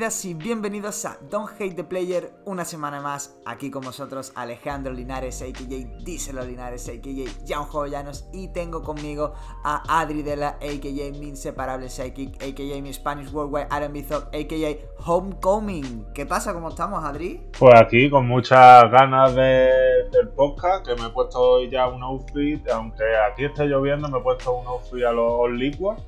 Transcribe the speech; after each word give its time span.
Y 0.00 0.32
bienvenidos 0.32 1.04
a 1.04 1.18
Don't 1.28 1.50
Hate 1.60 1.74
the 1.74 1.84
Player, 1.84 2.32
una 2.46 2.64
semana 2.64 3.02
más 3.02 3.38
aquí 3.44 3.70
con 3.70 3.82
vosotros 3.82 4.32
Alejandro 4.34 4.94
Linares, 4.94 5.42
a.k.a. 5.42 6.02
Díselo 6.02 6.42
Linares, 6.42 6.88
a.k.a. 6.88 7.46
Jan 7.46 7.64
Jovellanos 7.66 8.26
y 8.32 8.48
tengo 8.48 8.82
conmigo 8.82 9.34
a 9.62 10.00
Adri 10.00 10.22
de 10.22 10.36
la 10.36 10.48
a.k.a. 10.48 11.18
Mi 11.18 11.28
Inseparable 11.28 11.90
Psychic, 11.90 12.42
a.k.a. 12.42 12.80
Mi 12.80 12.90
Spanish 12.94 13.30
Worldwide 13.30 13.66
R&B 13.70 14.06
a.k.a. 14.10 15.04
Homecoming. 15.06 16.06
¿Qué 16.14 16.24
pasa? 16.24 16.54
¿Cómo 16.54 16.70
estamos, 16.70 17.04
Adri? 17.04 17.50
Pues 17.58 17.74
aquí 17.78 18.08
con 18.08 18.26
muchas 18.26 18.90
ganas 18.90 19.34
de, 19.34 19.68
del 20.12 20.30
podcast, 20.34 20.86
que 20.86 20.94
me 20.94 21.08
he 21.08 21.10
puesto 21.10 21.38
hoy 21.38 21.68
ya 21.68 21.86
un 21.88 22.02
outfit, 22.02 22.66
aunque 22.70 23.04
aquí 23.30 23.44
esté 23.44 23.66
lloviendo, 23.66 24.08
me 24.08 24.18
he 24.18 24.22
puesto 24.22 24.50
un 24.50 24.66
outfit 24.66 25.04
a 25.04 25.12
los 25.12 25.50
liquid 25.50 25.98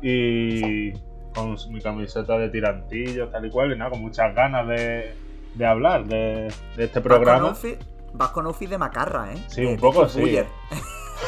y 0.00 1.11
con 1.34 1.56
mi 1.70 1.80
camiseta 1.80 2.38
de 2.38 2.48
tirantillos, 2.48 3.30
tal 3.30 3.46
y 3.46 3.50
cual, 3.50 3.72
y 3.72 3.78
nada, 3.78 3.90
con 3.90 4.00
muchas 4.00 4.34
ganas 4.34 4.66
de, 4.68 5.14
de 5.54 5.66
hablar 5.66 6.04
de, 6.04 6.52
de, 6.76 6.84
este 6.84 7.00
programa. 7.00 7.54
Vas 8.14 8.30
con 8.30 8.46
outfit 8.46 8.68
de 8.68 8.78
macarra, 8.78 9.32
¿eh? 9.32 9.38
Sí, 9.48 9.64
un 9.64 9.78
poco 9.78 10.06
sí. 10.08 10.38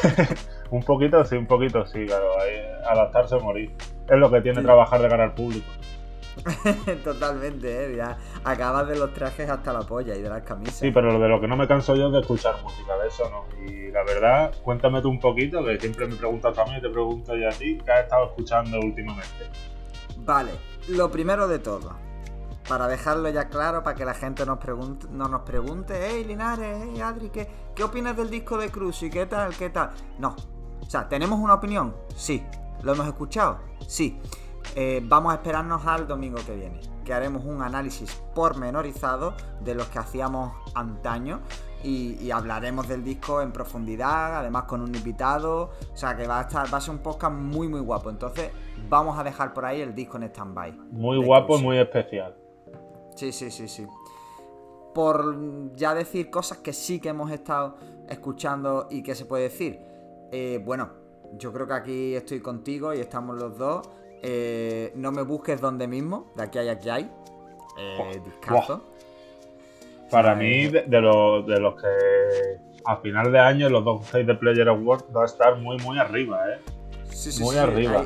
un 0.69 0.83
poquito 0.83 1.25
sí, 1.25 1.35
un 1.35 1.47
poquito 1.47 1.85
sí, 1.87 2.05
claro. 2.05 2.27
adaptarse 2.87 3.35
o 3.35 3.39
morir. 3.39 3.71
Es 4.07 4.17
lo 4.17 4.29
que 4.29 4.41
tiene 4.41 4.61
trabajar 4.61 5.01
de 5.01 5.09
cara 5.09 5.23
al 5.23 5.33
público. 5.33 5.65
Totalmente, 7.03 7.85
¿eh? 7.85 7.95
Ya 7.95 8.17
acabas 8.43 8.87
de 8.87 8.97
los 8.97 9.13
trajes 9.13 9.49
hasta 9.49 9.73
la 9.73 9.81
polla 9.81 10.15
y 10.15 10.21
de 10.21 10.29
las 10.29 10.43
camisas. 10.43 10.75
Sí, 10.75 10.91
pero 10.91 11.17
de 11.17 11.27
lo 11.27 11.39
que 11.39 11.47
no 11.47 11.55
me 11.55 11.67
canso 11.67 11.95
yo 11.95 12.07
es 12.07 12.13
de 12.13 12.19
escuchar 12.19 12.55
música, 12.61 12.97
de 12.97 13.07
eso 13.07 13.29
no. 13.29 13.45
Y 13.67 13.91
la 13.91 14.03
verdad, 14.03 14.53
cuéntame 14.61 15.01
tú 15.01 15.09
un 15.09 15.19
poquito, 15.19 15.63
que 15.63 15.79
siempre 15.79 16.07
me 16.07 16.15
preguntas 16.15 16.57
a 16.57 16.65
mí 16.65 16.77
y 16.77 16.81
te 16.81 16.89
pregunto 16.89 17.35
yo 17.35 17.47
a 17.47 17.51
ti, 17.51 17.77
¿qué 17.83 17.91
has 17.91 18.03
estado 18.03 18.25
escuchando 18.25 18.79
últimamente? 18.79 19.49
Vale, 20.17 20.51
lo 20.89 21.11
primero 21.11 21.47
de 21.47 21.59
todo, 21.59 21.93
para 22.67 22.87
dejarlo 22.87 23.29
ya 23.29 23.49
claro, 23.49 23.83
para 23.83 23.95
que 23.95 24.05
la 24.05 24.13
gente 24.13 24.45
no 24.45 24.57
nos 25.27 25.41
pregunte, 25.41 26.07
hey 26.09 26.23
Linares, 26.25 26.77
hey 26.83 27.01
Adri, 27.01 27.29
¿qué, 27.29 27.49
¿qué 27.75 27.83
opinas 27.83 28.15
del 28.17 28.29
disco 28.29 28.57
de 28.57 28.69
Cruz 28.69 29.03
y 29.03 29.09
qué 29.09 29.25
tal, 29.25 29.55
qué 29.55 29.69
tal? 29.69 29.91
No. 30.17 30.35
O 30.81 30.89
sea, 30.89 31.07
¿tenemos 31.07 31.39
una 31.39 31.55
opinión? 31.55 31.95
Sí. 32.15 32.43
¿Lo 32.83 32.93
hemos 32.93 33.07
escuchado? 33.07 33.59
Sí. 33.87 34.19
Eh, 34.75 35.01
vamos 35.03 35.31
a 35.31 35.35
esperarnos 35.35 35.85
al 35.85 36.07
domingo 36.07 36.37
que 36.45 36.55
viene, 36.55 36.79
que 37.03 37.13
haremos 37.13 37.45
un 37.45 37.61
análisis 37.61 38.13
pormenorizado 38.33 39.35
de 39.61 39.73
los 39.75 39.87
que 39.87 39.99
hacíamos 39.99 40.53
antaño 40.75 41.41
y, 41.85 42.31
hablaremos 42.31 42.87
del 42.87 43.03
disco 43.03 43.41
en 43.41 43.51
profundidad, 43.51 44.37
además 44.37 44.63
con 44.63 44.81
un 44.81 44.93
invitado, 44.95 45.71
o 45.93 45.97
sea 45.97 46.15
que 46.17 46.25
va 46.25 46.39
a, 46.39 46.41
estar, 46.43 46.73
va 46.73 46.79
a 46.79 46.81
ser 46.81 46.95
un 46.95 46.99
podcast 46.99 47.33
muy 47.33 47.67
muy 47.67 47.79
guapo, 47.79 48.09
entonces 48.09 48.49
vamos 48.89 49.17
a 49.17 49.23
dejar 49.23 49.53
por 49.53 49.65
ahí 49.65 49.81
el 49.81 49.93
disco 49.93 50.17
en 50.17 50.23
stand-by. 50.23 50.71
Muy 50.91 51.23
guapo 51.23 51.57
y 51.57 51.61
muy 51.61 51.77
especial. 51.77 52.35
Sí, 53.15 53.31
sí, 53.31 53.51
sí, 53.51 53.67
sí. 53.67 53.85
Por 54.93 55.73
ya 55.75 55.93
decir 55.93 56.29
cosas 56.29 56.59
que 56.59 56.73
sí 56.73 56.99
que 56.99 57.09
hemos 57.09 57.31
estado 57.31 57.77
escuchando 58.09 58.87
y 58.89 59.03
que 59.03 59.13
se 59.15 59.25
puede 59.25 59.43
decir. 59.43 59.79
Eh, 60.31 60.61
bueno, 60.63 60.89
yo 61.37 61.53
creo 61.53 61.67
que 61.67 61.73
aquí 61.73 62.15
estoy 62.15 62.39
contigo 62.39 62.93
y 62.93 62.99
estamos 62.99 63.37
los 63.37 63.57
dos. 63.57 63.89
Eh, 64.21 64.91
no 64.95 65.11
me 65.11 65.21
busques 65.21 65.61
donde 65.61 65.87
mismo, 65.87 66.31
de 66.35 66.43
aquí 66.43 66.57
hay, 66.57 66.69
aquí 66.69 66.89
hay. 66.89 67.11
Eh, 67.77 68.21
Para 70.09 70.35
mí, 70.35 70.67
de, 70.67 71.01
los, 71.01 71.45
de 71.45 71.59
los 71.59 71.81
que 71.81 71.87
a 72.85 72.97
final 72.97 73.31
de 73.31 73.39
año 73.39 73.69
los 73.69 73.83
dos 73.83 74.11
de 74.11 74.35
Player 74.35 74.69
Awards 74.69 75.05
va 75.15 75.23
a 75.23 75.25
estar 75.25 75.57
muy, 75.57 75.77
muy 75.79 75.97
arriba, 75.97 76.39
¿eh? 76.49 76.61
Sí, 77.09 77.31
sí, 77.31 77.43
muy 77.43 77.57
arriba. 77.57 78.05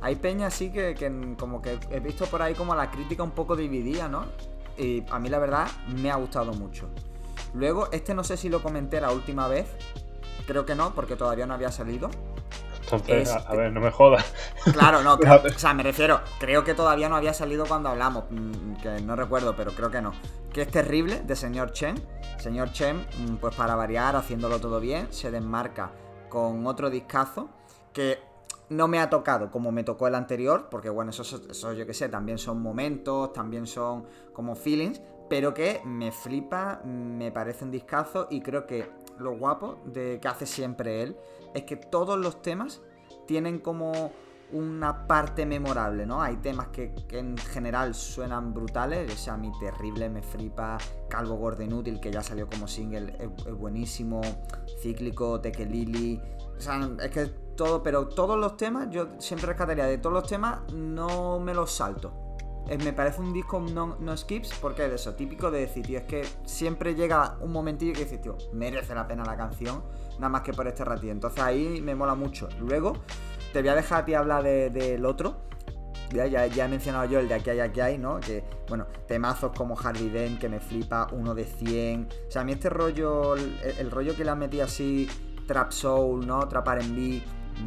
Hay, 0.00 0.16
peña 0.16 0.48
así 0.48 0.70
que, 0.70 0.94
que, 0.94 1.34
como 1.38 1.60
que 1.60 1.78
he 1.90 2.00
visto 2.00 2.26
por 2.26 2.42
ahí 2.42 2.54
como 2.54 2.74
la 2.74 2.90
crítica 2.90 3.22
un 3.22 3.32
poco 3.32 3.56
dividida, 3.56 4.08
¿no? 4.08 4.26
Y 4.76 5.04
a 5.10 5.18
mí 5.18 5.28
la 5.28 5.38
verdad 5.38 5.66
me 5.88 6.10
ha 6.10 6.16
gustado 6.16 6.52
mucho. 6.52 6.88
Luego, 7.54 7.88
este 7.92 8.14
no 8.14 8.24
sé 8.24 8.36
si 8.36 8.48
lo 8.48 8.62
comenté 8.62 9.00
la 9.00 9.12
última 9.12 9.48
vez. 9.48 9.66
Creo 10.46 10.66
que 10.66 10.74
no, 10.74 10.94
porque 10.94 11.16
todavía 11.16 11.46
no 11.46 11.54
había 11.54 11.70
salido. 11.70 12.10
Entonces, 12.84 13.30
a, 13.30 13.54
ver, 13.54 13.72
no 13.72 13.80
me 13.80 13.90
jodas. 13.90 14.24
Claro, 14.72 15.02
no, 15.02 15.14
o 15.54 15.58
sea, 15.58 15.74
me 15.74 15.82
refiero, 15.82 16.20
creo 16.38 16.64
que 16.64 16.74
todavía 16.74 17.08
no 17.08 17.16
había 17.16 17.34
salido 17.34 17.64
cuando 17.66 17.88
hablamos, 17.88 18.24
mm, 18.30 18.74
que 18.82 19.00
no 19.00 19.16
recuerdo, 19.16 19.54
pero 19.56 19.72
creo 19.72 19.90
que 19.90 20.02
no. 20.02 20.12
Que 20.52 20.62
es 20.62 20.70
terrible, 20.70 21.22
de 21.22 21.36
señor 21.36 21.72
Chen. 21.72 21.94
Señor 22.38 22.72
Chen, 22.72 23.06
mm, 23.18 23.36
pues 23.36 23.54
para 23.54 23.74
variar, 23.74 24.16
haciéndolo 24.16 24.60
todo 24.60 24.80
bien, 24.80 25.12
se 25.12 25.30
desmarca 25.30 25.90
con 26.28 26.66
otro 26.66 26.90
discazo 26.90 27.48
que 27.92 28.18
no 28.70 28.88
me 28.88 28.98
ha 28.98 29.08
tocado 29.10 29.50
como 29.50 29.72
me 29.72 29.84
tocó 29.84 30.08
el 30.08 30.14
anterior, 30.14 30.68
porque 30.70 30.90
bueno, 30.90 31.10
eso, 31.10 31.22
eso 31.22 31.72
yo 31.72 31.86
que 31.86 31.94
sé, 31.94 32.08
también 32.08 32.38
son 32.38 32.60
momentos, 32.60 33.32
también 33.32 33.66
son 33.66 34.06
como 34.32 34.54
feelings, 34.54 35.00
pero 35.28 35.54
que 35.54 35.80
me 35.84 36.12
flipa, 36.12 36.80
me 36.84 37.30
parece 37.30 37.64
un 37.64 37.70
discazo 37.70 38.26
y 38.30 38.40
creo 38.40 38.66
que 38.66 38.90
lo 39.18 39.36
guapo 39.36 39.80
de 39.84 40.18
que 40.20 40.28
hace 40.28 40.46
siempre 40.46 41.02
él 41.02 41.16
es 41.54 41.62
que 41.62 41.76
todos 41.76 42.18
los 42.18 42.42
temas 42.42 42.82
tienen 43.26 43.60
como 43.60 44.12
una 44.52 45.06
parte 45.06 45.46
memorable, 45.46 46.06
¿no? 46.06 46.22
Hay 46.22 46.36
temas 46.36 46.68
que, 46.68 46.94
en 47.10 47.36
general 47.36 47.94
suenan 47.94 48.52
brutales, 48.52 49.12
o 49.12 49.16
sea, 49.16 49.36
mi 49.36 49.50
terrible, 49.58 50.08
me 50.08 50.22
flipa, 50.22 50.78
Calvo 51.08 51.36
Gordo 51.36 51.62
Inútil, 51.62 52.00
que 52.00 52.12
ya 52.12 52.22
salió 52.22 52.48
como 52.48 52.68
single, 52.68 53.16
es, 53.18 53.52
buenísimo, 53.52 54.20
Cíclico, 54.80 55.40
Tekelili, 55.40 56.20
o 56.56 56.60
sea, 56.60 56.88
es 57.02 57.10
que 57.10 57.26
todo, 57.56 57.82
pero 57.82 58.08
todos 58.08 58.38
los 58.38 58.56
temas, 58.56 58.88
yo 58.90 59.08
siempre 59.18 59.48
rescataría 59.48 59.86
de 59.86 59.98
todos 59.98 60.12
los 60.12 60.28
temas, 60.28 60.60
no 60.72 61.40
me 61.40 61.54
los 61.54 61.72
salto. 61.72 62.36
me 62.84 62.92
parece 62.92 63.20
un 63.20 63.32
disco 63.32 63.60
no, 63.60 63.96
no, 63.98 64.16
skips, 64.16 64.52
porque 64.60 64.86
es 64.86 64.92
eso, 64.92 65.14
típico 65.14 65.50
de 65.50 65.60
decir, 65.60 65.86
tío, 65.86 65.98
es 65.98 66.04
que 66.04 66.24
siempre 66.44 66.94
llega 66.94 67.38
un 67.40 67.50
momentillo 67.50 67.92
que 67.92 68.04
dices, 68.04 68.20
tío, 68.20 68.36
merece 68.52 68.94
la 68.94 69.08
pena 69.08 69.24
la 69.24 69.36
canción 69.36 69.82
nada 70.14 70.28
más 70.28 70.42
que 70.42 70.52
por 70.52 70.66
este 70.66 70.84
ratito. 70.84 71.12
Entonces 71.12 71.42
ahí 71.42 71.80
me 71.82 71.94
mola 71.94 72.14
mucho. 72.14 72.48
Luego 72.60 72.94
te 73.52 73.60
voy 73.60 73.68
a 73.68 73.74
dejar 73.74 74.02
a 74.02 74.04
ti 74.04 74.14
hablar 74.14 74.42
del 74.42 75.06
otro. 75.06 75.36
Ya, 76.12 76.26
ya, 76.26 76.46
he 76.46 76.68
mencionado 76.68 77.06
yo 77.06 77.18
el 77.18 77.28
de 77.28 77.34
aquí 77.34 77.50
hay, 77.50 77.60
aquí 77.60 77.80
hay, 77.80 77.98
¿no? 77.98 78.20
Que, 78.20 78.44
bueno, 78.68 78.86
temazos 79.08 79.52
como 79.56 79.76
Harvey 79.78 80.08
Dent, 80.08 80.38
que 80.38 80.48
me 80.48 80.60
flipa, 80.60 81.08
uno 81.12 81.34
de 81.34 81.44
100. 81.44 82.08
O 82.28 82.30
sea, 82.30 82.42
a 82.42 82.44
mí 82.44 82.52
este 82.52 82.68
rollo, 82.68 83.34
el, 83.36 83.90
rollo 83.90 84.14
que 84.14 84.24
le 84.24 84.30
han 84.30 84.38
metido 84.38 84.64
así, 84.64 85.08
Trap 85.48 85.72
Soul, 85.72 86.24
¿no? 86.24 86.46
Trap 86.46 86.68
R&B, 86.68 87.22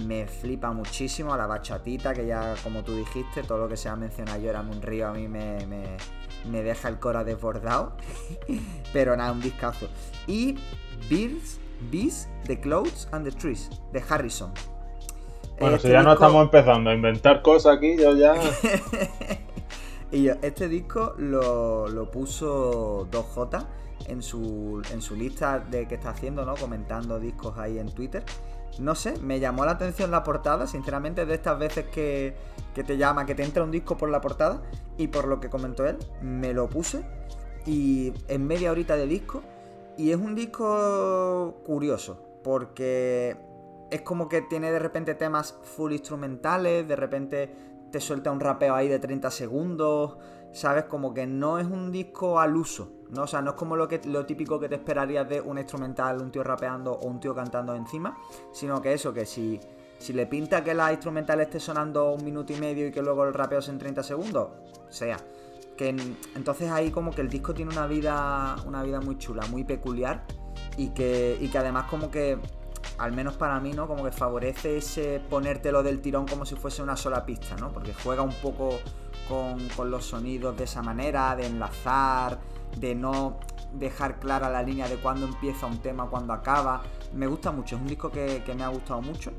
me 0.06 0.28
flipa 0.28 0.72
muchísimo. 0.72 1.34
A 1.34 1.38
la 1.38 1.46
bachatita, 1.46 2.14
que 2.14 2.26
ya, 2.26 2.56
como 2.64 2.84
tú 2.84 2.96
dijiste, 2.96 3.44
todo 3.44 3.58
lo 3.58 3.68
que 3.68 3.76
se 3.76 3.90
ha 3.90 3.96
mencionado 3.98 4.40
yo 4.40 4.50
era 4.50 4.62
un 4.62 4.82
río, 4.82 5.08
a 5.08 5.14
mí 5.14 5.28
me, 5.28 5.66
me, 5.66 5.98
me 6.50 6.64
deja 6.64 6.88
el 6.88 7.00
cora 7.00 7.26
desbordado. 7.26 7.98
Pero 8.94 9.18
nada, 9.18 9.32
un 9.34 9.42
discazo. 9.42 9.88
Y 10.26 10.58
Beers 11.10 11.60
Bees, 11.92 12.30
The 12.46 12.60
Clouds 12.60 13.08
and 13.12 13.26
the 13.26 13.32
Trees, 13.32 13.70
de 13.94 14.04
Harrison. 14.08 14.52
Bueno, 15.60 15.78
este 15.78 15.88
si 15.88 15.94
ya 15.94 16.04
no 16.04 16.14
estamos 16.14 16.44
empezando 16.44 16.90
a 16.90 16.94
inventar 16.94 17.42
cosas 17.42 17.78
aquí, 17.78 17.98
yo 17.98 18.16
ya. 18.16 18.36
y 20.12 20.24
yo, 20.24 20.34
este 20.42 20.68
disco 20.68 21.16
lo, 21.18 22.10
puso 22.12 23.08
2J 23.10 23.66
en 24.08 24.22
su, 24.22 24.84
en 24.92 25.02
su 25.02 25.16
lista 25.16 25.60
de 25.60 25.88
que 25.88 25.96
está 25.96 26.12
haciendo, 26.12 26.46
¿no? 26.46 26.56
Comentando 26.56 27.20
discos 27.20 27.58
ahí 27.58 27.80
en 27.80 27.90
Twitter. 27.92 28.24
No 28.80 28.94
sé, 28.94 29.18
me 29.20 29.40
llamó 29.40 29.66
la 29.66 29.72
atención 29.72 30.12
la 30.12 30.24
portada, 30.24 30.68
sinceramente, 30.68 31.26
de 31.26 31.34
estas 31.34 31.58
veces 31.58 31.86
que, 31.86 32.36
que 32.76 32.84
te 32.84 32.98
llama, 32.98 33.26
que 33.26 33.34
te 33.34 33.44
entra 33.44 33.64
un 33.64 33.72
disco 33.72 33.98
por 33.98 34.10
la 34.10 34.22
portada. 34.22 34.62
Y 35.00 35.08
por 35.08 35.28
lo 35.28 35.40
que 35.40 35.50
comentó 35.50 35.88
él, 35.88 35.98
me 36.22 36.54
lo 36.54 36.70
puse. 36.70 37.04
Y 37.66 38.14
en 38.28 38.46
media 38.46 38.72
horita 38.72 38.96
de 38.96 39.08
disco 39.08 39.42
y 39.98 40.12
es 40.12 40.18
un 40.18 40.36
disco 40.36 41.62
curioso, 41.66 42.40
porque 42.44 43.36
es 43.90 44.02
como 44.02 44.30
que 44.30 44.42
tiene 44.44 44.72
de 44.72 44.80
repente 44.80 45.16
temas 45.16 45.56
full 45.64 45.92
instrumentales, 45.92 46.88
de 46.88 46.96
repente 46.96 47.52
te 47.92 48.00
suelta 48.00 48.32
un 48.32 48.40
rapeo 48.40 48.76
ahí 48.76 48.88
de 48.88 49.00
30 49.00 49.32
segundos, 49.32 50.18
¿sabes? 50.52 50.86
Como 50.86 51.14
que 51.14 51.26
no 51.26 51.58
es 51.60 51.66
un 51.66 51.92
disco 51.92 52.40
al 52.40 52.56
uso, 52.56 52.92
¿no? 53.10 53.24
O 53.24 53.28
sea, 53.28 53.42
no 53.42 53.52
es 53.52 53.56
como 53.56 53.76
lo, 53.76 53.88
que, 53.88 54.02
lo 54.06 54.26
típico 54.26 54.60
que 54.60 54.70
te 54.70 54.76
esperarías 54.76 55.28
de 55.28 55.42
un 55.42 55.58
instrumental, 55.58 56.22
un 56.22 56.32
tío 56.32 56.44
rapeando 56.44 56.94
o 56.94 57.08
un 57.08 57.20
tío 57.20 57.34
cantando 57.34 57.76
encima, 57.76 58.18
sino 58.52 58.82
que 58.82 58.94
eso, 58.94 59.14
que 59.14 59.26
si, 59.26 59.60
si 59.98 60.14
le 60.14 60.28
pinta 60.28 60.64
que 60.64 60.74
la 60.74 60.92
instrumental 60.92 61.40
esté 61.42 61.60
sonando 61.60 62.12
un 62.12 62.24
minuto 62.24 62.54
y 62.54 62.58
medio 62.58 62.88
y 62.88 62.92
que 62.92 63.02
luego 63.02 63.24
el 63.26 63.34
rapeo 63.34 63.60
es 63.60 63.70
en 63.70 63.80
30 63.80 64.04
segundos, 64.04 64.50
sea. 64.90 65.18
Entonces 65.80 66.72
ahí 66.72 66.92
como 66.92 67.12
que 67.12 67.22
el 67.22 67.30
disco 67.30 67.54
tiene 67.54 67.72
una 67.72 67.88
vida, 67.88 68.56
una 68.66 68.84
vida 68.84 69.00
muy 69.02 69.18
chula, 69.18 69.46
muy 69.48 69.64
peculiar 69.64 70.26
y 70.76 70.90
que, 70.90 71.38
y 71.40 71.48
que 71.50 71.58
además 71.58 71.86
como 71.90 72.10
que, 72.12 72.38
al 72.98 73.12
menos 73.12 73.36
para 73.38 73.60
mí, 73.60 73.74
¿no? 73.74 73.88
Como 73.88 74.04
que 74.04 74.12
favorece 74.12 74.78
ese 74.78 75.22
ponértelo 75.30 75.84
del 75.84 76.02
tirón 76.02 76.26
como 76.28 76.46
si 76.46 76.56
fuese 76.56 76.82
una 76.82 76.96
sola 76.96 77.26
pista, 77.26 77.56
¿no? 77.58 77.72
Porque 77.72 77.94
juega 77.94 78.22
un 78.24 78.34
poco 78.34 78.70
con, 79.28 79.92
los 79.92 80.06
sonidos 80.06 80.58
de 80.58 80.64
esa 80.64 80.82
manera, 80.82 81.36
de 81.36 81.46
enlazar, 81.46 82.40
de 82.78 82.96
no 82.96 83.40
dejar 83.74 84.20
clara 84.20 84.50
la 84.50 84.64
línea 84.64 84.88
de 84.88 84.98
cuándo 84.98 85.26
empieza 85.26 85.66
un 85.68 85.80
tema, 85.80 86.10
cuándo 86.10 86.34
acaba. 86.34 86.82
Me 87.14 87.28
gusta 87.28 87.52
mucho, 87.52 87.76
es 87.76 87.82
un 87.82 87.88
disco 87.88 88.10
que 88.12 88.54
me 88.56 88.64
ha 88.64 88.70
gustado 88.70 89.02
mucho 89.02 89.32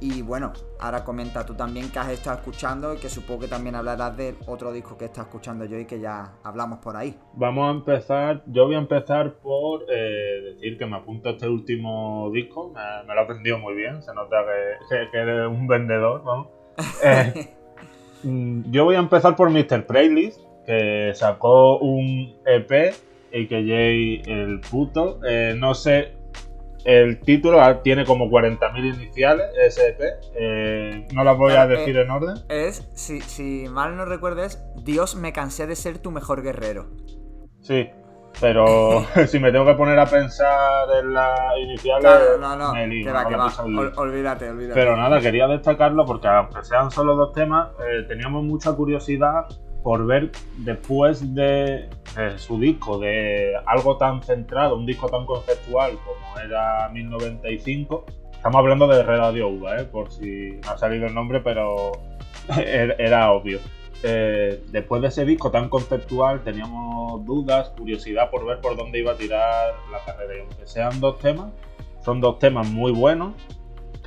Y 0.00 0.22
bueno, 0.22 0.52
ahora 0.78 1.02
comenta 1.02 1.44
tú 1.44 1.54
también 1.54 1.90
que 1.90 1.98
has 1.98 2.10
estado 2.10 2.36
escuchando 2.36 2.94
y 2.94 2.98
que 2.98 3.08
supongo 3.08 3.40
que 3.40 3.48
también 3.48 3.74
hablarás 3.74 4.16
de 4.16 4.34
otro 4.46 4.72
disco 4.72 4.96
que 4.96 5.06
está 5.06 5.22
escuchando 5.22 5.64
yo 5.64 5.78
y 5.78 5.86
que 5.86 5.98
ya 5.98 6.34
hablamos 6.44 6.78
por 6.78 6.96
ahí. 6.96 7.16
Vamos 7.34 7.68
a 7.68 7.70
empezar, 7.72 8.42
yo 8.46 8.66
voy 8.66 8.76
a 8.76 8.78
empezar 8.78 9.34
por 9.34 9.84
eh, 9.88 10.54
decir 10.54 10.78
que 10.78 10.86
me 10.86 10.96
apunto 10.96 11.30
a 11.30 11.32
este 11.32 11.48
último 11.48 12.30
disco, 12.32 12.72
me, 13.06 13.14
lo 13.14 13.20
ha 13.20 13.24
aprendido 13.24 13.58
muy 13.58 13.74
bien, 13.74 14.00
se 14.02 14.14
nota 14.14 14.36
que, 14.88 15.08
que, 15.10 15.18
eres 15.18 15.48
un 15.48 15.66
vendedor, 15.66 16.22
vamos. 16.24 16.48
Eh, 17.02 17.54
mm, 18.22 18.70
yo 18.70 18.84
voy 18.84 18.94
a 18.94 19.00
empezar 19.00 19.34
por 19.34 19.50
Mr. 19.50 19.84
Playlist, 19.86 20.40
que 20.64 21.12
sacó 21.14 21.78
un 21.78 22.36
EP, 22.46 22.94
Jay 23.32 24.22
el 24.26 24.60
puto, 24.60 25.20
eh, 25.24 25.54
no 25.56 25.74
sé 25.74 26.17
el 26.88 27.20
título 27.20 27.60
tiene 27.80 28.06
como 28.06 28.30
40.000 28.30 28.94
iniciales, 28.94 29.44
SP. 29.60 30.08
Eh, 30.34 31.06
no 31.12 31.22
las 31.22 31.36
voy 31.36 31.52
a 31.52 31.66
decir 31.66 31.94
en 31.98 32.10
orden. 32.10 32.36
Es, 32.48 32.88
si, 32.94 33.20
si 33.20 33.68
mal 33.68 33.94
no 33.94 34.06
recuerdes, 34.06 34.64
Dios 34.84 35.14
me 35.14 35.34
cansé 35.34 35.66
de 35.66 35.76
ser 35.76 35.98
tu 35.98 36.10
mejor 36.10 36.42
guerrero. 36.42 36.86
Sí, 37.60 37.90
pero 38.40 39.04
si 39.26 39.38
me 39.38 39.52
tengo 39.52 39.66
que 39.66 39.74
poner 39.74 39.98
a 39.98 40.06
pensar 40.06 40.88
en 41.02 41.12
las 41.12 41.58
iniciales, 41.58 42.10
no, 42.40 42.56
no, 42.56 42.72
que 42.72 43.12
va, 43.12 43.28
que 43.28 43.36
va. 43.36 43.52
olvídate, 43.96 44.48
olvídate. 44.48 44.80
Pero 44.80 44.96
nada, 44.96 45.20
quería 45.20 45.46
destacarlo 45.46 46.06
porque 46.06 46.28
aunque 46.28 46.64
sean 46.64 46.90
solo 46.90 47.14
dos 47.16 47.34
temas, 47.34 47.68
eh, 47.80 48.04
teníamos 48.08 48.44
mucha 48.44 48.72
curiosidad 48.72 49.44
por 49.88 50.04
ver 50.04 50.30
después 50.58 51.34
de, 51.34 51.88
su 52.36 52.60
disco, 52.60 52.98
de 52.98 53.54
algo 53.64 53.96
tan 53.96 54.22
centrado, 54.22 54.76
un 54.76 54.84
disco 54.84 55.08
tan 55.08 55.24
conceptual 55.24 55.92
como 56.04 56.38
era 56.40 56.90
1095. 56.90 58.04
Estamos 58.34 58.58
hablando 58.58 58.86
de 58.86 59.02
Radio 59.02 59.48
Uva, 59.48 59.80
¿eh? 59.80 59.84
por 59.84 60.10
si 60.10 60.60
no 60.62 60.72
ha 60.72 60.76
salido 60.76 61.06
el 61.06 61.14
nombre, 61.14 61.40
pero 61.40 61.92
era 62.58 63.32
obvio. 63.32 63.60
Eh, 64.02 64.62
después 64.70 65.00
de 65.00 65.08
ese 65.08 65.24
disco 65.24 65.50
tan 65.50 65.70
conceptual 65.70 66.44
teníamos 66.44 67.24
dudas, 67.24 67.70
curiosidad 67.70 68.30
por 68.30 68.44
ver 68.44 68.60
por 68.60 68.76
dónde 68.76 68.98
iba 68.98 69.12
a 69.12 69.16
tirar 69.16 69.72
la 69.90 70.04
carrera. 70.04 70.36
Y 70.36 70.40
aunque 70.40 70.66
sean 70.66 71.00
dos 71.00 71.18
temas, 71.18 71.50
son 72.04 72.20
dos 72.20 72.38
temas 72.38 72.68
muy 72.68 72.92
buenos 72.92 73.32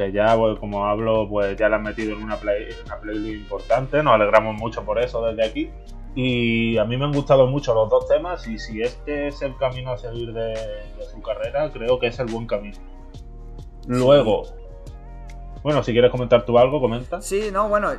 que 0.01 0.11
ya, 0.11 0.35
pues, 0.35 0.57
como 0.59 0.85
hablo, 0.85 1.27
pues 1.29 1.55
ya 1.57 1.69
la 1.69 1.77
han 1.77 1.83
metido 1.83 2.15
en 2.15 2.23
una, 2.23 2.35
play, 2.37 2.69
una 2.85 2.99
playlist 2.99 3.41
importante, 3.41 4.01
nos 4.01 4.13
alegramos 4.13 4.55
mucho 4.55 4.83
por 4.83 4.99
eso 4.99 5.23
desde 5.25 5.45
aquí. 5.45 5.69
Y 6.15 6.77
a 6.77 6.83
mí 6.83 6.97
me 6.97 7.05
han 7.05 7.13
gustado 7.13 7.47
mucho 7.47 7.73
los 7.73 7.89
dos 7.89 8.07
temas 8.07 8.45
y 8.47 8.59
si 8.59 8.81
este 8.81 9.27
es 9.27 9.41
el 9.41 9.55
camino 9.55 9.91
a 9.91 9.97
seguir 9.97 10.33
de, 10.33 10.53
su 11.09 11.21
carrera, 11.21 11.71
creo 11.71 11.99
que 11.99 12.07
es 12.07 12.19
el 12.19 12.27
buen 12.27 12.47
camino. 12.47 12.77
Luego, 13.87 14.43
bueno, 15.63 15.83
si 15.83 15.93
quieres 15.93 16.11
comentar 16.11 16.45
tú 16.45 16.57
algo, 16.57 16.81
comenta. 16.81 17.21
Sí, 17.21 17.49
no, 17.53 17.69
bueno, 17.69 17.91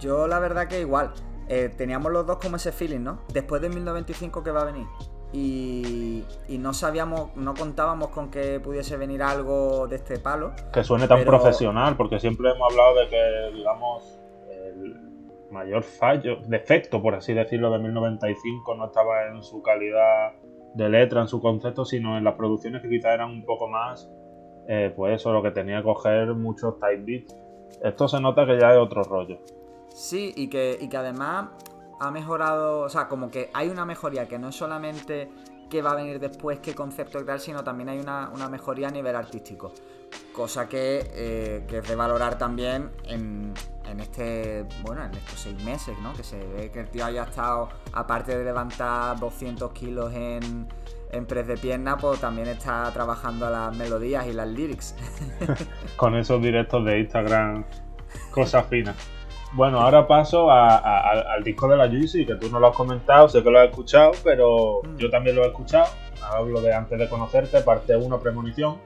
yo, 0.00 0.26
la 0.28 0.38
verdad 0.38 0.68
que 0.68 0.80
igual. 0.80 1.12
Eh, 1.50 1.70
teníamos 1.76 2.12
los 2.12 2.26
dos 2.26 2.38
como 2.38 2.56
ese 2.56 2.72
feeling, 2.72 3.00
¿no? 3.00 3.22
Después 3.32 3.60
de 3.62 3.70
1095 3.70 4.42
que 4.42 4.50
va 4.50 4.62
a 4.62 4.64
venir 4.64 4.86
y, 5.32 6.24
no 6.48 6.72
sabíamos, 6.72 7.36
no 7.36 7.54
contábamos 7.54 8.08
con 8.08 8.30
que 8.30 8.60
pudiese 8.60 8.96
venir 8.96 9.22
algo 9.22 9.86
de 9.86 9.96
este 9.96 10.18
palo. 10.18 10.52
Que 10.72 10.82
suene 10.82 11.06
tan 11.06 11.24
profesional, 11.24 11.96
porque 11.96 12.18
siempre 12.18 12.50
hemos 12.50 12.70
hablado 12.72 12.94
de 12.96 13.08
que, 13.08 13.56
digamos, 13.56 14.18
el 14.50 14.96
mayor 15.50 15.82
fallo, 15.82 16.36
defecto, 16.46 17.02
por 17.02 17.14
así 17.14 17.34
decirlo, 17.34 17.70
de 17.70 17.78
1095 17.78 18.74
no 18.74 18.86
estaba 18.86 19.26
en 19.28 19.42
su 19.42 19.62
calidad 19.62 20.32
de 20.74 20.88
letra, 20.88 21.22
en 21.22 21.28
su 21.28 21.40
concepto, 21.40 21.84
sino 21.84 22.16
en 22.16 22.24
las 22.24 22.34
producciones 22.34 22.82
que 22.82 22.88
quizás 22.88 23.14
eran 23.14 23.30
un 23.30 23.44
poco 23.44 23.68
más, 23.68 24.10
eh, 24.68 24.92
pues 24.94 25.16
eso, 25.16 25.32
lo 25.32 25.42
que 25.42 25.50
tenía 25.50 25.78
que 25.78 25.84
coger 25.84 26.34
muchos 26.34 26.78
type 26.78 27.02
beats. 27.04 27.36
Esto 27.82 28.08
se 28.08 28.20
nota 28.20 28.46
que 28.46 28.58
ya 28.58 28.72
es 28.72 28.78
otro 28.78 29.02
rollo. 29.02 29.38
Sí, 29.88 30.32
y 30.36 30.48
que, 30.48 30.78
y 30.80 30.88
que 30.88 30.96
además 30.96 31.48
ha 32.00 32.10
mejorado, 32.10 32.80
o 32.80 32.88
sea, 32.88 33.08
como 33.08 33.30
que 33.30 33.50
hay 33.52 33.68
una 33.68 33.84
mejoría 33.84 34.28
que 34.28 34.38
no 34.38 34.48
es 34.48 34.56
solamente 34.56 35.30
que 35.68 35.82
va 35.82 35.92
a 35.92 35.94
venir 35.94 36.18
después 36.18 36.60
que 36.60 36.74
concepto 36.74 37.22
crear, 37.22 37.40
sino 37.40 37.62
también 37.62 37.88
hay 37.88 37.98
una, 37.98 38.30
mejoría 38.48 38.88
a 38.88 38.90
nivel 38.90 39.14
artístico. 39.14 39.72
Cosa 40.32 40.68
que, 40.68 41.10
eh, 41.12 41.64
que, 41.68 41.78
es 41.78 41.88
de 41.88 41.94
valorar 41.94 42.38
también 42.38 42.90
en, 43.04 43.52
en, 43.84 44.00
este, 44.00 44.64
bueno, 44.82 45.04
en 45.04 45.12
estos 45.14 45.40
seis 45.40 45.62
meses, 45.64 45.98
¿no? 46.02 46.14
Que 46.14 46.22
se 46.22 46.38
ve 46.38 46.70
que 46.70 46.80
el 46.80 46.88
tío 46.88 47.04
haya 47.04 47.24
estado, 47.24 47.68
aparte 47.92 48.36
de 48.36 48.44
levantar 48.44 49.18
200 49.18 49.72
kilos 49.72 50.14
en, 50.14 50.68
en 51.10 51.26
press 51.26 51.46
de 51.46 51.58
pierna, 51.58 51.98
pues 51.98 52.20
también 52.20 52.48
está 52.48 52.90
trabajando 52.92 53.50
las 53.50 53.76
melodías 53.76 54.26
y 54.26 54.32
las 54.32 54.48
lyrics. 54.48 54.94
Con 55.96 56.16
esos 56.16 56.40
directos 56.40 56.84
de 56.84 57.00
Instagram, 57.00 57.64
cosas 58.30 58.66
finas. 58.68 58.96
Bueno, 59.52 59.80
ahora 59.80 60.06
paso 60.06 60.50
al 60.50 61.42
disco 61.42 61.68
de 61.68 61.76
la 61.76 61.88
Juicy, 61.88 62.26
que 62.26 62.34
tú 62.34 62.50
no 62.50 62.60
lo 62.60 62.68
has 62.68 62.76
comentado, 62.76 63.28
sé 63.28 63.42
que 63.42 63.50
lo 63.50 63.58
has 63.58 63.70
escuchado, 63.70 64.12
pero 64.22 64.82
mm. 64.84 64.96
yo 64.96 65.10
también 65.10 65.36
lo 65.36 65.44
he 65.44 65.46
escuchado. 65.46 65.86
Hablo 66.22 66.60
de 66.60 66.74
antes 66.74 66.98
de 66.98 67.08
conocerte, 67.08 67.62
parte 67.62 67.96
1, 67.96 68.20
premonición. 68.20 68.78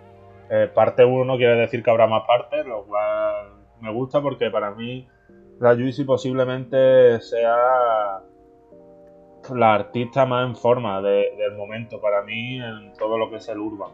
Eh, 0.50 0.70
parte 0.72 1.04
1 1.04 1.24
no 1.24 1.36
quiere 1.36 1.56
decir 1.56 1.82
que 1.82 1.90
habrá 1.90 2.06
más 2.06 2.22
partes, 2.26 2.64
lo 2.64 2.84
cual 2.84 3.54
me 3.80 3.92
gusta 3.92 4.22
porque 4.22 4.50
para 4.50 4.70
mí 4.70 5.08
la 5.58 5.74
Juicy 5.74 6.04
posiblemente 6.04 7.20
sea 7.20 7.56
la 9.52 9.74
artista 9.74 10.24
más 10.24 10.46
en 10.46 10.54
forma 10.54 11.02
del 11.02 11.56
momento 11.56 12.00
para 12.00 12.22
mí 12.22 12.60
en 12.60 12.92
todo 12.96 13.18
lo 13.18 13.30
que 13.30 13.36
es 13.36 13.48
el 13.48 13.58
urban. 13.58 13.90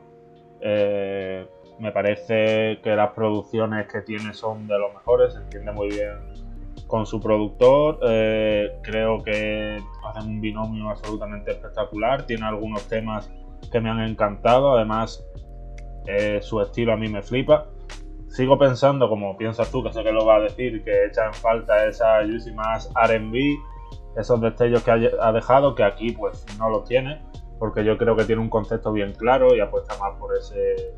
Eh, 0.60 1.46
me 1.78 1.92
parece 1.92 2.80
que 2.82 2.94
las 2.94 3.12
producciones 3.12 3.86
que 3.86 4.02
tiene 4.02 4.34
son 4.34 4.66
de 4.66 4.78
los 4.78 4.92
mejores, 4.92 5.32
se 5.32 5.40
entiende 5.40 5.72
muy 5.72 5.88
bien 5.88 6.37
con 6.88 7.06
su 7.06 7.20
productor. 7.20 8.00
Eh, 8.02 8.80
creo 8.82 9.22
que 9.22 9.80
hacen 10.04 10.28
un 10.28 10.40
binomio 10.40 10.88
absolutamente 10.88 11.52
espectacular. 11.52 12.26
Tiene 12.26 12.46
algunos 12.46 12.88
temas 12.88 13.30
que 13.70 13.80
me 13.80 13.90
han 13.90 14.00
encantado. 14.00 14.72
Además, 14.76 15.24
eh, 16.06 16.40
su 16.42 16.60
estilo 16.60 16.92
a 16.92 16.96
mí 16.96 17.06
me 17.08 17.22
flipa. 17.22 17.68
Sigo 18.28 18.58
pensando, 18.58 19.08
como 19.08 19.36
piensas 19.36 19.70
tú, 19.70 19.84
que 19.84 19.92
sé 19.92 20.02
que 20.02 20.12
lo 20.12 20.26
va 20.26 20.36
a 20.36 20.40
decir, 20.40 20.82
que 20.82 21.06
echa 21.06 21.26
en 21.26 21.34
falta 21.34 21.86
esa 21.86 22.22
Juicy 22.24 22.52
más 22.52 22.90
RB, 22.94 23.36
esos 24.16 24.40
destellos 24.40 24.82
que 24.82 24.90
ha 24.90 25.32
dejado, 25.32 25.74
que 25.74 25.82
aquí 25.82 26.12
pues 26.12 26.44
no 26.58 26.68
los 26.68 26.84
tiene, 26.84 27.22
porque 27.58 27.84
yo 27.84 27.96
creo 27.96 28.16
que 28.16 28.24
tiene 28.24 28.42
un 28.42 28.50
concepto 28.50 28.92
bien 28.92 29.12
claro 29.12 29.54
y 29.56 29.60
apuesta 29.60 29.96
más 29.98 30.18
por 30.18 30.36
ese, 30.36 30.94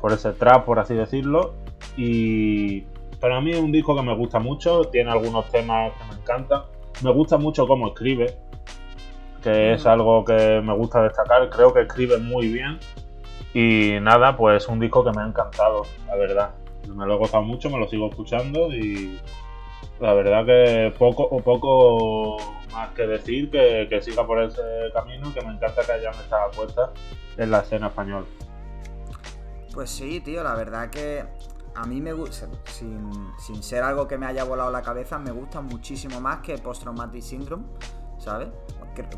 por 0.00 0.12
ese 0.12 0.32
trap, 0.32 0.64
por 0.64 0.78
así 0.78 0.94
decirlo. 0.94 1.54
Y 1.96 2.84
para 3.26 3.40
mí 3.40 3.50
es 3.50 3.58
un 3.58 3.72
disco 3.72 3.96
que 3.96 4.02
me 4.02 4.14
gusta 4.14 4.38
mucho, 4.38 4.84
tiene 4.84 5.10
algunos 5.10 5.50
temas 5.50 5.90
que 5.94 6.04
me 6.04 6.20
encantan. 6.20 6.62
Me 7.02 7.10
gusta 7.10 7.36
mucho 7.36 7.66
cómo 7.66 7.88
escribe, 7.88 8.38
que 9.42 9.72
es 9.72 9.84
mm. 9.84 9.88
algo 9.88 10.24
que 10.24 10.60
me 10.62 10.72
gusta 10.76 11.02
destacar. 11.02 11.50
Creo 11.50 11.74
que 11.74 11.80
escribe 11.80 12.18
muy 12.18 12.46
bien. 12.46 12.78
Y 13.52 13.98
nada, 14.00 14.36
pues 14.36 14.68
un 14.68 14.78
disco 14.78 15.02
que 15.02 15.10
me 15.10 15.22
ha 15.22 15.26
encantado, 15.26 15.82
la 16.06 16.14
verdad. 16.14 16.54
Me 16.86 17.04
lo 17.04 17.14
he 17.14 17.18
gozado 17.18 17.42
mucho, 17.42 17.68
me 17.68 17.80
lo 17.80 17.88
sigo 17.88 18.08
escuchando 18.08 18.72
y 18.72 19.18
la 19.98 20.14
verdad 20.14 20.46
que 20.46 20.94
poco 20.96 21.24
o 21.24 21.40
poco 21.40 22.36
más 22.72 22.90
que 22.90 23.08
decir 23.08 23.50
que, 23.50 23.88
que, 23.90 24.02
siga 24.02 24.24
por 24.24 24.40
ese 24.40 24.62
camino, 24.94 25.34
que 25.34 25.44
me 25.44 25.52
encanta 25.52 25.82
que 25.84 25.90
hayan 25.90 26.14
estas 26.14 26.52
apuestas 26.52 26.90
en 27.36 27.50
la 27.50 27.58
escena 27.58 27.88
española. 27.88 28.26
Pues 29.74 29.90
sí, 29.90 30.20
tío, 30.20 30.44
la 30.44 30.54
verdad 30.54 30.90
que 30.90 31.24
a 31.76 31.84
mí 31.84 32.00
me 32.00 32.12
gusta, 32.12 32.48
sin, 32.64 33.62
ser 33.62 33.82
algo 33.82 34.08
que 34.08 34.16
me 34.16 34.26
haya 34.26 34.44
volado 34.44 34.70
la 34.70 34.82
cabeza, 34.82 35.18
me 35.18 35.30
gusta 35.30 35.60
muchísimo 35.60 36.20
más 36.20 36.40
que 36.40 36.56
Post 36.58 36.82
Traumatic 36.82 37.22
Syndrome, 37.22 37.64
¿sabes? 38.18 38.48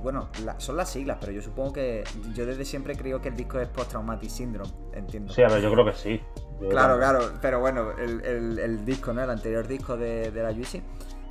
bueno, 0.03 0.29
son 0.57 0.77
las 0.77 0.91
siglas, 0.91 1.19
pero 1.21 1.31
yo 1.31 1.41
supongo 1.41 1.75
que 1.75 2.03
yo 2.35 2.45
desde 2.45 2.65
siempre 2.65 2.97
creo 2.97 3.21
que 3.21 3.29
el 3.29 3.37
disco 3.37 3.61
es 3.61 3.69
Post 3.69 3.91
Traumatic 3.91 4.29
Syndrome, 4.29 4.73
entiendo. 4.93 5.33
Sí, 5.33 5.43
a 5.43 5.49
ver, 5.49 5.63
yo 5.63 5.73
creo 5.73 5.85
que 5.85 5.93
sí. 5.93 6.21
claro, 6.69 6.99
claro, 6.99 7.21
pero 7.41 7.61
bueno, 7.61 7.93
el, 7.93 8.85
disco, 8.85 9.13
¿no? 9.13 9.23
El 9.23 9.31
anterior 9.31 9.67
disco 9.69 9.97
de, 9.97 10.33
la 10.35 10.53
Juicy. 10.53 10.83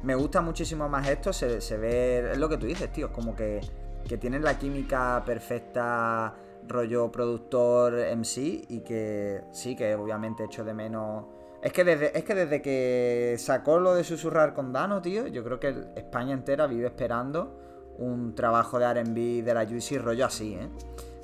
Me 0.03 0.15
gusta 0.15 0.41
muchísimo 0.41 0.87
más 0.87 1.09
esto, 1.09 1.33
se, 1.33 1.59
se 1.59 1.75
ve, 1.75 2.31
es 2.31 2.37
lo 2.37 2.47
que 2.47 2.57
tú 2.57 2.67
dices, 2.67 2.89
tío, 2.93 3.07
es 3.07 3.11
como 3.11 3.35
que, 3.35 3.59
que 4.07 4.17
tienen 4.17 4.43
la 4.43 4.57
química 4.57 5.21
perfecta 5.25 6.35
rollo 6.67 7.11
productor 7.11 7.93
MC 8.15 8.65
y 8.69 8.81
que 8.81 9.41
sí, 9.51 9.75
que 9.75 9.95
obviamente 9.95 10.45
echo 10.45 10.63
de 10.63 10.73
menos... 10.73 11.25
Es 11.61 11.73
que 11.73 11.83
desde, 11.83 12.17
es 12.17 12.23
que, 12.23 12.35
desde 12.35 12.61
que 12.61 13.35
sacó 13.39 13.79
lo 13.79 13.95
de 13.95 14.03
susurrar 14.03 14.53
con 14.53 14.71
Dano, 14.71 15.01
tío, 15.01 15.27
yo 15.27 15.43
creo 15.43 15.59
que 15.59 15.73
España 15.95 16.33
entera 16.33 16.67
vive 16.67 16.87
esperando 16.87 17.59
un 17.97 18.35
trabajo 18.35 18.77
de 18.79 18.93
RB 18.93 19.43
de 19.43 19.53
la 19.53 19.65
Juicy 19.65 19.97
rollo 19.97 20.25
así, 20.25 20.53
¿eh? 20.53 20.69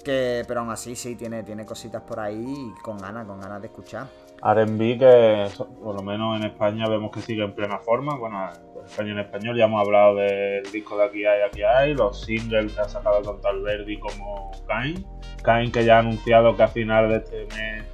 Que, 0.04 0.44
pero 0.48 0.62
aún 0.62 0.70
así 0.70 0.96
sí, 0.96 1.16
tiene, 1.16 1.44
tiene 1.44 1.66
cositas 1.66 2.02
por 2.02 2.20
ahí 2.20 2.74
con 2.82 2.98
ganas, 2.98 3.26
con 3.26 3.40
ganas 3.40 3.62
de 3.62 3.68
escuchar. 3.68 4.08
RB 4.42 5.00
que 5.00 5.48
por 5.82 5.96
lo 5.96 6.02
menos 6.02 6.36
en 6.38 6.48
España 6.48 6.90
vemos 6.90 7.12
que 7.12 7.22
sigue 7.22 7.44
en 7.44 7.56
plena 7.56 7.80
forma. 7.80 8.18
Bueno, 8.18 8.50
en 8.50 8.73
España 8.86 9.12
en 9.12 9.20
español 9.20 9.58
ya 9.58 9.66
hemos 9.66 9.86
hablado 9.86 10.16
del 10.16 10.64
disco 10.72 10.98
de 10.98 11.06
Aquí 11.06 11.26
hay, 11.26 11.42
Aquí 11.42 11.64
hay, 11.64 11.94
los 11.94 12.22
singles 12.22 12.74
que 12.74 12.82
ha 12.82 12.90
sacado 12.90 13.22
tanto 13.22 13.62
Verdi 13.62 13.98
como 14.00 14.52
Kain. 14.68 15.06
Kain 15.44 15.72
que 15.72 15.86
ya 15.86 15.98
ha 15.98 16.00
anunciado 16.00 16.56
que 16.56 16.64
a 16.64 16.68
final 16.68 17.10
de 17.10 17.18
este 17.18 17.46
mes 17.56 17.86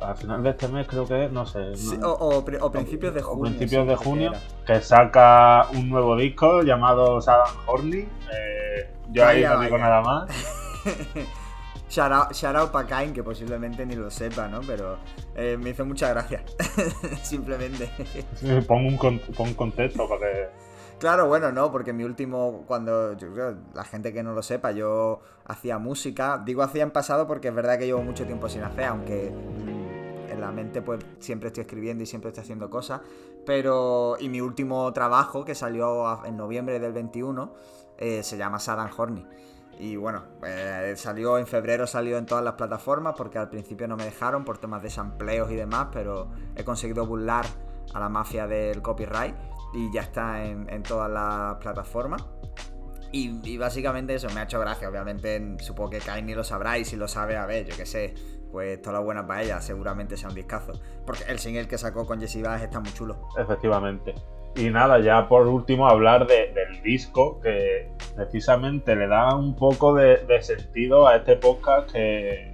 al 0.00 0.16
final 0.16 0.42
de 0.42 0.50
este 0.50 0.68
mes 0.68 0.86
creo 0.86 1.06
que 1.06 1.28
no 1.28 1.44
sé. 1.46 1.72
o, 2.02 2.44
principios 2.72 3.14
de 3.14 3.20
junio. 3.22 3.44
principios 3.44 3.86
de 3.86 3.96
junio, 3.96 4.32
que, 4.66 4.80
saca 4.80 5.66
un 5.74 5.90
nuevo 5.90 6.16
disco 6.16 6.62
llamado 6.62 7.20
Saddam 7.20 7.54
Horny. 7.66 7.98
Eh, 7.98 8.90
yo 9.10 9.26
ahí 9.26 9.44
no 9.44 9.60
digo 9.60 9.78
nada 9.78 10.00
más. 10.00 10.30
Shout 11.90 12.56
out, 12.56 12.70
para 12.70 12.86
Kain, 12.86 13.12
que 13.12 13.24
posiblemente 13.24 13.84
ni 13.84 13.96
lo 13.96 14.10
sepa, 14.12 14.46
¿no? 14.46 14.60
Pero 14.60 14.98
eh, 15.34 15.58
me 15.60 15.70
hizo 15.70 15.84
mucha 15.84 16.08
gracia. 16.10 16.44
Simplemente. 17.22 17.90
pongo 18.68 18.88
un, 19.08 19.20
un 19.36 19.54
contexto 19.54 20.08
para 20.08 20.20
que. 20.20 20.48
Claro, 21.00 21.26
bueno, 21.26 21.50
no, 21.50 21.72
porque 21.72 21.92
mi 21.92 22.04
último, 22.04 22.64
cuando 22.68 23.14
yo 23.16 23.28
la 23.74 23.84
gente 23.84 24.12
que 24.12 24.22
no 24.22 24.34
lo 24.34 24.42
sepa, 24.42 24.70
yo 24.70 25.20
hacía 25.46 25.78
música. 25.78 26.40
Digo 26.44 26.62
hacía 26.62 26.84
en 26.84 26.92
pasado 26.92 27.26
porque 27.26 27.48
es 27.48 27.54
verdad 27.54 27.76
que 27.78 27.86
llevo 27.86 28.02
mucho 28.02 28.24
tiempo 28.24 28.48
sin 28.48 28.62
hacer, 28.62 28.84
aunque 28.84 29.30
mm, 29.30 30.30
en 30.30 30.40
la 30.40 30.52
mente 30.52 30.82
pues 30.82 31.00
siempre 31.18 31.48
estoy 31.48 31.62
escribiendo 31.62 32.04
y 32.04 32.06
siempre 32.06 32.28
estoy 32.28 32.42
haciendo 32.42 32.70
cosas. 32.70 33.00
Pero, 33.44 34.16
y 34.20 34.28
mi 34.28 34.40
último 34.40 34.92
trabajo, 34.92 35.44
que 35.44 35.56
salió 35.56 36.24
en 36.24 36.36
noviembre 36.36 36.78
del 36.78 36.92
21, 36.92 37.52
eh, 37.98 38.22
se 38.22 38.36
llama 38.36 38.60
Saddam 38.60 38.90
Horny. 38.96 39.26
Y 39.80 39.96
bueno, 39.96 40.24
eh, 40.44 40.92
salió 40.96 41.38
en 41.38 41.46
febrero, 41.46 41.86
salió 41.86 42.18
en 42.18 42.26
todas 42.26 42.44
las 42.44 42.52
plataformas 42.52 43.14
porque 43.16 43.38
al 43.38 43.48
principio 43.48 43.88
no 43.88 43.96
me 43.96 44.04
dejaron 44.04 44.44
por 44.44 44.58
temas 44.58 44.82
de 44.82 44.90
sampleos 44.90 45.50
y 45.50 45.56
demás, 45.56 45.88
pero 45.90 46.28
he 46.54 46.64
conseguido 46.64 47.06
burlar 47.06 47.46
a 47.94 47.98
la 47.98 48.10
mafia 48.10 48.46
del 48.46 48.82
copyright 48.82 49.34
y 49.72 49.90
ya 49.90 50.02
está 50.02 50.44
en, 50.44 50.82
todas 50.82 51.10
las 51.10 51.56
plataformas. 51.56 52.26
Y, 53.10 53.56
básicamente 53.56 54.14
eso 54.14 54.28
me 54.34 54.40
ha 54.40 54.42
hecho 54.44 54.60
gracia. 54.60 54.88
Obviamente, 54.88 55.56
supongo 55.60 55.90
que 55.90 55.98
Kai 56.00 56.22
ni 56.22 56.34
lo 56.34 56.44
sabrá 56.44 56.76
y 56.76 56.84
si 56.84 56.96
lo 56.96 57.08
sabe, 57.08 57.38
a 57.38 57.46
ver, 57.46 57.64
yo 57.64 57.74
qué 57.74 57.86
sé, 57.86 58.14
pues 58.52 58.82
toda 58.82 58.94
la 58.94 59.00
buena 59.00 59.26
para 59.26 59.42
ella, 59.42 59.62
seguramente 59.62 60.18
sea 60.18 60.28
un 60.28 60.34
discazo. 60.34 60.74
Porque 61.06 61.24
el 61.26 61.38
single 61.38 61.66
que 61.66 61.78
sacó 61.78 62.06
con 62.06 62.20
Jessie 62.20 62.42
Bass 62.42 62.62
está 62.62 62.80
muy 62.80 62.92
chulo. 62.92 63.28
Efectivamente. 63.38 64.14
Y 64.56 64.70
nada, 64.70 64.98
ya 65.00 65.28
por 65.28 65.46
último 65.46 65.88
hablar 65.88 66.26
del 66.26 66.82
disco, 66.82 67.40
que 67.40 67.88
precisamente 68.16 68.96
le 68.96 69.06
da 69.06 69.34
un 69.36 69.54
poco 69.54 69.94
de, 69.94 70.20
sentido 70.42 71.06
a 71.06 71.16
este 71.16 71.36
podcast 71.36 71.90
que, 71.92 72.50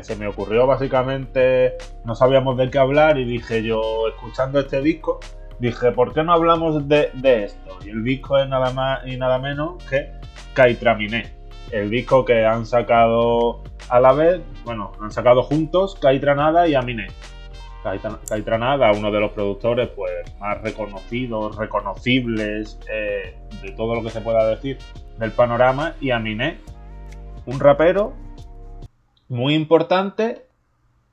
se 0.00 0.16
me 0.16 0.26
ocurrió 0.26 0.66
básicamente, 0.66 1.74
no 2.04 2.16
sabíamos 2.16 2.56
de 2.56 2.68
qué 2.68 2.78
hablar 2.78 3.16
y 3.18 3.24
dije 3.24 3.62
yo, 3.62 4.08
escuchando 4.08 4.58
este 4.58 4.80
disco, 4.80 5.20
dije, 5.60 5.92
¿por 5.92 6.12
qué 6.12 6.24
no 6.24 6.32
hablamos 6.32 6.88
de, 6.88 7.10
esto? 7.22 7.78
Y 7.84 7.90
el 7.90 8.02
disco 8.02 8.38
es 8.38 8.48
nada 8.48 8.72
más 8.72 9.06
y 9.06 9.16
nada 9.16 9.38
menos 9.38 9.84
que 9.84 10.10
Kaitraminé, 10.54 11.32
el 11.70 11.90
disco 11.90 12.24
que 12.24 12.44
han 12.44 12.66
sacado 12.66 13.62
a 13.88 14.00
la 14.00 14.12
vez, 14.12 14.40
bueno, 14.64 14.90
han 15.00 15.12
sacado 15.12 15.42
juntos 15.42 15.96
Kaitranada 16.00 16.66
y 16.66 16.74
Aminé. 16.74 17.06
Caitranada, 18.28 18.92
uno 18.92 19.12
de 19.12 19.20
los 19.20 19.32
productores 19.32 19.88
pues, 19.90 20.12
más 20.40 20.60
reconocidos, 20.62 21.56
reconocibles 21.56 22.78
eh, 22.90 23.36
de 23.62 23.72
todo 23.72 23.94
lo 23.94 24.02
que 24.02 24.10
se 24.10 24.20
pueda 24.20 24.48
decir 24.48 24.78
del 25.18 25.32
panorama, 25.32 25.94
y 26.00 26.10
Aminé, 26.10 26.58
un 27.46 27.60
rapero 27.60 28.14
muy 29.28 29.54
importante 29.54 30.46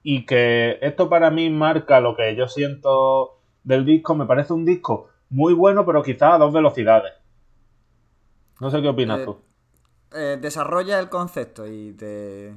y 0.03 0.25
que 0.25 0.79
esto 0.81 1.09
para 1.09 1.29
mí 1.29 1.49
marca 1.49 1.99
lo 1.99 2.15
que 2.15 2.35
yo 2.35 2.47
siento 2.47 3.39
del 3.63 3.85
disco. 3.85 4.15
Me 4.15 4.25
parece 4.25 4.53
un 4.53 4.65
disco 4.65 5.09
muy 5.29 5.53
bueno, 5.53 5.85
pero 5.85 6.03
quizás 6.03 6.33
a 6.33 6.37
dos 6.37 6.53
velocidades. 6.53 7.13
No 8.59 8.69
sé 8.69 8.81
qué 8.81 8.89
opinas 8.89 9.21
eh, 9.21 9.25
tú. 9.25 9.41
Eh, 10.13 10.37
desarrolla 10.41 10.99
el 10.99 11.09
concepto 11.09 11.67
y 11.67 11.93
te... 11.93 12.55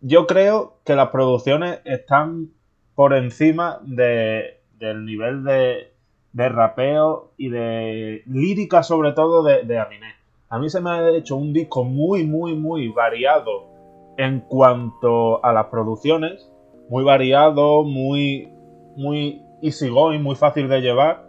Yo 0.00 0.26
creo 0.26 0.78
que 0.84 0.96
las 0.96 1.10
producciones 1.10 1.80
están 1.84 2.50
por 2.94 3.14
encima 3.14 3.80
de, 3.82 4.60
del 4.78 5.04
nivel 5.04 5.44
de, 5.44 5.92
de, 6.32 6.48
rapeo 6.48 7.32
y 7.36 7.48
de 7.48 8.22
lírica 8.26 8.82
sobre 8.82 9.12
todo 9.12 9.42
de, 9.42 9.64
de 9.64 9.78
Aminé. 9.78 10.14
A 10.48 10.58
mí 10.58 10.68
se 10.68 10.80
me 10.80 10.90
ha 10.90 11.10
hecho 11.10 11.36
un 11.36 11.52
disco 11.52 11.84
muy, 11.84 12.24
muy, 12.24 12.54
muy 12.54 12.88
variado 12.88 13.68
en 14.18 14.40
cuanto 14.40 15.44
a 15.44 15.52
las 15.52 15.66
producciones. 15.66 16.48
Muy 16.90 17.04
variado, 17.04 17.84
muy, 17.84 18.52
muy 18.96 19.42
easygoing, 19.62 20.22
muy 20.22 20.36
fácil 20.36 20.68
de 20.68 20.82
llevar. 20.82 21.24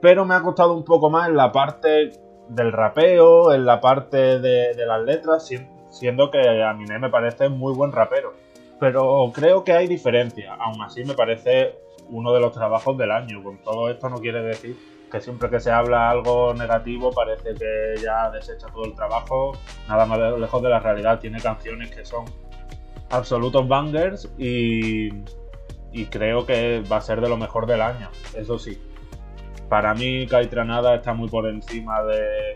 Pero 0.00 0.24
me 0.24 0.34
ha 0.34 0.42
costado 0.42 0.74
un 0.74 0.84
poco 0.84 1.10
más 1.10 1.28
en 1.28 1.36
la 1.36 1.50
parte 1.50 2.12
del 2.48 2.70
rapeo, 2.70 3.52
en 3.52 3.64
la 3.66 3.80
parte 3.80 4.38
de, 4.38 4.74
de 4.74 4.86
las 4.86 5.02
letras, 5.02 5.50
siendo 5.88 6.30
que 6.30 6.62
Aminé 6.62 7.00
me 7.00 7.10
parece 7.10 7.48
muy 7.48 7.74
buen 7.74 7.90
rapero 7.90 8.32
pero 8.82 9.30
creo 9.32 9.62
que 9.62 9.70
hay 9.74 9.86
diferencia. 9.86 10.54
Aún 10.54 10.82
así 10.82 11.04
me 11.04 11.14
parece 11.14 11.76
uno 12.08 12.32
de 12.32 12.40
los 12.40 12.50
trabajos 12.50 12.98
del 12.98 13.12
año. 13.12 13.40
Con 13.40 13.58
todo 13.58 13.88
esto 13.88 14.08
no 14.08 14.18
quiere 14.18 14.42
decir 14.42 14.76
que 15.08 15.20
siempre 15.20 15.48
que 15.48 15.60
se 15.60 15.70
habla 15.70 16.10
algo 16.10 16.52
negativo 16.52 17.12
parece 17.12 17.54
que 17.54 18.02
ya 18.02 18.28
desecha 18.32 18.66
todo 18.74 18.84
el 18.84 18.96
trabajo. 18.96 19.52
Nada 19.88 20.04
más 20.04 20.18
lejos 20.36 20.60
de 20.60 20.68
la 20.68 20.80
realidad. 20.80 21.20
Tiene 21.20 21.40
canciones 21.40 21.94
que 21.94 22.04
son 22.04 22.24
absolutos 23.10 23.68
bangers 23.68 24.28
y, 24.36 25.10
y 25.92 26.06
creo 26.06 26.44
que 26.44 26.82
va 26.90 26.96
a 26.96 27.02
ser 27.02 27.20
de 27.20 27.28
lo 27.28 27.36
mejor 27.36 27.66
del 27.66 27.82
año. 27.82 28.10
Eso 28.34 28.58
sí. 28.58 28.82
Para 29.68 29.94
mí 29.94 30.26
Caitranada 30.26 30.96
está 30.96 31.14
muy 31.14 31.28
por 31.28 31.46
encima 31.46 32.02
de, 32.02 32.54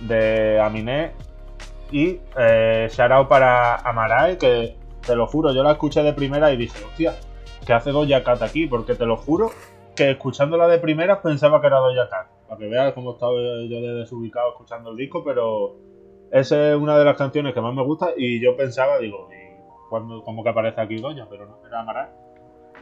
de 0.00 0.60
Aminé. 0.60 1.12
Y 1.90 2.20
eh, 2.36 2.90
shout 2.90 3.28
para 3.28 3.76
Amarai, 3.76 4.36
que 4.36 4.81
te 5.06 5.16
lo 5.16 5.26
juro, 5.26 5.52
yo 5.52 5.62
la 5.62 5.72
escuché 5.72 6.02
de 6.02 6.12
primera 6.12 6.52
y 6.52 6.56
dije, 6.56 6.84
hostia, 6.84 7.14
¿qué 7.66 7.72
hace 7.72 7.90
Doja 7.90 8.22
Cat 8.22 8.42
aquí? 8.42 8.66
Porque 8.66 8.94
te 8.94 9.06
lo 9.06 9.16
juro 9.16 9.50
que 9.94 10.12
escuchándola 10.12 10.68
de 10.68 10.78
primera 10.78 11.20
pensaba 11.20 11.60
que 11.60 11.66
era 11.66 11.78
Doja 11.78 12.08
Cat. 12.08 12.26
Para 12.48 12.58
que 12.58 12.68
veas 12.68 12.92
cómo 12.92 13.12
estaba 13.12 13.32
yo 13.32 13.80
de 13.80 13.94
desubicado 13.94 14.50
escuchando 14.50 14.90
el 14.90 14.96
disco, 14.96 15.24
pero 15.24 15.76
esa 16.30 16.70
es 16.70 16.76
una 16.76 16.98
de 16.98 17.04
las 17.04 17.16
canciones 17.16 17.54
que 17.54 17.60
más 17.60 17.74
me 17.74 17.82
gusta 17.82 18.10
y 18.16 18.40
yo 18.40 18.56
pensaba, 18.56 18.98
digo, 18.98 19.28
¿y 19.32 19.88
cuándo, 19.88 20.22
cómo 20.22 20.42
que 20.42 20.50
aparece 20.50 20.80
aquí 20.80 20.96
Doja? 20.96 21.26
Pero 21.28 21.46
no, 21.46 21.66
era 21.66 21.80
Amaral. 21.80 22.10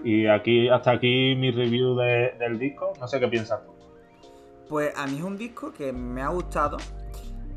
Y 0.04 0.26
aquí, 0.26 0.68
hasta 0.68 0.92
aquí 0.92 1.34
mi 1.36 1.50
review 1.50 1.94
del 1.94 2.58
disco. 2.58 2.92
No 2.98 3.06
sé 3.06 3.20
qué 3.20 3.28
piensas 3.28 3.64
tú. 3.64 3.72
Pues 4.68 4.96
a 4.96 5.06
mí 5.06 5.16
es 5.18 5.22
un 5.22 5.36
disco 5.36 5.72
que 5.72 5.92
me 5.92 6.22
ha 6.22 6.28
gustado. 6.28 6.76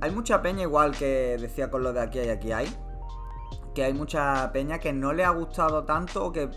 Hay 0.01 0.11
mucha 0.11 0.41
peña 0.41 0.63
igual 0.63 0.91
que 0.91 1.37
decía 1.39 1.69
con 1.69 1.83
lo 1.83 1.93
de 1.93 2.01
aquí 2.01 2.19
hay, 2.19 2.29
aquí 2.29 2.51
hay 2.51 2.67
que 3.73 3.83
hay 3.83 3.93
mucha 3.93 4.51
peña 4.51 4.79
que 4.79 4.93
no 4.93 5.13
le 5.13 5.23
ha 5.23 5.31
gustado 5.31 5.83
tanto 5.83 6.25
o 6.25 6.31
que 6.31 6.49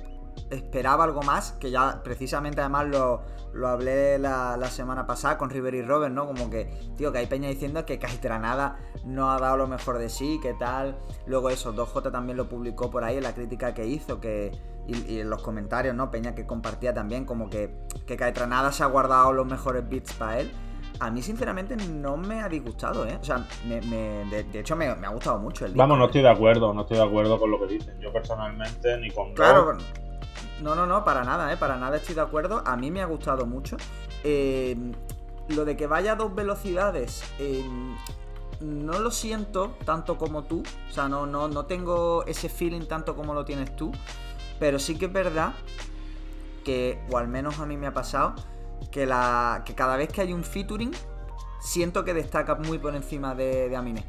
esperaba 0.50 1.04
algo 1.04 1.23
más, 1.23 1.52
que 1.52 1.70
ya 1.70 2.02
precisamente 2.04 2.61
además 2.61 2.87
lo, 2.88 3.23
lo 3.52 3.68
hablé 3.68 4.18
la, 4.18 4.58
semana 4.70 5.06
pasada 5.06 5.38
con 5.38 5.50
River 5.50 5.75
y 5.75 5.82
Robert, 5.82 6.12
¿no? 6.12 6.26
Como 6.26 6.50
que, 6.50 6.66
tío, 6.96 7.12
que 7.12 7.18
hay 7.18 7.26
peña 7.26 7.49
diciendo 7.49 7.85
que 7.87 7.99
nada 8.40 8.78
no 9.04 9.30
ha 9.30 9.38
dado 9.38 9.56
lo 9.56 9.66
mejor 9.66 9.99
de 9.99 10.08
sí, 10.08 10.38
que 10.42 10.54
tal. 10.54 10.96
Luego 11.26 11.50
eso, 11.50 11.75
2J 11.75 12.12
también 12.12 12.37
lo 12.37 12.49
publicó 12.49 12.90
por 12.90 13.04
ahí 13.04 13.16
en 13.16 13.23
la 13.23 13.35
crítica 13.35 13.75
que 13.75 13.87
hizo, 13.87 14.20
que 14.20 14.52
y, 14.87 15.20
en 15.20 15.30
los 15.30 15.42
comentarios, 15.42 15.94
¿no? 15.94 16.11
Peña 16.11 16.35
que 16.35 16.46
compartía 16.46 16.92
también, 16.92 17.25
como 17.25 17.49
que, 17.49 17.75
que 18.06 18.16
nada 18.46 18.70
se 18.73 18.82
ha 18.82 18.87
guardado 18.87 19.32
los 19.32 19.46
mejores 19.46 19.88
beats 19.88 20.12
para 20.12 20.40
él 20.40 20.52
a 20.99 21.11
mí 21.11 21.23
sinceramente 21.23 21.76
no 21.76 22.17
me 22.17 22.41
ha 22.41 22.49
disgustado, 22.49 23.07
¿eh? 23.07 23.19
O 23.21 23.25
sea, 23.25 23.47
de, 23.65 24.47
hecho 24.55 24.76
me, 24.76 24.87
ha 24.87 25.09
gustado 25.09 25.38
mucho 25.38 25.65
el 25.65 25.73
disco. 25.73 25.79
Vamos, 25.79 25.99
no 25.99 26.07
estoy 26.07 26.23
de 26.23 26.31
acuerdo, 26.31 26.73
no 26.73 26.83
estoy 26.83 26.97
de 26.97 27.05
acuerdo 27.05 27.38
con 27.38 27.50
lo 27.50 27.61
que 27.61 27.75
dicen. 27.75 27.99
Yo 28.00 28.12
personalmente 28.12 28.97
ni 28.99 29.11
con... 29.11 29.35
Claro, 29.35 29.76
no, 30.62 30.75
no, 30.75 30.87
no, 30.87 31.05
para 31.05 31.25
nada, 31.25 31.53
¿eh? 31.53 31.57
Para 31.57 31.76
nada 31.76 31.97
estoy 31.97 32.15
de 32.15 32.23
acuerdo. 32.23 32.62
A 32.65 32.76
mí 32.76 32.91
me 32.91 33.03
ha 33.03 33.07
gustado 33.07 33.47
mucho. 33.47 33.76
Eh, 34.25 34.76
lo 35.49 35.65
de 35.65 35.76
que 35.76 35.87
vaya 35.87 36.12
a 36.12 36.17
dos 36.17 36.35
velocidades... 36.35 37.23
Eh, 37.38 37.65
no 38.61 38.99
lo 39.00 39.11
siento 39.11 39.75
tanto 39.85 40.17
como 40.17 40.45
tú, 40.45 40.62
o 40.88 40.93
sea, 40.93 41.11
no, 41.11 41.26
no, 41.26 41.47
no 41.47 41.67
tengo 41.67 42.25
ese 42.25 42.49
feeling 42.49 42.87
tanto 42.87 43.15
como 43.15 43.35
lo 43.35 43.45
tienes 43.45 43.76
tú, 43.76 43.93
pero 44.59 44.79
sí 44.79 44.97
que 44.97 45.05
es 45.05 45.12
verdad 45.12 45.53
que, 46.65 46.99
o 47.11 47.19
al 47.19 47.29
menos 47.29 47.61
a 47.61 47.67
mí 47.67 47.76
me 47.76 47.87
ha 47.87 47.93
pasado, 47.93 48.35
que, 48.90 49.06
la, 49.06 49.62
que 49.64 49.75
cada 49.75 49.97
vez 49.97 50.11
que 50.11 50.21
hay 50.21 50.33
un 50.33 50.45
featuring, 50.45 50.92
siento 51.61 52.04
que 52.04 52.14
destaca 52.14 52.54
muy 52.54 52.78
por 52.78 52.95
encima 52.95 53.35
de, 53.35 53.75
Aminé. 53.76 54.04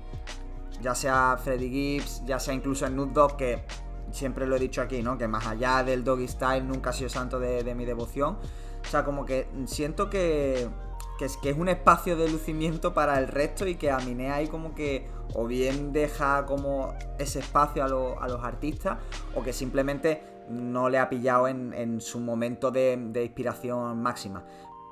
Ya 0.82 0.94
sea 0.94 1.38
Freddy 1.44 1.70
Gibbs, 1.70 2.24
ya 2.26 2.40
sea 2.40 2.54
incluso 2.54 2.86
el 2.86 2.96
Nude 2.96 3.14
Dog, 3.14 3.38
que 3.38 3.64
siempre 4.12 4.46
lo 4.46 4.56
he 4.56 4.60
dicho 4.60 4.82
aquí, 4.82 5.02
¿no? 5.02 5.18
Que 5.18 5.28
más 5.28 5.48
allá 5.48 5.84
del 5.84 6.04
Doggy 6.04 6.28
Style 6.28 6.66
nunca 6.66 6.92
ha 6.92 6.94
sido 6.94 7.10
santo 7.10 7.40
de, 7.40 7.76
mi 7.76 7.86
devoción. 7.86 8.38
O 8.86 8.90
sea, 8.90 9.04
como 9.04 9.26
que 9.26 9.48
siento 9.66 10.10
que, 10.10 10.70
que, 11.18 11.26
es, 11.26 11.38
que 11.38 11.50
es 11.50 11.58
un 11.58 11.68
espacio 11.68 12.16
de 12.16 12.30
lucimiento 12.30 12.94
para 12.94 13.20
el 13.20 13.28
resto 13.28 13.66
y 13.68 13.76
que 13.76 13.92
Aminé 13.92 14.32
ahí 14.32 14.48
como 14.48 14.76
que 14.76 15.10
o 15.34 15.46
bien 15.46 15.92
deja 15.92 16.46
como 16.46 16.94
ese 17.18 17.40
espacio 17.40 17.84
a, 17.84 17.88
a 17.88 18.28
los 18.28 18.44
artistas 18.44 19.00
o 19.36 19.44
que 19.44 19.52
simplemente 19.52 20.37
no 20.50 20.90
le 20.90 21.00
ha 21.00 21.10
pillado 21.10 21.48
en, 21.48 22.02
su 22.02 22.20
momento 22.20 22.72
de, 22.72 22.94
inspiración 22.94 24.02
máxima. 24.02 24.44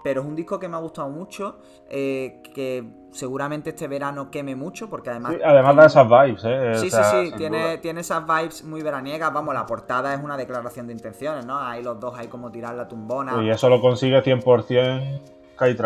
pero 0.04 0.22
es 0.22 0.28
un 0.28 0.36
disco 0.36 0.60
que 0.60 0.68
me 0.68 0.76
ha 0.76 0.80
gustado 0.80 1.10
mucho, 1.10 1.60
eh, 1.90 2.42
que 2.54 2.84
seguramente 3.12 3.72
este 3.72 3.88
verano 3.88 4.30
queme 4.30 4.56
mucho, 4.56 4.88
porque 4.90 5.10
además... 5.10 5.34
Sí, 5.34 5.40
además 5.44 5.76
da 5.76 5.86
esas 5.86 6.08
vibes, 6.08 6.44
¿eh? 6.46 6.76
Sí, 6.76 6.92
sí, 6.92 7.02
sí, 7.04 7.34
tiene, 7.38 7.80
tiene, 7.80 8.02
esas 8.02 8.24
vibes 8.26 8.64
muy 8.64 8.84
veraniegas, 8.84 9.34
vamos, 9.34 9.56
la 9.56 9.66
portada 9.66 10.14
es 10.14 10.24
una 10.24 10.38
declaración 10.38 10.86
de 10.86 10.94
intenciones, 10.94 11.46
¿no? 11.46 11.58
Ahí 11.60 11.82
los 11.82 12.00
dos 12.00 12.18
hay 12.18 12.28
como 12.28 12.52
tirar 12.52 12.76
la 12.76 12.88
tumbona. 12.88 13.42
Y 13.42 13.50
eso 13.50 13.68
lo 13.68 13.82
consigue 13.82 14.24
100% 14.24 15.22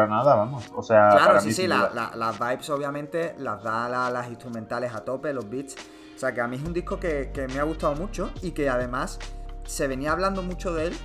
nada, 0.07 0.35
vamos. 0.35 0.69
O 0.75 0.83
sea, 0.83 1.09
claro, 1.09 1.39
sí, 1.41 1.53
sí, 1.53 1.67
las 1.67 2.39
vibes 2.39 2.69
obviamente 2.69 3.35
las 3.37 3.63
da 3.63 4.09
las 4.09 4.27
instrumentales 4.27 4.93
a 4.93 5.03
tope, 5.03 5.33
los 5.33 5.49
beats. 5.49 5.75
O 6.15 6.19
sea, 6.19 6.33
que 6.33 6.41
a 6.41 6.47
mí 6.47 6.57
es 6.57 6.63
un 6.63 6.73
disco 6.73 6.99
que, 6.99 7.31
que 7.33 7.47
me 7.47 7.59
ha 7.59 7.63
gustado 7.63 7.95
mucho 7.95 8.31
y 8.41 8.51
que 8.51 8.69
además 8.69 9.19
se 9.69 9.87
venía 9.87 10.11
hablando 10.11 10.41
mucho 10.41 10.73
de 10.73 10.87
él 10.87 10.97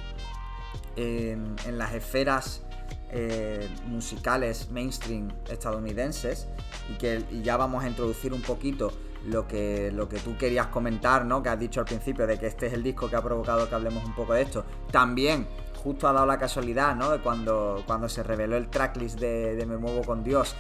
en, 0.97 1.79
las 1.79 1.93
esferas 1.93 2.63
eh, 3.11 3.69
musicales 3.87 4.71
mainstream 4.71 5.29
estadounidenses 5.51 6.49
y 6.91 6.95
que 6.97 7.23
ya 7.43 7.59
vamos 7.59 7.85
a 7.85 7.89
introducir 7.89 8.33
un 8.33 8.41
poquito 8.41 8.91
lo 9.27 9.47
que, 9.47 9.93
lo 9.93 10.09
que 10.09 10.19
tú 10.19 10.37
querías 10.37 10.69
comentar, 10.69 11.27
¿no? 11.27 11.43
Que 11.43 11.51
has 11.51 11.59
dicho 11.59 11.81
al 11.81 11.87
principio 11.87 12.27
de 12.27 12.39
que 12.39 12.47
este 12.47 12.67
es 12.67 12.73
el 12.73 12.83
disco 12.83 13.09
que 13.09 13.17
ha 13.17 13.23
provocado 13.23 13.69
que 13.69 13.75
hablemos 13.75 14.03
un 14.05 14.15
poco 14.15 14.33
de 14.33 14.43
esto. 14.43 14.65
También, 14.91 15.47
justo 15.83 16.09
ha 16.09 16.13
dado 16.13 16.27
la 16.27 16.39
casualidad, 16.39 16.97
¿no? 16.97 17.11
De 17.11 17.21
cuando, 17.21 17.83
cuando 17.87 18.09
se 18.09 18.23
reveló 18.23 18.57
el 18.57 18.69
tracklist 18.69 19.19
de, 19.19 19.63
Me 19.67 19.77
Muevo 19.77 20.03
con 20.03 20.25
Dios, 20.25 20.55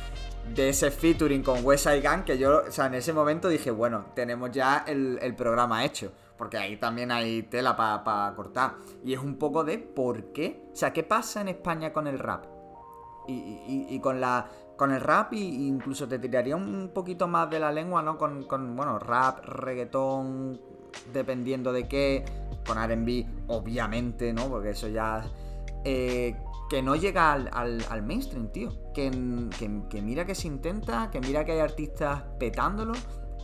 de 0.54 0.70
ese 0.70 0.90
featuring 0.90 1.42
con 1.42 1.64
West 1.64 1.84
Side 1.84 2.00
Gun, 2.02 2.22
que 2.24 2.36
yo, 2.38 2.64
o 2.68 2.70
sea, 2.70 2.86
en 2.86 2.94
ese 2.94 3.12
momento 3.14 3.48
dije, 3.48 3.70
bueno, 3.70 4.06
tenemos 4.14 4.50
ya 4.50 4.84
el 4.86 5.34
programa 5.34 5.84
hecho 5.84 6.12
porque 6.36 6.58
ahí 6.58 6.76
también 6.76 7.10
hay 7.10 7.42
tela 7.44 7.76
para 7.76 8.32
cortar. 8.34 8.76
Y 9.04 9.12
es 9.12 9.20
un 9.20 9.36
poco 9.36 9.64
de 9.64 9.78
por 9.78 10.32
qué. 10.32 10.68
O 10.72 10.76
sea, 10.76 10.92
¿qué 10.92 11.02
pasa 11.02 11.40
en 11.40 11.48
España 11.48 11.92
con 11.92 12.06
el 12.06 12.18
rap? 12.18 12.46
Y, 13.26 13.98
con 14.00 14.20
la 14.20 14.46
con 14.76 14.92
el 14.92 15.00
rap 15.00 15.32
e 15.32 15.36
incluso 15.36 16.06
te 16.06 16.18
tiraría 16.18 16.56
un 16.56 16.90
poquito 16.92 17.26
más 17.26 17.48
de 17.48 17.60
la 17.60 17.72
lengua, 17.72 18.02
¿no? 18.02 18.18
Con, 18.18 18.42
con 18.42 18.76
bueno, 18.76 18.98
rap, 18.98 19.44
reggaetón, 19.44 20.60
dependiendo 21.12 21.72
de 21.72 21.88
qué, 21.88 22.24
con 22.66 22.76
RB, 22.76 23.24
obviamente, 23.48 24.32
¿no? 24.32 24.48
Porque 24.48 24.70
eso 24.70 24.88
ya... 24.88 25.24
Eh, 25.84 26.36
que 26.68 26.82
no 26.82 26.96
llega 26.96 27.32
al, 27.32 27.50
al, 27.52 28.02
mainstream, 28.02 28.48
tío. 28.48 28.70
Que, 28.92 29.10
que, 29.58 29.82
que, 29.88 30.02
mira 30.02 30.24
que 30.24 30.34
se 30.34 30.48
intenta, 30.48 31.10
que 31.10 31.20
mira 31.20 31.44
que 31.44 31.52
hay 31.52 31.60
artistas 31.60 32.22
petándolo, 32.38 32.94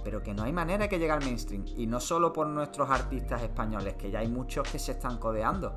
pero 0.03 0.23
que 0.23 0.35
no 0.35 0.43
hay 0.45 0.53
manera 0.53 0.85
de 0.85 0.89
que 0.89 0.99
llegue 0.99 1.13
al 1.13 1.25
mainstream. 1.25 1.65
Y 1.77 1.87
no 1.87 2.01
solo 2.01 2.33
por 2.33 2.47
nuestros 2.47 2.91
artistas 2.91 3.43
españoles, 3.43 3.95
que 3.95 4.11
ya 4.11 4.21
hay 4.21 4.29
muchos 4.29 4.69
que 4.71 4.79
se 4.79 4.93
están 4.93 5.19
codeando. 5.19 5.75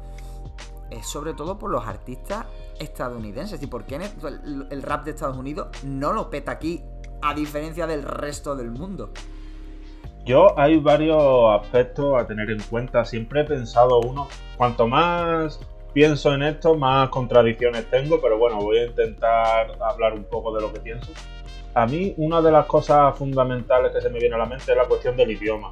Es 0.90 1.08
sobre 1.08 1.34
todo 1.34 1.58
por 1.58 1.72
los 1.72 1.86
artistas 1.86 2.46
estadounidenses. 2.80 3.62
¿Y 3.62 3.68
por 3.68 3.86
qué 3.86 3.96
el, 3.96 4.82
rap 4.84 5.06
de 5.06 5.12
Estados 5.12 5.38
Unidos 5.38 5.68
no 5.84 6.14
lo 6.14 6.30
peta 6.30 6.52
aquí, 6.52 6.84
a 7.22 7.34
diferencia 7.34 7.88
del 7.88 8.04
resto 8.04 8.56
del 8.56 8.72
mundo? 8.72 9.12
Yo 10.26 10.58
hay 10.58 10.78
varios 10.78 11.62
aspectos 11.62 12.16
a 12.18 12.26
tener 12.28 12.50
en 12.50 12.62
cuenta. 12.62 13.04
Siempre 13.06 13.42
he 13.42 13.44
pensado 13.44 14.00
uno, 14.00 14.28
cuanto 14.58 14.88
más 14.88 15.60
pienso 15.94 16.34
en 16.34 16.44
esto, 16.44 16.76
más 16.76 17.10
contradicciones 17.10 17.90
tengo, 17.90 18.20
pero 18.20 18.38
bueno, 18.38 18.58
voy 18.58 18.80
a 18.80 18.86
intentar 18.86 19.78
hablar 19.82 20.14
un 20.14 20.24
poco 20.24 20.56
de 20.56 20.62
lo 20.62 20.74
que 20.74 20.80
pienso. 20.80 21.12
A 21.76 21.88
mí 21.88 22.14
una 22.18 22.42
de 22.42 22.52
las 22.52 22.66
cosas 22.68 23.18
fundamentales 23.18 23.92
que 23.92 24.02
se 24.02 24.10
me 24.10 24.20
viene 24.20 24.36
a 24.36 24.38
la 24.38 24.46
mente 24.46 24.72
es 24.72 24.78
la 24.78 24.86
cuestión 24.86 25.18
del 25.18 25.32
idioma. 25.32 25.72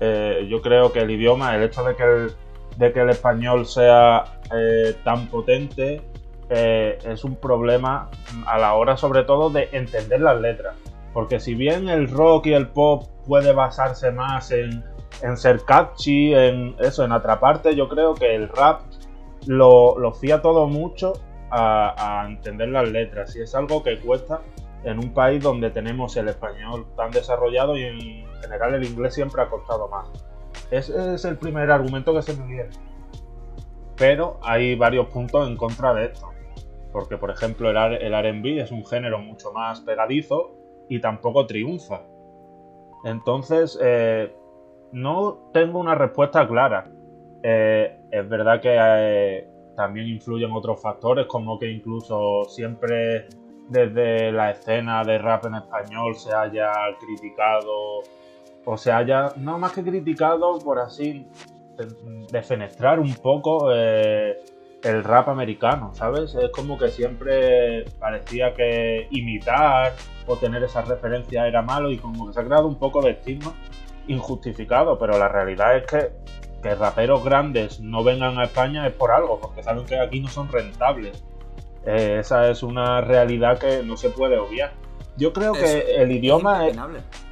Eh, 0.00 0.46
yo 0.48 0.62
creo 0.62 0.90
que 0.90 1.00
el 1.00 1.10
idioma, 1.10 1.54
el 1.54 1.62
hecho 1.62 1.84
de 1.84 1.94
que 1.94 2.02
el, 2.02 2.32
de 2.78 2.92
que 2.92 3.00
el 3.00 3.10
español 3.10 3.66
sea 3.66 4.24
eh, 4.54 4.96
tan 5.04 5.26
potente, 5.26 6.00
eh, 6.48 6.98
es 7.04 7.24
un 7.24 7.36
problema 7.36 8.10
a 8.46 8.58
la 8.58 8.74
hora 8.74 8.96
sobre 8.96 9.24
todo 9.24 9.50
de 9.50 9.68
entender 9.72 10.20
las 10.20 10.40
letras. 10.40 10.76
Porque 11.12 11.40
si 11.40 11.54
bien 11.54 11.90
el 11.90 12.08
rock 12.08 12.46
y 12.46 12.54
el 12.54 12.68
pop 12.68 13.04
puede 13.26 13.52
basarse 13.52 14.10
más 14.12 14.50
en, 14.50 14.82
ser 15.36 15.62
catchy, 15.66 16.34
en 16.34 16.74
eso, 16.80 17.04
en 17.04 17.12
atraparte, 17.12 17.76
yo 17.76 17.86
creo 17.88 18.14
que 18.14 18.34
el 18.34 18.48
rap 18.48 18.80
lo, 19.46 19.98
lo 19.98 20.12
fía 20.14 20.40
todo 20.40 20.66
mucho 20.66 21.12
a, 21.50 22.22
a 22.22 22.26
entender 22.26 22.70
las 22.70 22.88
letras. 22.88 23.36
Y 23.36 23.42
es 23.42 23.54
algo 23.54 23.82
que 23.82 24.00
cuesta 24.00 24.40
en 24.84 24.98
un 24.98 25.12
país 25.14 25.42
donde 25.42 25.70
tenemos 25.70 26.16
el 26.16 26.28
español 26.28 26.86
tan 26.96 27.10
desarrollado 27.10 27.76
y 27.76 27.84
en 27.84 28.26
general 28.40 28.74
el 28.74 28.84
inglés 28.84 29.14
siempre 29.14 29.42
ha 29.42 29.48
costado 29.48 29.88
más. 29.88 30.10
Ese 30.70 31.14
es 31.14 31.24
el 31.24 31.36
primer 31.36 31.70
argumento 31.70 32.14
que 32.14 32.22
se 32.22 32.36
me 32.36 32.46
viene. 32.46 32.70
Pero 33.96 34.38
hay 34.42 34.74
varios 34.74 35.06
puntos 35.08 35.48
en 35.48 35.56
contra 35.56 35.94
de 35.94 36.06
esto. 36.06 36.28
Porque, 36.92 37.16
por 37.16 37.30
ejemplo, 37.30 37.70
el, 37.70 37.76
RB 38.12 38.60
es 38.60 38.70
un 38.70 38.84
género 38.84 39.18
mucho 39.18 39.52
más 39.52 39.80
pegadizo 39.80 40.52
y 40.88 41.00
tampoco 41.00 41.46
triunfa. 41.46 42.02
Entonces, 43.04 43.78
eh, 43.82 44.34
no 44.92 45.50
tengo 45.52 45.78
una 45.78 45.94
respuesta 45.94 46.46
clara. 46.46 46.90
Eh, 47.42 47.98
es 48.10 48.28
verdad 48.28 48.60
que 48.60 48.76
eh, 48.78 49.48
también 49.76 50.06
influyen 50.08 50.52
otros 50.52 50.80
factores, 50.80 51.26
como 51.26 51.58
que 51.58 51.70
incluso 51.70 52.44
siempre 52.44 53.26
desde 53.68 54.32
la 54.32 54.50
escena 54.50 55.04
de 55.04 55.18
rap 55.18 55.46
en 55.46 55.56
español 55.56 56.14
se 56.16 56.34
haya 56.34 56.72
criticado 57.00 58.02
o 58.64 58.76
se 58.76 58.92
haya, 58.92 59.32
no 59.36 59.58
más 59.58 59.72
que 59.72 59.82
criticado, 59.82 60.58
por 60.58 60.78
así 60.78 61.26
defenestrar 62.30 63.00
un 63.00 63.14
poco 63.14 63.72
eh, 63.72 64.38
el 64.82 65.02
rap 65.02 65.28
americano, 65.28 65.92
¿sabes? 65.94 66.34
Es 66.34 66.50
como 66.50 66.78
que 66.78 66.88
siempre 66.88 67.84
parecía 67.98 68.54
que 68.54 69.08
imitar 69.10 69.94
o 70.26 70.36
tener 70.36 70.62
esa 70.62 70.82
referencia 70.82 71.46
era 71.46 71.62
malo 71.62 71.90
y 71.90 71.98
como 71.98 72.26
que 72.26 72.34
se 72.34 72.40
ha 72.40 72.44
creado 72.44 72.68
un 72.68 72.78
poco 72.78 73.02
de 73.02 73.12
estigma 73.12 73.54
injustificado, 74.06 74.98
pero 74.98 75.18
la 75.18 75.28
realidad 75.28 75.76
es 75.76 75.86
que 75.86 76.12
que 76.62 76.74
raperos 76.76 77.24
grandes 77.24 77.80
no 77.80 78.04
vengan 78.04 78.38
a 78.38 78.44
España 78.44 78.86
es 78.86 78.94
por 78.94 79.10
algo, 79.10 79.40
porque 79.40 79.62
saben 79.62 79.84
que 79.84 79.98
aquí 79.98 80.20
no 80.20 80.28
son 80.28 80.48
rentables. 80.48 81.22
Eh, 81.86 82.18
esa 82.20 82.48
es 82.48 82.62
una 82.62 83.00
realidad 83.00 83.58
que 83.58 83.82
no 83.82 83.96
se 83.96 84.10
puede 84.10 84.38
obviar. 84.38 84.72
Yo 85.16 85.32
creo 85.32 85.52
que 85.52 85.96
el 85.96 86.10
idioma 86.10 86.66
es, 86.66 86.78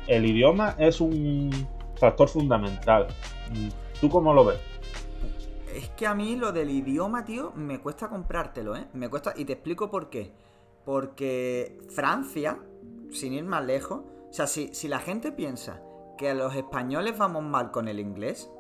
el 0.06 0.26
idioma 0.26 0.74
es 0.78 1.00
un 1.00 1.50
factor 1.96 2.28
fundamental. 2.28 3.06
¿Tú 4.00 4.08
cómo 4.08 4.34
lo 4.34 4.44
ves? 4.44 4.58
Es 5.74 5.88
que 5.90 6.06
a 6.06 6.14
mí 6.14 6.36
lo 6.36 6.52
del 6.52 6.70
idioma, 6.70 7.24
tío, 7.24 7.52
me 7.54 7.80
cuesta 7.80 8.08
comprártelo, 8.08 8.76
¿eh? 8.76 8.86
Me 8.92 9.08
cuesta, 9.08 9.32
y 9.36 9.44
te 9.44 9.54
explico 9.54 9.90
por 9.90 10.10
qué. 10.10 10.32
Porque 10.84 11.78
Francia, 11.94 12.58
sin 13.12 13.34
ir 13.34 13.44
más 13.44 13.64
lejos, 13.64 14.00
o 14.28 14.32
sea, 14.32 14.46
si, 14.46 14.74
si 14.74 14.88
la 14.88 14.98
gente 14.98 15.32
piensa 15.32 15.80
que 16.18 16.30
a 16.30 16.34
los 16.34 16.54
españoles 16.54 17.16
vamos 17.16 17.44
mal 17.44 17.70
con 17.70 17.88
el 17.88 18.00
inglés, 18.00 18.50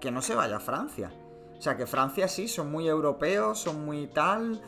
que 0.00 0.10
no 0.10 0.22
se 0.22 0.34
vaya 0.34 0.56
a 0.56 0.60
Francia. 0.60 1.12
O 1.58 1.60
sea, 1.60 1.76
que 1.76 1.86
Francia 1.86 2.28
sí, 2.28 2.48
son 2.48 2.70
muy 2.70 2.88
europeos, 2.88 3.58
son 3.58 3.84
muy 3.84 4.06
tal, 4.06 4.62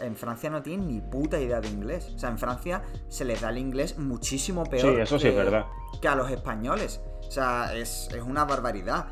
en 0.00 0.16
Francia 0.16 0.50
no 0.50 0.62
tienen 0.62 0.88
ni 0.88 1.00
puta 1.00 1.40
idea 1.40 1.60
de 1.60 1.68
inglés. 1.68 2.12
O 2.14 2.18
sea, 2.18 2.30
en 2.30 2.38
Francia 2.38 2.82
se 3.08 3.24
les 3.24 3.40
da 3.40 3.50
el 3.50 3.58
inglés 3.58 3.98
muchísimo 3.98 4.64
peor 4.64 5.00
eso 5.00 5.18
sí 5.18 5.24
que, 5.24 5.30
es 5.30 5.36
verdad. 5.36 5.66
que 6.00 6.08
a 6.08 6.14
los 6.14 6.30
españoles. 6.30 7.00
O 7.26 7.30
sea, 7.30 7.74
es, 7.74 8.08
una 8.26 8.44
barbaridad. 8.44 9.06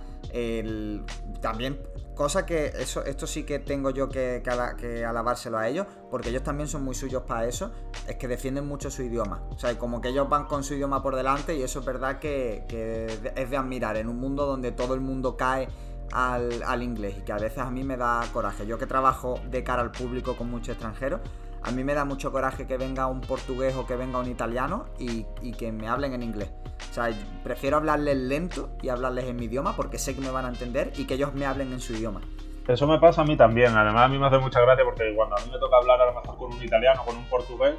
también, 1.40 1.80
cosa 2.14 2.46
que 2.46 2.66
eso, 2.66 3.04
esto 3.04 3.26
sí 3.26 3.44
que 3.44 3.58
tengo 3.58 3.90
yo 3.90 4.08
que, 4.08 4.42
que, 4.78 5.04
alabárselo 5.04 5.58
a 5.58 5.68
ellos, 5.68 5.86
porque 6.10 6.28
ellos 6.28 6.42
también 6.42 6.68
son 6.68 6.84
muy 6.84 6.94
suyos 6.94 7.22
para 7.22 7.46
eso, 7.46 7.72
es 8.06 8.16
que 8.16 8.28
defienden 8.28 8.66
mucho 8.66 8.90
su 8.90 9.02
idioma. 9.02 9.42
O 9.50 9.58
sea, 9.58 9.76
como 9.78 10.00
que 10.00 10.08
ellos 10.08 10.28
van 10.28 10.46
con 10.46 10.62
su 10.62 10.74
idioma 10.74 11.02
por 11.02 11.16
delante 11.16 11.56
y 11.56 11.62
eso 11.62 11.80
es 11.80 11.84
verdad 11.84 12.18
que, 12.18 12.64
que 12.68 13.06
es 13.34 13.50
de 13.50 13.56
admirar 13.56 13.96
en 13.96 14.08
un 14.08 14.18
mundo 14.18 14.46
donde 14.46 14.72
todo 14.72 14.94
el 14.94 15.00
mundo 15.00 15.36
cae 15.36 15.68
al, 16.12 16.82
inglés 16.82 17.16
y 17.18 17.22
que 17.22 17.32
a 17.32 17.38
veces 17.38 17.58
a 17.58 17.70
mí 17.70 17.84
me 17.84 17.96
da 17.96 18.22
coraje. 18.32 18.66
Yo 18.66 18.78
que 18.78 18.86
trabajo 18.86 19.40
de 19.50 19.64
cara 19.64 19.82
al 19.82 19.90
público 19.90 20.36
con 20.36 20.50
muchos 20.50 20.70
extranjeros, 20.70 21.20
a 21.62 21.70
mí 21.70 21.84
me 21.84 21.94
da 21.94 22.04
mucho 22.04 22.32
coraje 22.32 22.66
que 22.66 22.76
venga 22.76 23.06
un 23.06 23.20
portugués 23.20 23.74
o 23.76 23.86
que 23.86 23.96
venga 23.96 24.18
un 24.18 24.28
italiano 24.28 24.86
y, 24.98 25.24
que 25.52 25.72
me 25.72 25.88
hablen 25.88 26.12
en 26.14 26.22
inglés. 26.22 26.50
O 26.90 26.94
sea, 26.94 27.10
prefiero 27.44 27.76
hablarles 27.76 28.16
lento 28.16 28.70
y 28.82 28.88
hablarles 28.88 29.26
en 29.26 29.36
mi 29.36 29.46
idioma 29.46 29.74
porque 29.76 29.98
sé 29.98 30.14
que 30.14 30.20
me 30.20 30.30
van 30.30 30.44
a 30.44 30.48
entender 30.48 30.92
y 30.96 31.06
que 31.06 31.14
ellos 31.14 31.32
me 31.34 31.46
hablen 31.46 31.72
en 31.72 31.80
su 31.80 31.92
idioma. 31.94 32.20
Eso 32.66 32.86
me 32.86 32.98
pasa 32.98 33.22
a 33.22 33.24
mí 33.24 33.36
también. 33.36 33.76
Además, 33.76 34.04
a 34.04 34.08
mí 34.08 34.18
me 34.18 34.26
hace 34.26 34.38
mucha 34.38 34.60
gracia 34.60 34.84
porque 34.84 35.14
cuando 35.14 35.36
a 35.36 35.40
mí 35.40 35.50
me 35.52 35.58
toca 35.58 35.76
hablar 35.76 36.00
a 36.00 36.06
lo 36.06 36.14
mejor 36.14 36.36
con 36.36 36.52
un 36.52 36.62
italiano, 36.62 37.02
con 37.04 37.16
un 37.16 37.24
portugués, 37.24 37.74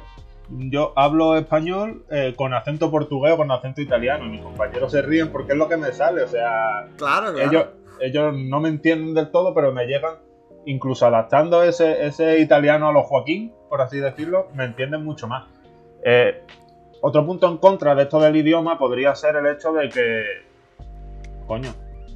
yo 0.48 0.92
hablo 0.96 1.36
español 1.36 2.04
eh, 2.10 2.34
con 2.36 2.52
acento 2.52 2.90
portugués 2.90 3.32
o 3.32 3.36
con 3.36 3.50
acento 3.50 3.80
italiano 3.80 4.26
y 4.26 4.28
mis 4.28 4.42
compañeros 4.42 4.92
se 4.92 5.00
ríen 5.02 5.30
porque 5.30 5.52
es 5.52 5.58
lo 5.58 5.68
que 5.68 5.76
me 5.76 5.92
sale. 5.92 6.22
O 6.22 6.28
sea, 6.28 6.88
claro, 6.96 7.32
claro. 7.32 7.50
Ellos, 7.50 7.66
ellos 8.00 8.34
no 8.36 8.60
me 8.60 8.68
entienden 8.68 9.14
del 9.14 9.30
todo, 9.30 9.54
pero 9.54 9.72
me 9.72 9.86
llegan, 9.86 10.14
incluso 10.66 11.06
adaptando 11.06 11.62
ese, 11.62 12.06
ese 12.06 12.40
italiano 12.40 12.88
a 12.88 12.92
los 12.92 13.06
Joaquín, 13.06 13.52
por 13.68 13.80
así 13.80 13.98
decirlo, 13.98 14.48
me 14.54 14.64
entienden 14.64 15.04
mucho 15.04 15.26
más. 15.26 15.44
Eh, 16.04 16.42
otro 17.00 17.26
punto 17.26 17.48
en 17.48 17.58
contra 17.58 17.94
de 17.94 18.04
esto 18.04 18.18
del 18.20 18.36
idioma 18.36 18.78
podría 18.78 19.14
ser 19.14 19.36
el 19.36 19.46
hecho 19.46 19.72
de 19.72 19.88
que, 19.88 20.24
coño, 21.46 21.70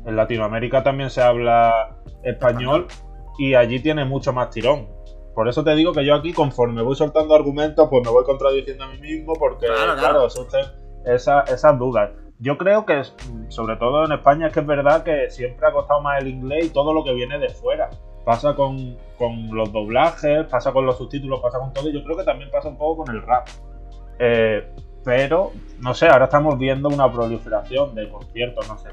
en 0.04 0.16
Latinoamérica 0.16 0.82
también 0.82 1.10
se 1.10 1.22
habla 1.22 1.96
español 2.22 2.86
y 3.38 3.54
allí 3.54 3.80
tiene 3.80 4.04
mucho 4.04 4.32
más 4.32 4.50
tirón. 4.50 4.88
por 5.34 5.48
eso 5.48 5.62
te 5.62 5.74
digo 5.74 5.92
que 5.92 6.04
yo 6.04 6.14
aquí, 6.14 6.32
conforme 6.32 6.82
voy 6.82 6.96
soltando 6.96 7.34
argumentos, 7.34 7.88
pues 7.88 8.04
me 8.04 8.10
voy 8.10 8.24
contradiciendo 8.24 8.84
a 8.84 8.88
mí 8.88 8.98
mismo, 8.98 9.34
porque, 9.34 9.66
claro, 9.66 9.96
claro. 9.96 10.26
esas 10.26 11.78
dudas. 11.78 12.10
Yo 12.40 12.56
creo 12.56 12.86
que, 12.86 13.02
sobre 13.48 13.76
todo 13.76 14.04
en 14.04 14.12
España, 14.12 14.46
es 14.46 14.52
que 14.52 14.60
es 14.60 14.66
verdad 14.66 15.02
que 15.02 15.28
siempre 15.30 15.66
ha 15.66 15.72
costado 15.72 16.00
más 16.00 16.20
el 16.22 16.28
inglés 16.28 16.66
y 16.66 16.70
todo 16.70 16.92
lo 16.92 17.02
que 17.02 17.12
viene 17.12 17.38
de 17.38 17.48
fuera. 17.48 17.90
Pasa 18.24 18.54
con, 18.54 18.96
los 19.50 19.72
doblajes, 19.72 20.46
pasa 20.46 20.72
con 20.72 20.86
los 20.86 20.98
subtítulos, 20.98 21.40
pasa 21.40 21.58
con 21.58 21.72
todo, 21.72 21.88
y 21.88 21.94
yo 21.94 22.04
creo 22.04 22.16
que 22.16 22.24
también 22.24 22.50
pasa 22.50 22.68
un 22.68 22.78
poco 22.78 23.04
con 23.04 23.14
el 23.14 23.22
rap. 23.22 23.48
Eh, 24.20 24.72
pero, 25.04 25.52
no 25.80 25.94
sé, 25.94 26.06
ahora 26.06 26.26
estamos 26.26 26.58
viendo 26.58 26.88
una 26.88 27.10
proliferación 27.10 27.94
de 27.94 28.08
conciertos, 28.08 28.68
no 28.68 28.78
sé. 28.78 28.90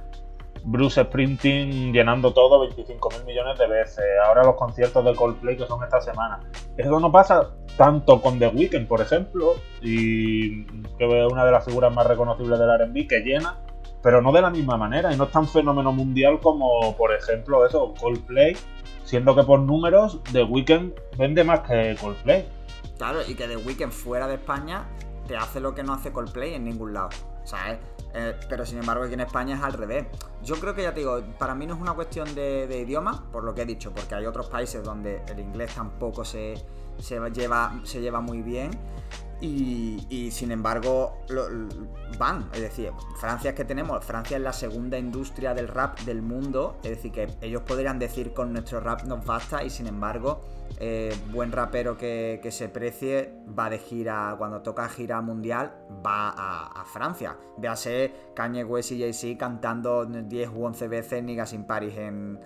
Bruce 0.65 1.03
Sprinting 1.03 1.93
llenando 1.93 2.33
todo 2.33 2.59
25 2.61 3.09
mil 3.11 3.25
millones 3.25 3.57
de 3.59 3.67
veces. 3.67 4.03
Ahora 4.25 4.43
los 4.43 4.55
conciertos 4.55 5.05
de 5.05 5.15
Coldplay 5.15 5.55
que 5.57 5.67
son 5.67 5.83
esta 5.83 6.01
semana. 6.01 6.39
Eso 6.75 6.99
no 6.99 7.11
pasa 7.11 7.51
tanto 7.77 8.21
con 8.21 8.39
The 8.39 8.47
Weeknd, 8.47 8.87
por 8.87 9.01
ejemplo, 9.01 9.55
y 9.81 10.65
que 10.97 11.25
es 11.25 11.31
una 11.31 11.45
de 11.45 11.51
las 11.51 11.65
figuras 11.65 11.93
más 11.93 12.07
reconocibles 12.07 12.57
del 12.57 12.69
RB 12.69 13.07
que 13.07 13.19
llena, 13.19 13.59
pero 14.01 14.21
no 14.21 14.31
de 14.31 14.41
la 14.41 14.49
misma 14.49 14.75
manera 14.75 15.13
y 15.13 15.17
no 15.17 15.25
es 15.25 15.31
tan 15.31 15.47
fenómeno 15.47 15.91
mundial 15.91 16.39
como, 16.41 16.95
por 16.97 17.13
ejemplo, 17.13 17.65
eso, 17.65 17.93
Coldplay, 17.99 18.57
siendo 19.03 19.35
que 19.35 19.43
por 19.43 19.59
números 19.59 20.19
The 20.31 20.43
Weeknd 20.43 20.93
vende 21.17 21.43
más 21.43 21.61
que 21.61 21.95
Coldplay. 22.01 22.47
Claro, 22.97 23.19
y 23.27 23.35
que 23.35 23.47
The 23.47 23.57
Weeknd 23.57 23.91
fuera 23.91 24.27
de 24.27 24.35
España 24.35 24.85
te 25.27 25.37
hace 25.37 25.59
lo 25.59 25.75
que 25.75 25.83
no 25.83 25.93
hace 25.93 26.11
Coldplay 26.11 26.55
en 26.55 26.63
ningún 26.63 26.93
lado, 26.93 27.09
¿sabes? 27.43 27.77
Eh, 28.17 28.33
pero 28.47 28.65
sin 28.65 28.77
embargo 28.77 29.03
aquí 29.03 29.13
en 29.13 29.19
España 29.19 29.57
es 29.57 29.61
al 29.61 29.73
revés. 29.73 30.05
Yo 30.41 30.55
creo 30.55 30.73
que 30.73 30.83
ya 30.83 30.93
te 30.93 31.01
digo, 31.01 31.21
para 31.37 31.53
mí 31.53 31.67
no 31.67 31.75
es 31.75 31.81
una 31.81 31.93
cuestión 31.93 32.33
de, 32.33 32.79
idioma, 32.79 33.25
por 33.31 33.43
lo 33.43 33.53
que 33.53 33.63
he 33.63 33.65
dicho, 33.65 33.91
porque 33.93 34.15
hay 34.15 34.25
otros 34.25 34.47
países 34.47 34.83
donde 34.83 35.21
el 35.27 35.39
inglés 35.39 35.75
tampoco 35.75 36.23
se, 36.23 36.53
lleva, 37.33 37.79
se 37.83 38.01
lleva 38.01 38.21
muy 38.21 38.41
bien. 38.41 38.71
Y, 39.41 40.29
sin 40.31 40.51
embargo 40.51 41.19
van, 42.17 42.49
es 42.53 42.61
decir, 42.61 42.91
Francia 43.19 43.49
es 43.49 43.55
que 43.55 43.65
tenemos, 43.65 44.03
Francia 44.03 44.37
es 44.37 44.43
la 44.43 44.53
segunda 44.53 44.97
industria 44.97 45.53
del 45.53 45.67
rap 45.67 45.99
del 45.99 46.21
mundo, 46.21 46.79
es 46.83 46.91
decir, 46.91 47.11
que 47.11 47.27
ellos 47.41 47.61
podrían 47.61 47.99
decir 47.99 48.33
con 48.33 48.53
nuestro 48.53 48.79
rap 48.79 49.03
nos 49.03 49.23
basta 49.23 49.63
y 49.63 49.69
sin 49.69 49.87
embargo 49.87 50.41
eh, 50.79 51.15
buen 51.31 51.51
rapero 51.51 51.97
que, 51.97 52.39
se 52.49 52.69
precie 52.69 53.33
va 53.57 53.69
de 53.69 53.77
gira, 53.77 54.35
cuando 54.37 54.61
toca 54.61 54.87
gira 54.89 55.21
mundial, 55.21 55.73
va 56.05 56.29
a, 56.29 56.85
Francia. 56.85 57.37
Véase 57.57 58.13
Kanye 58.35 58.63
West 58.63 58.91
y 58.91 58.99
Jay-Z 58.99 59.37
cantando 59.37 60.05
10 60.05 60.49
u 60.49 60.65
11 60.65 60.87
veces 60.87 61.23
Niggas 61.23 61.53
in 61.53 61.65
Paris 61.65 61.97
en, 61.97 62.39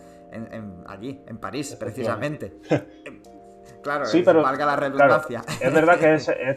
allí, 0.88 1.22
en 1.28 1.38
París, 1.38 1.76
precisamente. 1.80 2.60
Claro, 3.82 4.06
sí, 4.06 4.22
pero, 4.26 4.42
valga 4.42 4.66
la 4.66 4.76
redundancia. 4.76 5.42
es 5.60 5.74
verdad 5.74 5.98
que 5.98 6.14
este, 6.14 6.50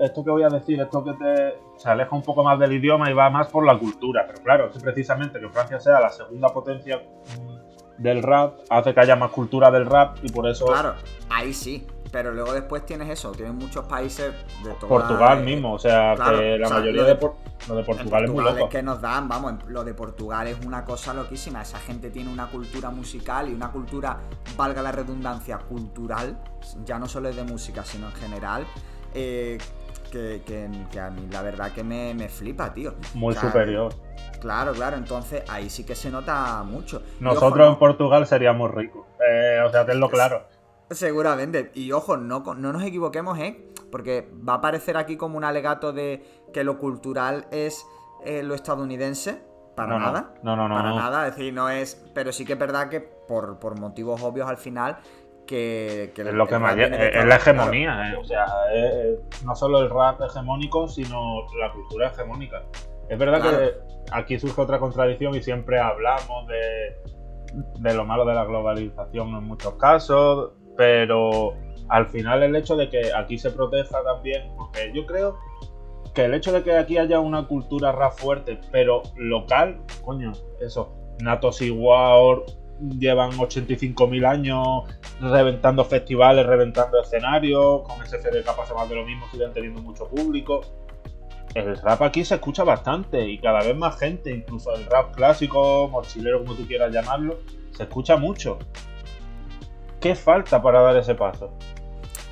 esto 0.00 0.24
que 0.24 0.30
voy 0.30 0.42
a 0.42 0.48
decir, 0.48 0.80
esto 0.80 1.04
que 1.04 1.12
te 1.12 1.54
se 1.76 1.88
aleja 1.88 2.14
un 2.14 2.22
poco 2.22 2.42
más 2.42 2.58
del 2.58 2.72
idioma 2.72 3.10
y 3.10 3.14
va 3.14 3.30
más 3.30 3.48
por 3.48 3.64
la 3.64 3.78
cultura. 3.78 4.24
Pero 4.26 4.42
claro, 4.42 4.70
es 4.74 4.82
precisamente 4.82 5.38
que 5.38 5.48
Francia 5.48 5.78
sea 5.78 6.00
la 6.00 6.10
segunda 6.10 6.48
potencia 6.48 7.00
del 7.98 8.22
rap 8.22 8.58
hace 8.70 8.92
que 8.92 9.00
haya 9.00 9.16
más 9.16 9.30
cultura 9.30 9.70
del 9.70 9.86
rap 9.86 10.18
y 10.22 10.30
por 10.30 10.48
eso. 10.48 10.66
Claro, 10.66 10.94
ahí 11.30 11.52
sí. 11.52 11.86
Pero 12.14 12.30
luego 12.30 12.52
después 12.52 12.86
tienes 12.86 13.10
eso, 13.10 13.32
tienes 13.32 13.54
muchos 13.54 13.86
países 13.86 14.32
de 14.62 14.70
Portugal 14.86 15.42
mismo, 15.42 15.72
o 15.72 15.78
sea, 15.80 16.14
que 16.14 16.56
la 16.58 16.68
mayoría 16.68 17.02
de, 17.02 17.18
lo 17.68 17.74
de 17.74 17.82
Portugal 17.82 18.24
es 18.24 18.30
muy 18.30 18.44
loco. 18.44 18.68
que 18.68 18.84
nos 18.84 19.00
dan, 19.00 19.28
vamos, 19.28 19.54
lo 19.66 19.82
de 19.82 19.94
Portugal 19.94 20.46
es 20.46 20.64
una 20.64 20.84
cosa 20.84 21.12
loquísima. 21.12 21.62
Esa 21.62 21.80
gente 21.80 22.10
tiene 22.10 22.32
una 22.32 22.46
cultura 22.46 22.90
musical 22.90 23.48
y 23.48 23.54
una 23.54 23.72
cultura, 23.72 24.20
valga 24.56 24.80
la 24.80 24.92
redundancia, 24.92 25.58
cultural, 25.58 26.38
ya 26.84 27.00
no 27.00 27.08
solo 27.08 27.30
es 27.30 27.34
de 27.34 27.42
música, 27.42 27.82
sino 27.82 28.06
en 28.06 28.12
general. 28.12 28.64
Eh, 29.12 29.58
que, 30.12 31.00
a 31.00 31.10
mí 31.10 31.26
la 31.32 31.42
verdad 31.42 31.72
que 31.72 31.82
me, 31.82 32.28
flipa, 32.28 32.72
tío. 32.72 32.94
Muy 33.14 33.34
superior. 33.34 33.92
Claro, 34.40 34.72
claro, 34.72 34.96
entonces 34.96 35.42
ahí 35.48 35.68
sí 35.68 35.84
que 35.84 35.96
se 35.96 36.12
nota 36.12 36.62
mucho. 36.62 37.02
Nosotros 37.18 37.68
en 37.68 37.76
Portugal 37.76 38.24
seríamos 38.28 38.70
ricos. 38.72 39.04
Eh, 39.28 39.58
o 39.66 39.70
sea, 39.70 39.84
tenlo 39.84 40.08
claro. 40.08 40.53
Seguramente. 40.90 41.70
Y 41.74 41.92
ojo, 41.92 42.16
no, 42.16 42.40
no 42.40 42.72
nos 42.72 42.82
equivoquemos, 42.82 43.38
¿eh? 43.38 43.72
Porque 43.90 44.30
va 44.46 44.54
a 44.54 44.60
parecer 44.60 44.96
aquí 44.96 45.16
como 45.16 45.36
un 45.36 45.44
alegato 45.44 45.92
de 45.92 46.24
que 46.52 46.64
lo 46.64 46.78
cultural 46.78 47.46
es 47.50 47.86
eh, 48.24 48.42
lo 48.42 48.54
estadounidense. 48.54 49.42
Para 49.76 49.98
nada. 49.98 50.34
No, 50.42 50.54
no, 50.54 50.68
no. 50.68 50.76
Para 50.76 50.94
nada. 50.94 51.28
Es 51.28 51.36
decir, 51.36 51.52
no 51.52 51.68
es. 51.68 52.04
Pero 52.14 52.32
sí 52.32 52.44
que 52.44 52.52
es 52.52 52.58
verdad 52.58 52.88
que 52.88 53.00
por, 53.00 53.58
por 53.58 53.78
motivos 53.78 54.22
obvios 54.22 54.48
al 54.48 54.56
final 54.56 54.98
que, 55.46 56.12
es 56.16 56.32
lo 56.32 56.46
que 56.46 56.58
más 56.58 56.76
es, 56.76 57.26
la 57.26 57.36
hegemonía, 57.36 58.12
eh, 58.12 58.16
o 58.16 58.24
sea, 58.24 58.46
no 59.44 59.54
solo 59.54 59.80
el 59.80 59.90
rap 59.90 60.20
hegemónico, 60.22 60.88
sino 60.88 61.46
la 61.58 61.72
cultura 61.72 62.08
hegemónica. 62.08 62.62
Es 63.08 63.18
verdad 63.18 63.42
que 63.42 63.74
aquí 64.12 64.38
surge 64.38 64.60
otra 64.60 64.78
contradicción 64.78 65.34
y 65.34 65.42
siempre 65.42 65.78
hablamos 65.78 66.48
de, 66.48 66.96
de 67.80 67.94
lo 67.94 68.04
malo 68.04 68.24
de 68.24 68.34
la 68.34 68.44
globalización 68.44 69.28
en 69.28 69.44
muchos 69.44 69.74
casos, 69.74 70.52
pero 70.76 71.54
al 71.88 72.06
final 72.06 72.42
el 72.42 72.56
hecho 72.56 72.76
de 72.76 72.88
que 72.88 73.12
aquí 73.14 73.38
se 73.38 73.50
proteja 73.50 74.02
también, 74.02 74.52
porque 74.56 74.90
yo 74.94 75.06
creo 75.06 75.38
que 76.14 76.24
el 76.24 76.34
hecho 76.34 76.52
de 76.52 76.62
que 76.62 76.72
aquí 76.76 76.96
haya 76.96 77.20
una 77.20 77.46
cultura 77.46 77.92
rap 77.92 78.14
fuerte, 78.14 78.58
pero 78.70 79.02
local, 79.16 79.80
coño, 80.04 80.32
eso, 80.60 80.94
Natos 81.20 81.60
igual 81.60 82.42
llevan 82.98 83.32
85.000 83.32 84.26
años 84.26 84.66
reventando 85.20 85.84
festivales, 85.84 86.46
reventando 86.46 87.00
escenarios, 87.00 87.82
con 87.82 88.04
SFDK 88.04 88.56
pasa 88.56 88.74
más 88.74 88.88
de 88.88 88.96
lo 88.96 89.04
mismo, 89.04 89.26
siguen 89.30 89.52
teniendo 89.52 89.80
mucho 89.82 90.08
público. 90.08 90.60
El 91.54 91.76
rap 91.76 92.02
aquí 92.02 92.24
se 92.24 92.34
escucha 92.34 92.64
bastante 92.64 93.28
y 93.28 93.38
cada 93.38 93.60
vez 93.60 93.76
más 93.76 93.98
gente, 93.98 94.30
incluso 94.30 94.74
el 94.74 94.84
rap 94.86 95.14
clásico, 95.14 95.88
mochilero, 95.88 96.40
como 96.40 96.54
tú 96.54 96.66
quieras 96.66 96.92
llamarlo, 96.92 97.38
se 97.70 97.84
escucha 97.84 98.16
mucho. 98.16 98.58
¿Qué 100.04 100.14
falta 100.14 100.60
para 100.60 100.82
dar 100.82 100.98
ese 100.98 101.14
paso? 101.14 101.48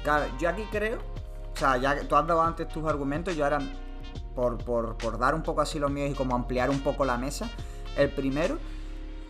Claro, 0.02 0.26
yo 0.38 0.50
aquí 0.50 0.62
creo, 0.70 0.98
o 1.54 1.56
sea, 1.56 1.78
ya 1.78 1.98
que 1.98 2.04
tú 2.04 2.14
has 2.16 2.26
dado 2.26 2.42
antes 2.42 2.68
tus 2.68 2.85
argumentos, 2.85 3.35
yo 3.35 3.44
ahora, 3.44 3.61
por, 4.35 4.58
por, 4.58 4.98
por 4.98 5.18
dar 5.18 5.35
un 5.35 5.42
poco 5.42 5.62
así 5.62 5.78
los 5.78 5.90
míos 5.90 6.11
y 6.11 6.12
como 6.12 6.35
ampliar 6.35 6.68
un 6.68 6.80
poco 6.80 7.06
la 7.06 7.16
mesa, 7.16 7.48
el 7.96 8.11
primero 8.11 8.58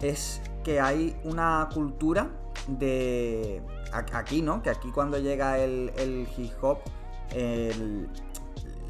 es 0.01 0.43
que 0.65 0.81
hay 0.81 1.17
una 1.23 1.69
cultura 1.73 2.31
de 2.67 3.63
aquí, 4.13 4.43
¿no? 4.43 4.61
Que 4.61 4.71
aquí 4.71 4.91
cuando 4.91 5.21
llega 5.21 5.61
el, 5.61 6.27
hip 6.37 6.53
hop, 6.63 6.79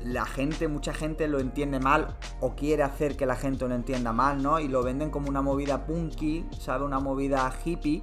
la 0.03 0.25
gente, 0.25 0.67
mucha 0.67 0.95
gente 0.95 1.29
lo 1.29 1.41
entiende 1.41 1.79
mal 1.79 2.17
o 2.41 2.55
quiere 2.55 2.85
hacer 2.85 3.19
que 3.19 3.27
la 3.27 3.37
gente 3.37 3.69
lo 3.69 3.75
entienda 3.75 4.15
mal, 4.15 4.43
¿no? 4.43 4.61
Y 4.61 4.69
lo 4.69 4.83
venden 4.83 5.11
como 5.11 5.29
una 5.29 5.43
movida 5.43 5.85
punky, 5.85 6.49
¿sabe? 6.59 6.87
Una 6.87 7.01
movida 7.01 7.53
hippie, 7.67 8.03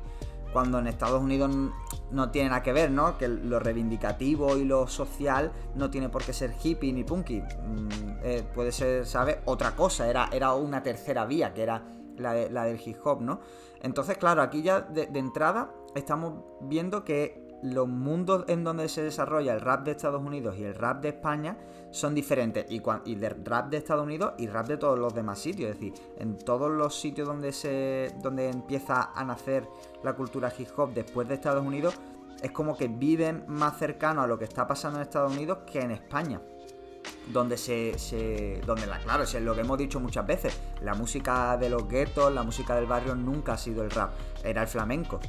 cuando 0.51 0.79
en 0.79 0.87
Estados 0.87 1.21
Unidos 1.21 1.51
no 2.11 2.31
tiene 2.31 2.49
nada 2.49 2.63
que 2.63 2.73
ver, 2.73 2.91
¿no? 2.91 3.17
Que 3.17 3.27
lo 3.27 3.59
reivindicativo 3.59 4.57
y 4.57 4.65
lo 4.65 4.87
social 4.87 5.51
no 5.75 5.89
tiene 5.89 6.09
por 6.09 6.23
qué 6.23 6.33
ser 6.33 6.53
hippie 6.61 6.91
ni 6.93 7.03
punky. 7.03 7.41
Mm, 7.41 7.89
eh, 8.23 8.43
puede 8.53 8.71
ser, 8.71 9.05
¿sabe? 9.05 9.41
Otra 9.45 9.75
cosa, 9.75 10.09
era, 10.09 10.29
era 10.31 10.53
una 10.53 10.81
tercera 10.81 11.25
vía, 11.25 11.53
que 11.53 11.63
era 11.63 11.83
la, 12.17 12.33
la 12.49 12.65
del 12.65 12.79
hip 12.83 12.97
hop, 13.03 13.21
¿no? 13.21 13.39
Entonces, 13.81 14.17
claro, 14.17 14.41
aquí 14.41 14.61
ya 14.61 14.81
de, 14.81 15.03
entrada 15.13 15.71
estamos 15.95 16.43
viendo 16.61 17.03
que 17.05 17.48
los 17.61 17.87
mundos 17.87 18.45
en 18.47 18.63
donde 18.63 18.87
se 18.89 19.03
desarrolla 19.03 19.53
el 19.53 19.61
rap 19.61 19.83
de 19.83 19.91
Estados 19.91 20.21
Unidos 20.21 20.55
y 20.57 20.63
el 20.63 20.75
rap 20.75 21.01
de 21.01 21.09
España 21.09 21.57
son 21.91 22.15
diferentes. 22.15 22.65
Y, 22.69 22.81
y 23.05 23.23
el 23.23 23.45
rap 23.45 23.69
de 23.69 23.77
Estados 23.77 24.05
Unidos 24.05 24.33
y 24.37 24.47
rap 24.47 24.67
de 24.67 24.77
todos 24.77 24.97
los 24.97 25.13
demás 25.13 25.39
sitios. 25.39 25.71
Es 25.71 25.79
decir, 25.79 25.93
en 26.17 26.37
todos 26.37 26.71
los 26.71 26.99
sitios 26.99 27.27
donde, 27.27 27.51
se, 27.51 28.13
donde 28.21 28.49
empieza 28.49 29.11
a 29.13 29.23
nacer 29.23 29.67
la 30.03 30.13
cultura 30.13 30.53
hip 30.57 30.69
hop 30.77 30.93
después 30.93 31.27
de 31.27 31.35
Estados 31.35 31.65
Unidos, 31.65 31.95
es 32.41 32.51
como 32.51 32.77
que 32.77 32.87
viven 32.87 33.43
más 33.47 33.77
cercano 33.77 34.21
a 34.21 34.27
lo 34.27 34.37
que 34.37 34.45
está 34.45 34.65
pasando 34.65 34.99
en 34.99 35.03
Estados 35.03 35.33
Unidos 35.33 35.59
que 35.65 35.81
en 35.81 35.91
España 35.91 36.41
donde 37.29 37.57
se, 37.57 38.61
donde 38.65 38.87
la 38.87 38.99
claro 38.99 39.23
es 39.23 39.33
lo 39.35 39.55
que 39.55 39.61
hemos 39.61 39.77
dicho 39.77 39.99
muchas 39.99 40.25
veces 40.25 40.59
la 40.81 40.93
música 40.93 41.57
de 41.57 41.69
los 41.69 41.87
guetos 41.87 42.33
la 42.33 42.43
música 42.43 42.75
del 42.75 42.85
barrio 42.85 43.15
nunca 43.15 43.53
ha 43.53 43.57
sido 43.57 43.83
el 43.83 43.91
rap 43.91 44.11
era 44.43 44.63
el 44.63 44.67
flamenco 44.67 45.19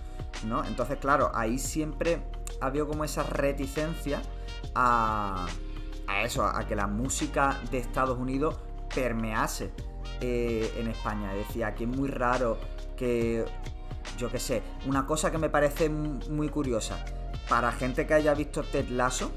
no 0.46 0.64
entonces 0.64 0.98
claro 0.98 1.30
ahí 1.34 1.58
siempre 1.58 2.22
ha 2.60 2.66
habido 2.66 2.88
como 2.88 3.04
esa 3.04 3.22
reticencia 3.22 4.22
a, 4.74 5.46
a 6.06 6.22
eso 6.22 6.44
a 6.44 6.66
que 6.66 6.74
la 6.74 6.86
música 6.86 7.60
de 7.70 7.78
Estados 7.78 8.18
Unidos 8.18 8.56
permease 8.94 9.70
eh, 10.20 10.74
en 10.78 10.88
España. 10.88 11.32
Decía 11.32 11.74
que 11.74 11.84
es 11.84 11.90
muy 11.90 12.08
raro 12.08 12.58
que 12.96 13.44
yo 14.18 14.30
qué 14.30 14.38
sé 14.38 14.62
una 14.86 15.06
cosa 15.06 15.30
que 15.30 15.38
me 15.38 15.48
parece 15.48 15.88
muy 15.88 16.48
curiosa 16.50 17.02
para 17.48 17.72
gente 17.72 18.06
que 18.06 18.14
haya 18.14 18.34
visto 18.34 18.62
Ted 18.62 18.88
Lasso 18.90 19.30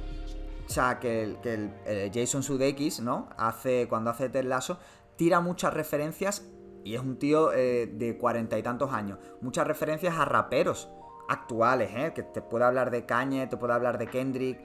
sea, 0.74 1.00
que, 1.00 1.24
el, 1.24 1.38
el, 1.86 2.12
Jason 2.14 2.44
Sudeikis, 2.44 3.00
¿no? 3.00 3.30
Hace, 3.38 3.88
cuando 3.88 4.10
hace 4.10 4.30
Ted 4.30 4.46
Lasso, 4.46 4.80
tira 5.16 5.40
muchas 5.40 5.74
referencias, 5.74 6.46
y 6.84 6.96
es 6.96 7.02
un 7.02 7.18
tío 7.18 7.54
eh, 7.54 7.88
de 7.88 8.18
cuarenta 8.18 8.58
y 8.58 8.64
tantos 8.64 8.92
años, 8.92 9.20
muchas 9.42 9.68
referencias 9.68 10.18
a 10.18 10.26
raperos 10.26 10.90
actuales, 11.30 11.92
¿eh? 11.96 12.12
Que 12.14 12.24
te 12.24 12.42
puede 12.42 12.66
hablar 12.66 12.92
de 12.92 13.06
Kanye, 13.06 13.48
te 13.48 13.58
puede 13.58 13.74
hablar 13.74 13.98
de 13.98 14.08
Kendrick, 14.08 14.60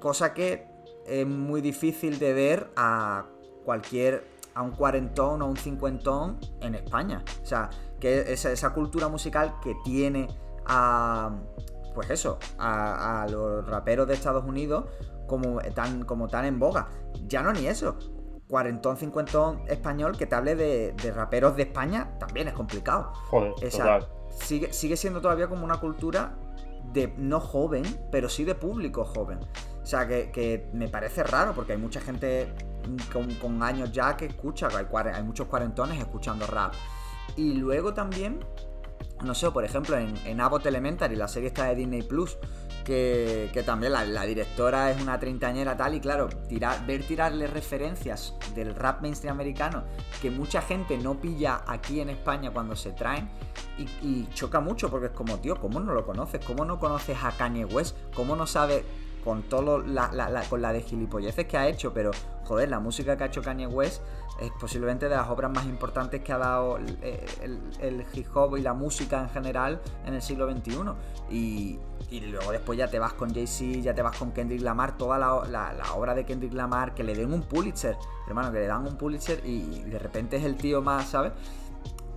cosa 0.00 0.34
que 0.34 0.66
es 1.06 1.26
muy 1.26 1.60
difícil 1.60 2.18
de 2.18 2.32
ver 2.32 2.70
a 2.76 3.26
cualquier, 3.64 4.26
a 4.54 4.62
un 4.62 4.72
cuarentón 4.72 5.42
o 5.42 5.46
un 5.46 5.56
cincuentón 5.56 6.38
en 6.60 6.74
España. 6.74 7.22
O 7.42 7.46
sea, 7.46 7.70
que 8.00 8.32
esa 8.32 8.72
cultura 8.72 9.08
musical 9.08 9.54
que 9.62 9.74
tiene 9.84 10.28
a, 10.66 11.30
pues 11.94 12.10
eso, 12.10 12.38
a, 12.58 13.26
los 13.30 13.66
raperos 13.66 14.06
de 14.06 14.14
Estados 14.14 14.44
Unidos 14.44 14.84
como 15.26 15.60
tan, 15.74 16.04
como 16.04 16.28
tan 16.28 16.44
en 16.44 16.58
boga. 16.58 16.88
Ya 17.26 17.42
no 17.42 17.52
ni 17.52 17.66
eso. 17.66 17.96
Cuarentón, 18.48 18.96
cincuentón 18.96 19.62
español 19.66 20.16
que 20.16 20.26
te 20.26 20.34
hable 20.36 20.54
de, 20.54 21.12
raperos 21.14 21.56
de 21.56 21.64
España 21.64 22.16
también 22.18 22.48
es 22.48 22.54
complicado. 22.54 23.12
Joder, 23.28 23.52
sigue, 24.30 24.72
sigue 24.72 24.96
siendo 24.96 25.20
todavía 25.20 25.48
como 25.48 25.64
una 25.64 25.80
cultura 25.80 26.36
de 26.92 27.12
no 27.16 27.40
joven, 27.40 27.82
pero 28.12 28.28
sí 28.28 28.44
de 28.44 28.54
público 28.54 29.04
joven. 29.04 29.40
O 29.82 29.86
sea, 29.86 30.06
que, 30.06 30.68
me 30.72 30.88
parece 30.88 31.22
raro 31.22 31.52
porque 31.54 31.72
hay 31.72 31.78
mucha 31.78 32.00
gente 32.00 32.52
con, 33.40 33.62
años 33.62 33.92
ya 33.92 34.16
que 34.16 34.26
escucha, 34.26 34.68
hay, 34.68 34.86
hay 35.12 35.22
muchos 35.22 35.48
cuarentones 35.48 35.98
escuchando 35.98 36.46
rap. 36.46 36.74
Y 37.36 37.54
luego 37.54 37.94
también 37.94 38.40
no 39.24 39.34
sé, 39.34 39.50
por 39.50 39.64
ejemplo, 39.64 39.96
en, 39.96 40.14
en 40.26 40.40
Abbott 40.40 40.66
Elementary, 40.66 41.16
la 41.16 41.28
serie 41.28 41.48
está 41.48 41.64
de 41.66 41.74
Disney 41.74 42.02
Plus, 42.02 42.36
que, 42.86 43.62
también 43.66 43.92
la, 43.92 44.22
directora 44.24 44.92
es 44.92 45.02
una 45.02 45.18
treintañera 45.18 45.76
tal, 45.76 45.94
y 45.94 46.00
claro, 46.00 46.28
tirar, 46.48 46.86
ver 46.86 47.04
tirarle 47.04 47.48
referencias 47.48 48.34
del 48.54 48.74
rap 48.74 49.02
mainstream 49.02 49.34
americano 49.34 49.84
que 50.22 50.30
mucha 50.30 50.62
gente 50.62 50.96
no 50.96 51.20
pilla 51.20 51.62
aquí 51.66 52.00
en 52.00 52.10
España 52.10 52.52
cuando 52.52 52.76
se 52.76 52.92
traen, 52.92 53.28
y, 54.02 54.26
choca 54.32 54.60
mucho 54.60 54.88
porque 54.88 55.06
es 55.06 55.12
como, 55.12 55.38
tío, 55.40 55.56
¿cómo 55.56 55.80
no 55.80 55.92
lo 55.92 56.06
conoces? 56.06 56.44
¿Cómo 56.44 56.64
no 56.64 56.78
conoces 56.78 57.18
a 57.22 57.32
Kanye 57.32 57.64
West? 57.64 57.96
¿Cómo 58.14 58.36
no 58.36 58.46
sabes 58.46 58.84
con 59.26 59.42
todo 59.42 59.78
la, 59.78 60.44
con 60.48 60.62
la 60.62 60.72
de 60.72 60.82
gilipolleces 60.82 61.46
que 61.46 61.58
ha 61.58 61.66
hecho, 61.66 61.92
pero 61.92 62.12
joder, 62.44 62.68
la 62.68 62.78
música 62.78 63.16
que 63.16 63.24
ha 63.24 63.26
hecho 63.26 63.42
Kanye 63.42 63.66
West 63.66 64.00
es 64.40 64.52
posiblemente 64.52 65.08
de 65.08 65.16
las 65.16 65.28
obras 65.28 65.50
más 65.50 65.64
importantes 65.64 66.22
que 66.22 66.32
ha 66.32 66.38
dado 66.38 66.78
el, 66.78 68.06
hip 68.12 68.28
hop 68.36 68.56
y 68.56 68.62
la 68.62 68.72
música 68.72 69.20
en 69.20 69.28
general 69.30 69.80
en 70.04 70.14
el 70.14 70.22
siglo 70.22 70.48
XXI. 70.48 70.76
Y, 71.28 71.80
luego 72.30 72.52
después 72.52 72.78
ya 72.78 72.88
te 72.88 73.00
vas 73.00 73.14
con 73.14 73.34
Jay-Z, 73.34 73.80
ya 73.80 73.94
te 73.96 74.02
vas 74.02 74.16
con 74.16 74.30
Kendrick 74.30 74.62
Lamar, 74.62 74.96
toda 74.96 75.18
la, 75.18 75.34
obra 75.96 76.14
de 76.14 76.24
Kendrick 76.24 76.52
Lamar, 76.52 76.94
que 76.94 77.02
le 77.02 77.16
den 77.16 77.32
un 77.32 77.42
Pulitzer, 77.42 77.96
hermano, 78.28 78.52
que 78.52 78.60
le 78.60 78.68
dan 78.68 78.86
un 78.86 78.96
Pulitzer 78.96 79.44
y, 79.44 79.82
de 79.82 79.98
repente 79.98 80.36
es 80.36 80.44
el 80.44 80.56
tío 80.56 80.82
más, 80.82 81.08
¿sabes? 81.08 81.32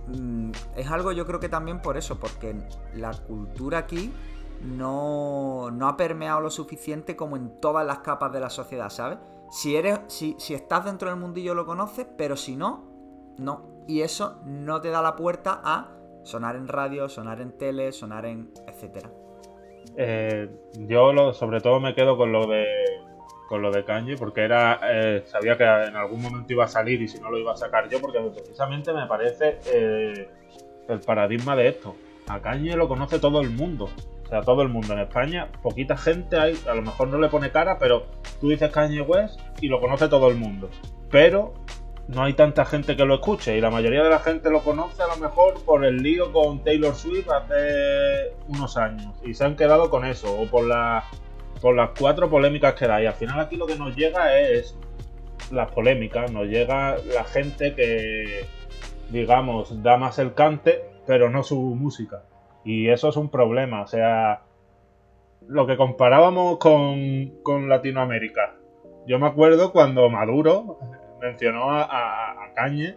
Mm, 0.06 0.52
es 0.76 0.86
algo 0.88 1.10
yo 1.10 1.26
creo 1.26 1.40
que 1.40 1.48
también 1.48 1.82
por 1.82 1.96
eso, 1.96 2.20
porque 2.20 2.54
la 2.94 3.12
cultura 3.14 3.78
aquí 3.78 4.12
no, 4.60 5.70
no 5.70 5.88
ha 5.88 5.96
permeado 5.96 6.40
lo 6.40 6.50
suficiente 6.50 7.16
como 7.16 7.36
en 7.36 7.60
todas 7.60 7.86
las 7.86 7.98
capas 8.00 8.32
de 8.32 8.40
la 8.40 8.50
sociedad, 8.50 8.90
¿sabes? 8.90 9.18
Si, 9.50 9.76
eres, 9.76 10.00
si, 10.06 10.36
si 10.38 10.54
estás 10.54 10.84
dentro 10.84 11.08
del 11.08 11.18
mundillo 11.18 11.54
lo 11.54 11.66
conoces, 11.66 12.06
pero 12.16 12.36
si 12.36 12.56
no, 12.56 12.84
no. 13.38 13.84
Y 13.88 14.02
eso 14.02 14.40
no 14.44 14.80
te 14.80 14.90
da 14.90 15.02
la 15.02 15.16
puerta 15.16 15.60
a 15.64 15.88
sonar 16.22 16.56
en 16.56 16.68
radio, 16.68 17.08
sonar 17.08 17.40
en 17.40 17.56
tele, 17.56 17.92
sonar 17.92 18.26
en. 18.26 18.50
etcétera. 18.66 19.10
Eh, 19.96 20.48
yo 20.74 21.32
sobre 21.32 21.60
todo 21.60 21.80
me 21.80 21.94
quedo 21.94 22.16
con 22.16 22.30
lo 22.30 22.46
de 22.46 22.66
con 23.48 23.62
lo 23.62 23.72
de 23.72 23.84
Kanye 23.84 24.16
porque 24.16 24.42
era 24.42 24.78
eh, 24.88 25.24
sabía 25.26 25.56
que 25.56 25.64
en 25.64 25.96
algún 25.96 26.22
momento 26.22 26.52
iba 26.52 26.64
a 26.64 26.68
salir 26.68 27.02
y 27.02 27.08
si 27.08 27.18
no 27.18 27.28
lo 27.28 27.38
iba 27.38 27.52
a 27.52 27.56
sacar 27.56 27.88
yo 27.88 28.00
porque 28.00 28.20
precisamente 28.20 28.92
me 28.92 29.06
parece 29.08 29.58
eh, 29.66 30.30
el 30.88 31.00
paradigma 31.00 31.56
de 31.56 31.68
esto. 31.68 31.96
A 32.28 32.38
Kanye 32.38 32.76
lo 32.76 32.86
conoce 32.86 33.18
todo 33.18 33.40
el 33.40 33.50
mundo 33.50 33.88
sea, 34.30 34.42
todo 34.42 34.62
el 34.62 34.68
mundo 34.68 34.92
en 34.92 35.00
España, 35.00 35.48
poquita 35.62 35.96
gente 35.96 36.38
hay, 36.38 36.58
a 36.68 36.74
lo 36.74 36.82
mejor 36.82 37.08
no 37.08 37.18
le 37.18 37.28
pone 37.28 37.50
cara, 37.50 37.78
pero 37.78 38.06
tú 38.40 38.48
dices 38.48 38.70
Kanye 38.70 39.02
West 39.02 39.40
y 39.60 39.68
lo 39.68 39.80
conoce 39.80 40.08
todo 40.08 40.28
el 40.28 40.36
mundo. 40.36 40.70
Pero 41.10 41.54
no 42.08 42.24
hay 42.24 42.34
tanta 42.34 42.64
gente 42.64 42.96
que 42.96 43.04
lo 43.04 43.14
escuche 43.14 43.56
y 43.56 43.60
la 43.60 43.70
mayoría 43.70 44.02
de 44.02 44.10
la 44.10 44.18
gente 44.18 44.50
lo 44.50 44.62
conoce 44.62 45.02
a 45.02 45.06
lo 45.06 45.16
mejor 45.16 45.62
por 45.64 45.84
el 45.84 45.98
lío 45.98 46.32
con 46.32 46.62
Taylor 46.64 46.94
Swift 46.94 47.28
hace 47.30 48.34
unos 48.48 48.76
años 48.76 49.14
y 49.24 49.34
se 49.34 49.44
han 49.44 49.54
quedado 49.54 49.90
con 49.90 50.04
eso 50.04 50.32
o 50.32 50.46
por, 50.46 50.64
por 51.60 51.76
las 51.76 51.90
cuatro 51.98 52.28
polémicas 52.28 52.74
que 52.74 52.88
da 52.88 53.00
y 53.00 53.06
al 53.06 53.14
final 53.14 53.38
aquí 53.38 53.56
lo 53.56 53.66
que 53.66 53.76
nos 53.76 53.94
llega 53.94 54.38
es 54.40 54.76
las 55.52 55.70
polémicas, 55.70 56.32
nos 56.32 56.46
llega 56.46 56.96
la 57.14 57.24
gente 57.24 57.74
que 57.74 58.44
digamos 59.10 59.80
da 59.82 59.96
más 59.96 60.18
el 60.18 60.34
cante 60.34 60.84
pero 61.06 61.30
no 61.30 61.44
su 61.44 61.60
música 61.60 62.22
y 62.64 62.88
eso 62.88 63.08
es 63.08 63.16
un 63.16 63.30
problema. 63.30 63.82
O 63.82 63.86
sea, 63.86 64.42
lo 65.46 65.66
que 65.66 65.76
comparábamos 65.76 66.58
con, 66.58 67.68
Latinoamérica. 67.68 68.56
Yo 69.06 69.18
me 69.18 69.26
acuerdo 69.26 69.72
cuando 69.72 70.08
Maduro 70.08 70.78
mencionó 71.20 71.70
a, 71.70 71.82
a, 71.82 72.54
Cañe 72.54 72.96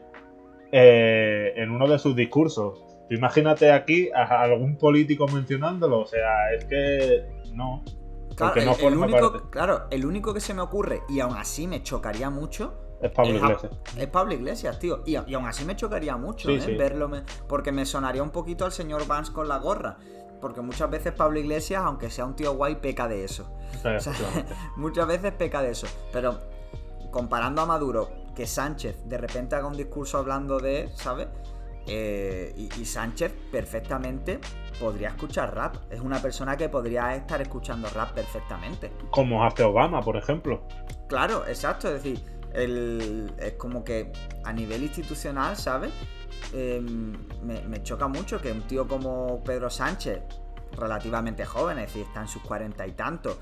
eh, 0.71 1.53
en 1.55 1.71
uno 1.71 1.87
de 1.87 1.99
sus 1.99 2.15
discursos. 2.15 2.83
imagínate 3.09 3.71
aquí 3.71 4.09
a 4.13 4.41
algún 4.41 4.77
político 4.77 5.27
mencionándolo. 5.27 5.99
O 6.01 6.05
sea, 6.05 6.53
es 6.53 6.65
que 6.65 7.25
no. 7.53 7.83
Claro, 8.35 8.75
el, 8.81 8.97
único, 8.97 9.49
claro, 9.51 9.83
el 9.91 10.05
único 10.05 10.33
que 10.33 10.39
se 10.39 10.55
me 10.55 10.61
ocurre, 10.61 11.01
y 11.07 11.19
aún 11.19 11.37
así 11.37 11.67
me 11.67 11.83
chocaría 11.83 12.31
mucho, 12.31 12.82
es 13.03 13.11
Pablo 13.11 13.35
Iglesias. 13.35 13.71
Es 13.97 14.07
Pablo 14.07 14.33
Iglesias, 14.33 14.79
tío. 14.79 15.03
Y, 15.05 15.15
aún 15.15 15.45
así 15.45 15.65
me 15.65 15.75
chocaría 15.75 16.15
mucho 16.15 16.49
¿eh? 16.49 16.75
verlo. 16.77 17.11
porque 17.47 17.71
me 17.71 17.85
sonaría 17.85 18.23
un 18.23 18.31
poquito 18.31 18.65
al 18.65 18.71
señor 18.71 19.05
Vance 19.05 19.33
con 19.33 19.47
la 19.47 19.57
gorra. 19.57 19.97
Porque 20.39 20.61
muchas 20.61 20.89
veces 20.89 21.13
Pablo 21.13 21.39
Iglesias, 21.39 21.83
aunque 21.85 22.09
sea 22.09 22.25
un 22.25 22.35
tío 22.35 22.53
guay, 22.53 22.75
peca 22.75 23.07
de 23.07 23.25
eso. 23.25 23.53
muchas 24.77 25.07
veces 25.07 25.33
peca 25.33 25.61
de 25.61 25.71
eso. 25.71 25.87
Pero 26.11 26.39
comparando 27.11 27.61
a 27.61 27.65
Maduro, 27.65 28.09
que 28.35 28.47
Sánchez 28.47 29.03
de 29.05 29.17
repente 29.17 29.55
haga 29.55 29.67
un 29.67 29.77
discurso 29.77 30.17
hablando 30.17 30.59
de, 30.59 30.89
¿sabes? 30.95 31.27
Eh, 31.85 32.53
y, 32.55 32.85
Sánchez 32.85 33.33
perfectamente 33.51 34.39
podría 34.79 35.09
escuchar 35.09 35.53
rap. 35.53 35.75
Es 35.89 35.99
una 35.99 36.21
persona 36.21 36.55
que 36.55 36.69
podría 36.69 37.13
estar 37.15 37.41
escuchando 37.41 37.89
rap 37.89 38.13
perfectamente. 38.13 38.91
Como 39.11 39.43
hace 39.43 39.63
Obama, 39.63 40.01
por 40.01 40.15
ejemplo. 40.15 40.65
Claro, 41.09 41.45
exacto. 41.47 41.89
Es 41.89 42.01
decir, 42.01 42.32
es 42.53 43.53
como 43.57 43.83
que 43.83 44.11
a 44.43 44.53
nivel 44.53 44.83
institucional, 44.83 45.57
¿sabes? 45.57 45.91
Em, 46.53 47.13
me, 47.41 47.81
choca 47.83 48.07
mucho 48.07 48.39
que 48.39 48.51
un 48.51 48.61
tío 48.61 48.87
como 48.87 49.43
Pedro 49.43 49.69
Sánchez, 49.69 50.21
relativamente 50.73 51.45
joven, 51.45 51.79
es 51.79 51.87
decir, 51.87 52.05
está 52.07 52.21
en 52.21 52.27
sus 52.27 52.41
cuarenta 52.43 52.85
y 52.85 52.91
tantos, 52.91 53.37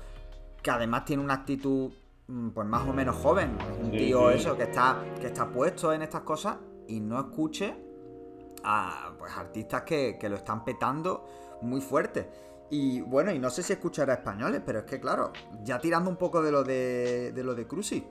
que 0.62 0.70
además 0.70 1.04
tiene 1.04 1.22
una 1.22 1.34
actitud 1.34 1.90
mm, 2.28 2.50
pues 2.50 2.66
más 2.66 2.88
o 2.88 2.92
menos 2.92 3.16
joven, 3.16 3.58
un 3.82 3.90
tío 3.90 4.30
eso 4.30 4.56
que 4.56 4.64
está, 4.64 5.02
que 5.20 5.26
está 5.26 5.48
puesto 5.50 5.92
en 5.92 6.02
estas 6.02 6.22
cosas 6.22 6.56
y 6.88 7.00
no 7.00 7.18
escuche 7.20 7.74
a 8.64 9.12
pues, 9.18 9.32
artistas 9.36 9.82
que, 9.82 10.18
lo 10.28 10.36
están 10.36 10.64
petando 10.64 11.58
muy 11.62 11.80
fuerte. 11.80 12.30
Y 12.70 13.02
bueno, 13.02 13.30
y 13.32 13.38
no 13.38 13.50
sé 13.50 13.62
si 13.62 13.74
escuchará 13.74 14.14
españoles, 14.14 14.62
pero 14.64 14.80
es 14.80 14.84
que 14.86 14.98
claro, 14.98 15.32
ya 15.62 15.78
tirando 15.78 16.08
un 16.08 16.16
poco 16.16 16.42
de 16.42 16.50
lo 16.50 16.64
de, 16.64 17.32
de 17.32 17.44
lo 17.44 17.54
de 17.54 17.66
Cruci, 17.66 18.02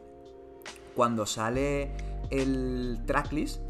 cuando 0.95 1.25
sale 1.25 1.91
el 2.29 2.99
tracklist, 3.05 3.61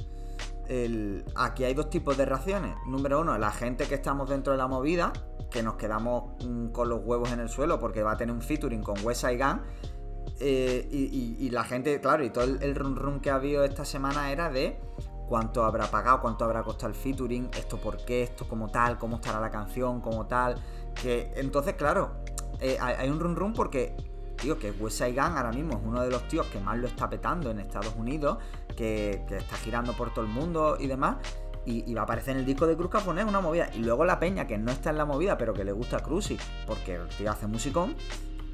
aquí 1.36 1.64
hay 1.64 1.74
dos 1.74 1.90
tipos 1.90 2.18
de 2.18 2.26
reacciones. 2.26 2.76
Número 2.88 3.22
uno, 3.22 3.38
la 3.38 3.52
gente 3.52 3.86
que 3.88 3.96
estamos 3.96 4.30
dentro 4.30 4.54
de 4.54 4.58
la 4.58 4.68
movida, 4.68 5.12
que 5.52 5.62
nos 5.62 5.76
quedamos 5.76 6.32
mm, 6.44 6.68
con 6.70 6.90
los 6.90 7.02
huevos 7.04 7.32
en 7.32 7.40
el 7.40 7.50
suelo 7.50 7.80
porque 7.80 8.02
va 8.02 8.14
a 8.14 8.18
tener 8.18 8.34
un 8.34 8.42
featuring 8.42 8.82
con 8.82 8.96
West 9.04 9.22
Side 9.22 9.38
Gun. 9.38 9.62
Eh, 10.40 10.88
y, 10.90 11.50
la 11.52 11.64
gente, 11.64 12.00
claro, 12.02 12.24
y 12.24 12.32
todo 12.32 12.46
el, 12.46 12.76
run 12.76 12.96
run 12.96 13.20
que 13.20 13.30
ha 13.30 13.36
habido 13.36 13.64
esta 13.64 13.86
semana 13.86 14.32
era 14.32 14.50
de 14.50 14.80
cuánto 15.28 15.64
habrá 15.64 15.86
pagado, 15.86 16.22
cuánto 16.22 16.46
habrá 16.46 16.64
costado 16.64 16.88
el 16.90 16.96
featuring, 16.96 17.50
esto 17.56 17.78
por 17.78 17.98
qué, 17.98 18.24
esto 18.24 18.48
como 18.48 18.70
tal, 18.70 18.98
cómo 18.98 19.18
estará 19.18 19.40
la 19.40 19.52
canción, 19.52 20.02
como 20.02 20.26
tal. 20.26 20.56
Que 21.00 21.32
entonces, 21.36 21.76
claro, 21.76 22.24
eh, 22.60 22.78
hay 22.82 23.10
un 23.10 23.20
run 23.20 23.36
run 23.36 23.54
porque 23.54 23.96
tío, 24.42 24.60
que 24.60 24.72
West 24.72 24.98
Side 24.98 25.14
Gun 25.14 25.38
ahora 25.38 25.52
mismo 25.52 25.74
es 25.74 25.80
uno 25.84 26.02
de 26.02 26.10
los 26.10 26.28
tíos 26.28 26.46
que 26.48 26.60
más 26.60 26.78
lo 26.78 26.88
está 26.88 27.10
petando 27.10 27.52
en 27.52 27.60
Estados 27.60 27.94
Unidos, 27.96 28.38
que, 28.76 29.24
está 29.30 29.56
girando 29.58 29.94
por 29.94 30.14
todo 30.14 30.26
el 30.26 30.32
mundo 30.32 30.78
y 30.80 30.88
demás. 30.88 31.18
Y, 31.64 31.94
va 31.94 32.02
a 32.02 32.04
aparecer 32.06 32.34
en 32.34 32.40
el 32.40 32.46
disco 32.46 32.66
de 32.66 32.76
Cruz 32.76 32.90
Caponés 32.90 33.26
una 33.26 33.40
movida. 33.40 33.70
Y 33.76 33.80
luego 33.80 34.04
la 34.04 34.20
peña, 34.20 34.48
que 34.48 34.58
no 34.58 34.72
está 34.72 34.90
en 34.90 34.98
la 34.98 35.06
movida, 35.06 35.38
pero 35.38 35.54
que 35.54 35.64
le 35.64 35.72
gusta 35.72 35.98
a 35.98 36.00
Cruzy, 36.00 36.38
porque 36.66 36.96
el 36.96 37.08
tío 37.10 37.30
hace 37.30 37.46
musicón. 37.46 37.96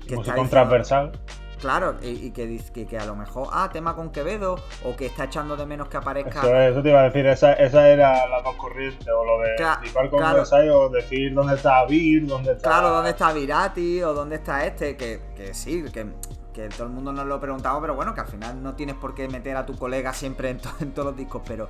Que 0.06 0.18
musicón 0.18 0.46
está 0.46 0.50
transversal. 0.50 1.12
Claro, 1.60 1.96
y, 2.02 2.32
que, 2.32 2.60
que, 2.88 2.98
a 2.98 3.06
lo 3.06 3.16
mejor, 3.16 3.48
ah, 3.52 3.70
tema 3.72 3.96
con 3.96 4.12
Quevedo, 4.12 4.58
o 4.84 4.96
que 4.96 5.08
está 5.08 5.26
echando 5.26 5.56
de 5.58 5.66
menos 5.66 5.88
que 5.90 5.98
aparezca. 5.98 6.68
Eso, 6.68 6.82
te 6.82 6.90
iba 6.90 7.02
a 7.02 7.04
decir, 7.04 7.26
esa, 7.26 7.56
era 7.56 8.28
la 8.28 8.42
más 8.42 8.56
corriente, 8.56 9.12
o 9.12 9.26
lo 9.26 9.40
de 9.40 9.56
igual 9.88 10.10
con 10.10 10.24
o 10.24 10.90
decir 10.90 11.34
dónde 11.34 11.56
está 11.56 11.86
Vir, 11.86 12.28
dónde 12.28 12.52
está. 12.54 12.70
Claro, 12.70 12.90
dónde 12.90 13.10
está 13.12 13.34
Virati, 13.34 14.04
o 14.04 14.14
dónde 14.14 14.36
está 14.36 14.66
este, 14.66 14.96
que, 14.96 15.22
que 15.36 15.54
sí, 15.54 15.84
que, 15.92 16.08
que 16.54 16.70
todo 16.70 16.84
el 16.84 16.94
mundo 16.94 17.12
nos 17.12 17.26
lo 17.26 17.40
preguntamos, 17.40 17.82
pero 17.82 17.96
bueno, 17.96 18.14
que 18.14 18.22
al 18.22 18.28
final 18.28 18.62
no 18.62 18.76
tienes 18.76 18.96
por 18.96 19.16
qué 19.16 19.28
meter 19.28 19.58
a 19.58 19.66
tu 19.66 19.76
colega 19.76 20.14
siempre 20.14 20.50
en, 20.50 20.60
en 20.80 20.92
todos 20.92 21.08
los 21.08 21.18
discos, 21.18 21.42
pero 21.48 21.68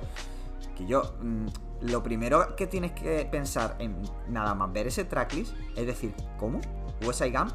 yo 0.86 1.14
mm, 1.20 1.46
lo 1.82 2.02
primero 2.02 2.54
que 2.56 2.66
tienes 2.66 2.92
que 2.92 3.26
pensar 3.30 3.76
en 3.78 3.96
nada 4.28 4.54
más 4.54 4.72
ver 4.72 4.86
ese 4.86 5.04
tracklist 5.04 5.54
es 5.76 5.86
decir, 5.86 6.14
¿cómo? 6.38 6.60
West 7.04 7.22
Side 7.22 7.36
Gun? 7.36 7.48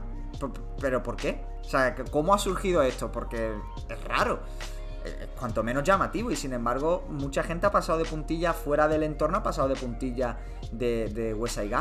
¿Pero 0.80 1.04
por 1.04 1.15
qué? 1.15 1.43
O 1.62 1.63
sea, 1.63 1.96
¿cómo 2.12 2.34
ha 2.34 2.38
surgido 2.38 2.82
esto? 2.82 3.12
Porque 3.12 3.54
es 3.89 4.04
raro. 4.06 4.39
Eh, 5.06 5.28
cuanto 5.38 5.63
menos 5.63 5.84
llamativo 5.84 6.32
y 6.32 6.36
sin 6.38 6.54
embargo 6.54 7.04
mucha 7.10 7.43
gente 7.43 7.65
ha 7.65 7.72
pasado 7.72 8.00
de 8.00 8.06
puntilla 8.06 8.54
fuera 8.54 8.88
del 8.88 9.04
entorno, 9.04 9.38
ha 9.38 9.43
pasado 9.43 9.67
de 9.67 9.76
puntilla 9.76 10.38
de, 10.72 11.10
de 11.10 11.34
West 11.34 11.60
Side 11.60 11.76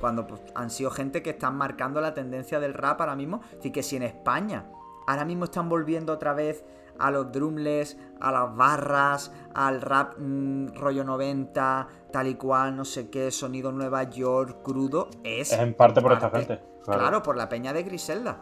cuando 0.00 0.28
pues, 0.28 0.40
han 0.54 0.70
sido 0.70 0.92
gente 0.92 1.22
que 1.22 1.30
están 1.30 1.56
marcando 1.56 2.00
la 2.00 2.14
tendencia 2.14 2.60
del 2.60 2.74
rap 2.74 3.00
ahora 3.00 3.16
mismo. 3.16 3.40
Así 3.58 3.70
que 3.72 3.82
si 3.82 3.96
en 3.96 4.04
España 4.04 4.66
ahora 5.06 5.24
mismo 5.24 5.44
están 5.44 5.68
volviendo 5.68 6.12
otra 6.12 6.34
vez 6.34 6.64
a 6.98 7.10
los 7.10 7.32
drumless, 7.32 7.96
a 8.20 8.32
las 8.32 8.54
barras, 8.54 9.32
al 9.54 9.80
rap 9.80 10.14
mm, 10.18 10.74
rollo 10.74 11.04
90, 11.04 11.88
tal 12.12 12.26
y 12.26 12.34
cual, 12.34 12.76
no 12.76 12.84
sé 12.84 13.10
qué, 13.10 13.30
sonido 13.30 13.72
Nueva 13.72 14.04
York, 14.04 14.62
crudo, 14.62 15.08
es... 15.24 15.52
Es 15.52 15.58
en 15.58 15.74
parte 15.74 16.00
por 16.00 16.12
esta 16.12 16.30
gente. 16.30 16.60
Claro. 16.84 17.22
por 17.22 17.36
la 17.36 17.48
peña 17.48 17.72
de 17.72 17.82
Griselda. 17.82 18.40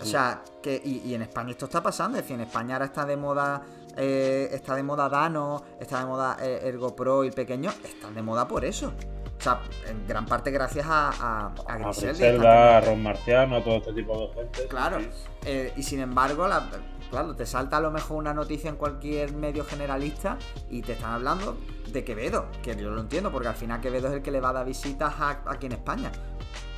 O 0.00 0.04
sea, 0.04 0.42
que 0.62 0.80
y, 0.82 1.12
en 1.12 1.22
España 1.22 1.50
esto 1.50 1.64
está 1.64 1.82
pasando, 1.82 2.16
es 2.16 2.24
decir, 2.24 2.36
en 2.36 2.42
España 2.42 2.76
ahora 2.76 2.84
está 2.84 3.04
de 3.04 3.16
moda 3.16 3.62
eh, 3.96 4.48
está 4.52 4.76
de 4.76 4.82
moda 4.82 5.08
Dano, 5.08 5.62
está 5.80 6.00
de 6.00 6.06
moda 6.06 6.36
eh, 6.40 6.60
Ergo 6.64 6.94
Pro 6.94 7.24
y 7.24 7.30
pequeño, 7.30 7.70
están 7.84 8.14
de 8.14 8.22
moda 8.22 8.46
por 8.46 8.64
eso. 8.64 8.92
O 9.38 9.42
sea, 9.42 9.60
en 9.88 10.06
gran 10.06 10.24
parte 10.24 10.52
gracias 10.52 10.86
a, 10.88 11.10
a, 11.10 11.54
a 11.66 11.78
Griselda. 11.78 12.78
A 12.78 12.80
Ron 12.80 13.02
Marciano, 13.02 13.56
a 13.56 13.64
todo 13.64 13.78
este 13.78 13.92
tipo 13.92 14.16
de 14.16 14.34
gente. 14.34 14.68
Claro. 14.68 14.98
Eh, 15.44 15.72
y 15.76 15.82
sin 15.82 15.98
embargo, 15.98 16.46
la, 16.46 16.70
claro, 17.12 17.36
te 17.36 17.44
salta 17.44 17.76
a 17.76 17.80
lo 17.80 17.90
mejor 17.90 18.16
una 18.16 18.32
noticia 18.32 18.70
en 18.70 18.76
cualquier 18.76 19.34
medio 19.34 19.64
generalista 19.64 20.38
y 20.70 20.80
te 20.80 20.92
están 20.92 21.12
hablando 21.12 21.58
de 21.92 22.04
Quevedo, 22.04 22.46
que 22.62 22.74
yo 22.74 22.90
lo 22.90 23.02
entiendo, 23.02 23.30
porque 23.30 23.48
al 23.48 23.54
final 23.54 23.80
Quevedo 23.82 24.08
es 24.08 24.14
el 24.14 24.22
que 24.22 24.30
le 24.30 24.40
va 24.40 24.48
a 24.48 24.52
dar 24.54 24.66
visitas 24.66 25.14
aquí 25.46 25.66
en 25.66 25.72
España. 25.72 26.10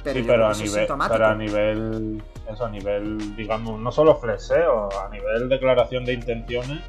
Pero 0.02 0.18
sí, 0.18 0.24
pero 0.26 0.46
a, 0.46 0.52
nivel, 0.52 0.86
pero 1.08 1.26
a 1.26 1.34
nivel, 1.34 2.22
eso, 2.52 2.66
a 2.66 2.68
nivel, 2.68 3.36
digamos, 3.36 3.80
no 3.80 3.90
solo 3.90 4.16
flexeo, 4.16 4.90
a 5.02 5.08
nivel 5.08 5.48
declaración 5.48 6.04
de 6.04 6.12
intenciones, 6.12 6.80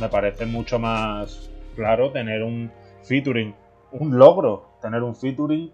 me 0.00 0.08
parece 0.08 0.46
mucho 0.46 0.78
más 0.78 1.50
claro 1.76 2.10
tener 2.10 2.42
un 2.42 2.72
featuring, 3.04 3.54
un 3.92 4.18
logro 4.18 4.78
tener 4.80 5.02
un 5.02 5.14
featuring 5.14 5.70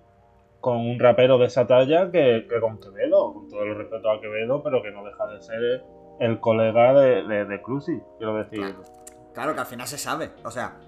con 0.61 0.77
un 0.77 0.99
rapero 0.99 1.39
de 1.39 1.47
esa 1.47 1.67
talla 1.67 2.11
que, 2.11 2.47
con 2.61 2.79
Quevedo, 2.79 3.33
con 3.33 3.49
todo 3.49 3.63
el 3.63 3.75
respeto 3.77 4.11
a 4.11 4.21
Quevedo, 4.21 4.63
pero 4.63 4.83
que 4.83 4.91
no 4.91 5.05
deja 5.05 5.27
de 5.29 5.41
ser 5.41 5.85
el 6.19 6.41
colega 6.41 6.95
de, 6.95 7.23
de, 7.25 7.63
quiero 7.63 8.37
decir. 8.37 8.77
Claro. 9.33 9.55
que 9.55 9.61
al 9.61 9.67
final 9.67 9.87
se 9.87 9.99
sabe, 9.99 10.33
o 10.45 10.51
sea, 10.51 10.79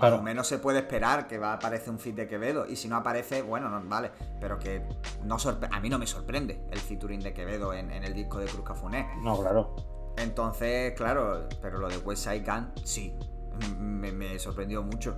Más 0.00 0.12
o 0.12 0.22
menos 0.22 0.46
se 0.46 0.58
puede 0.58 0.78
esperar 0.78 1.26
que 1.26 1.38
va 1.38 1.52
a 1.52 1.54
aparecer 1.54 1.90
un 1.90 1.98
feat 1.98 2.14
de 2.14 2.28
Quevedo. 2.28 2.66
Y 2.66 2.76
si 2.76 2.88
no 2.88 2.96
aparece, 2.96 3.42
bueno, 3.42 3.68
no, 3.68 3.80
vale. 3.88 4.12
Pero 4.40 4.58
que 4.58 4.82
no 5.24 5.36
a 5.70 5.80
mí 5.80 5.88
no 5.88 5.98
me 5.98 6.06
sorprende 6.06 6.60
el 6.70 6.78
featuring 6.78 7.20
de 7.20 7.32
Quevedo 7.32 7.72
en, 7.74 7.90
el 7.90 8.14
disco 8.14 8.38
de 8.38 8.46
Cruz 8.46 8.64
Cafuné. 8.64 9.08
No, 9.22 9.40
claro. 9.40 9.74
Entonces, 10.16 10.92
claro, 10.92 11.48
pero 11.60 11.78
lo 11.78 11.88
de 11.88 11.98
West 11.98 12.24
Side 12.24 12.44
Gun, 12.44 12.70
sí. 12.84 13.16
me 13.78 14.38
sorprendió 14.38 14.82
mucho. 14.82 15.16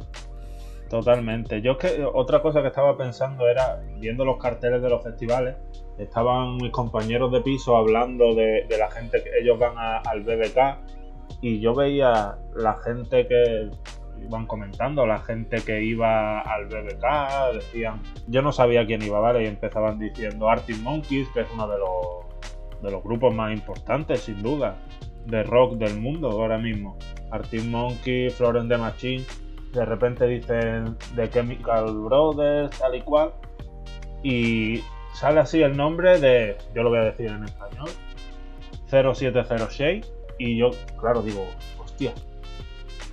Totalmente. 0.92 1.62
Yo 1.62 1.72
es 1.72 1.78
que 1.78 2.04
otra 2.04 2.42
cosa 2.42 2.60
que 2.60 2.68
estaba 2.68 2.98
pensando 2.98 3.48
era, 3.48 3.80
viendo 3.98 4.26
los 4.26 4.36
carteles 4.36 4.82
de 4.82 4.90
los 4.90 5.02
festivales, 5.02 5.56
estaban 5.98 6.56
mis 6.56 6.70
compañeros 6.70 7.32
de 7.32 7.40
piso 7.40 7.76
hablando 7.76 8.34
de, 8.34 8.66
la 8.78 8.90
gente 8.90 9.22
que 9.22 9.30
ellos 9.40 9.58
van 9.58 9.74
al 9.78 10.22
BBK 10.22 11.40
y 11.40 11.60
yo 11.60 11.74
veía 11.74 12.36
la 12.56 12.78
gente 12.84 13.26
que 13.26 13.70
iban 14.22 14.46
comentando, 14.46 15.06
la 15.06 15.18
gente 15.18 15.56
que 15.64 15.82
iba 15.82 16.40
al 16.40 16.66
BBK, 16.66 17.54
decían, 17.54 18.00
yo 18.28 18.42
no 18.42 18.52
sabía 18.52 18.86
quién 18.86 19.02
iba, 19.02 19.18
¿vale? 19.18 19.42
Y 19.42 19.46
empezaban 19.46 19.98
diciendo 19.98 20.48
Arctic 20.48 20.78
Monkeys, 20.78 21.28
que 21.30 21.40
es 21.40 21.48
uno 21.52 21.66
de 21.66 21.78
los, 21.78 22.82
de 22.82 22.90
los 22.92 23.02
grupos 23.02 23.34
más 23.34 23.52
importantes, 23.52 24.20
sin 24.20 24.40
duda, 24.40 24.76
de 25.26 25.42
rock 25.42 25.74
del 25.74 25.98
mundo 25.98 26.30
ahora 26.30 26.58
mismo. 26.58 26.96
Arctic 27.32 27.64
Monkeys, 27.64 28.34
Florence 28.34 28.68
the 28.68 28.78
Machine 28.78 29.24
de 29.72 29.84
repente 29.84 30.26
dicen 30.26 30.96
The 31.16 31.28
Chemical 31.30 31.94
Brothers, 31.94 32.78
tal 32.78 32.94
y 32.94 33.00
cual, 33.00 33.32
y 34.22 34.80
sale 35.12 35.40
así 35.40 35.62
el 35.62 35.76
nombre 35.76 36.18
de, 36.18 36.56
yo 36.74 36.82
lo 36.82 36.90
voy 36.90 36.98
a 36.98 37.04
decir 37.04 37.26
en 37.26 37.44
español, 37.44 37.88
070 38.90 39.46
y 40.38 40.56
yo, 40.56 40.70
claro, 40.98 41.22
digo, 41.22 41.46
hostia, 41.78 42.12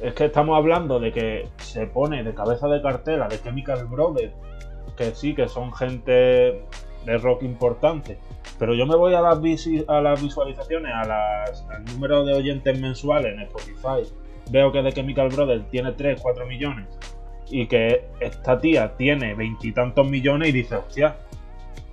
es 0.01 0.13
que 0.13 0.25
estamos 0.25 0.57
hablando 0.57 0.99
de 0.99 1.11
que 1.11 1.47
se 1.57 1.85
pone 1.87 2.23
de 2.23 2.33
cabeza 2.33 2.67
de 2.67 2.81
cartela 2.81 3.27
de 3.27 3.41
Chemical 3.41 3.85
Brothers, 3.85 4.33
que 4.97 5.13
sí, 5.13 5.33
que 5.33 5.47
son 5.47 5.73
gente 5.73 6.63
de 7.05 7.17
rock 7.17 7.43
importante, 7.43 8.17
pero 8.57 8.73
yo 8.73 8.85
me 8.85 8.95
voy 8.95 9.13
a 9.13 9.21
las, 9.21 9.39
a 9.87 10.01
las 10.01 10.21
visualizaciones, 10.21 10.91
a 10.93 11.05
las, 11.05 11.65
al 11.69 11.85
número 11.85 12.25
de 12.25 12.33
oyentes 12.33 12.79
mensuales 12.79 13.33
en 13.33 13.41
Spotify. 13.41 14.13
Veo 14.51 14.71
que 14.71 14.83
The 14.83 14.91
Chemical 14.91 15.29
Brothers 15.29 15.69
tiene 15.69 15.93
3, 15.93 16.19
4 16.21 16.45
millones 16.45 16.87
y 17.49 17.67
que 17.67 18.05
esta 18.19 18.59
tía 18.59 18.95
tiene 18.97 19.33
veintitantos 19.33 20.07
millones 20.09 20.49
y 20.49 20.51
dice, 20.51 20.75
hostia, 20.75 21.17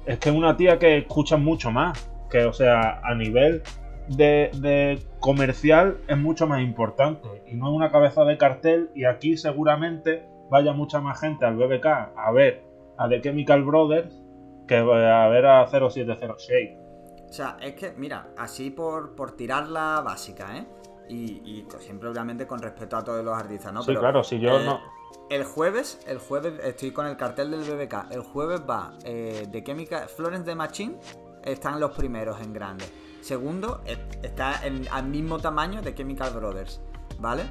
es 0.06 0.18
que 0.18 0.30
es 0.30 0.34
una 0.34 0.56
tía 0.56 0.78
que 0.78 0.98
escucha 0.98 1.36
mucho 1.36 1.70
más, 1.70 2.08
que 2.30 2.44
o 2.44 2.52
sea, 2.52 3.00
a 3.02 3.14
nivel 3.14 3.62
de, 4.08 5.02
comercial 5.20 5.98
es 6.06 6.16
mucho 6.16 6.46
más 6.46 6.62
importante 6.62 7.42
y 7.46 7.54
no 7.54 7.68
es 7.68 7.74
una 7.74 7.90
cabeza 7.90 8.24
de 8.24 8.38
cartel 8.38 8.90
y 8.94 9.04
aquí 9.04 9.36
seguramente 9.36 10.24
vaya 10.50 10.72
mucha 10.72 11.00
más 11.00 11.20
gente 11.20 11.44
al 11.44 11.56
BBK 11.56 11.86
a 12.16 12.30
ver 12.32 12.62
a 12.96 13.08
The 13.08 13.20
Chemical 13.20 13.64
Brothers 13.64 14.22
que 14.68 14.76
a 14.76 15.28
ver 15.28 15.46
a 15.46 15.66
070 15.66 16.34
O 16.34 17.32
sea, 17.32 17.56
es 17.60 17.74
que, 17.74 17.92
mira, 17.96 18.28
así 18.36 18.70
por, 18.70 19.14
por 19.14 19.32
tirar 19.32 19.68
la 19.68 20.00
básica, 20.04 20.56
¿eh? 20.56 20.66
y, 21.08 21.66
siempre 21.78 22.08
obviamente 22.08 22.46
con 22.46 22.60
respeto 22.60 22.96
a 22.96 23.04
todos 23.04 23.24
los 23.24 23.36
artistas, 23.36 23.72
¿no? 23.72 23.82
Sí, 23.82 23.94
claro, 23.94 24.24
si 24.24 24.38
yo 24.38 24.60
eh, 24.60 24.64
no... 24.64 24.80
El 25.28 25.44
jueves, 25.44 25.98
el 26.06 26.18
jueves 26.18 26.54
estoy 26.62 26.92
con 26.92 27.06
el 27.06 27.16
cartel 27.16 27.50
del 27.50 27.60
BBK. 27.60 28.12
El 28.12 28.20
jueves 28.20 28.62
va 28.68 28.94
eh, 29.04 29.46
de 29.50 29.64
Chemical 29.64 30.08
Florence 30.08 30.44
de 30.44 30.54
Machine, 30.54 30.96
están 31.42 31.80
los 31.80 31.92
primeros 31.92 32.40
en 32.40 32.52
grande. 32.52 32.84
Segundo, 33.20 33.82
está 34.22 34.64
en, 34.64 34.86
al 34.88 35.08
mismo 35.08 35.40
tamaño 35.40 35.82
de 35.82 35.94
Chemical 35.94 36.32
Brothers, 36.32 36.80
¿vale? 37.18 37.42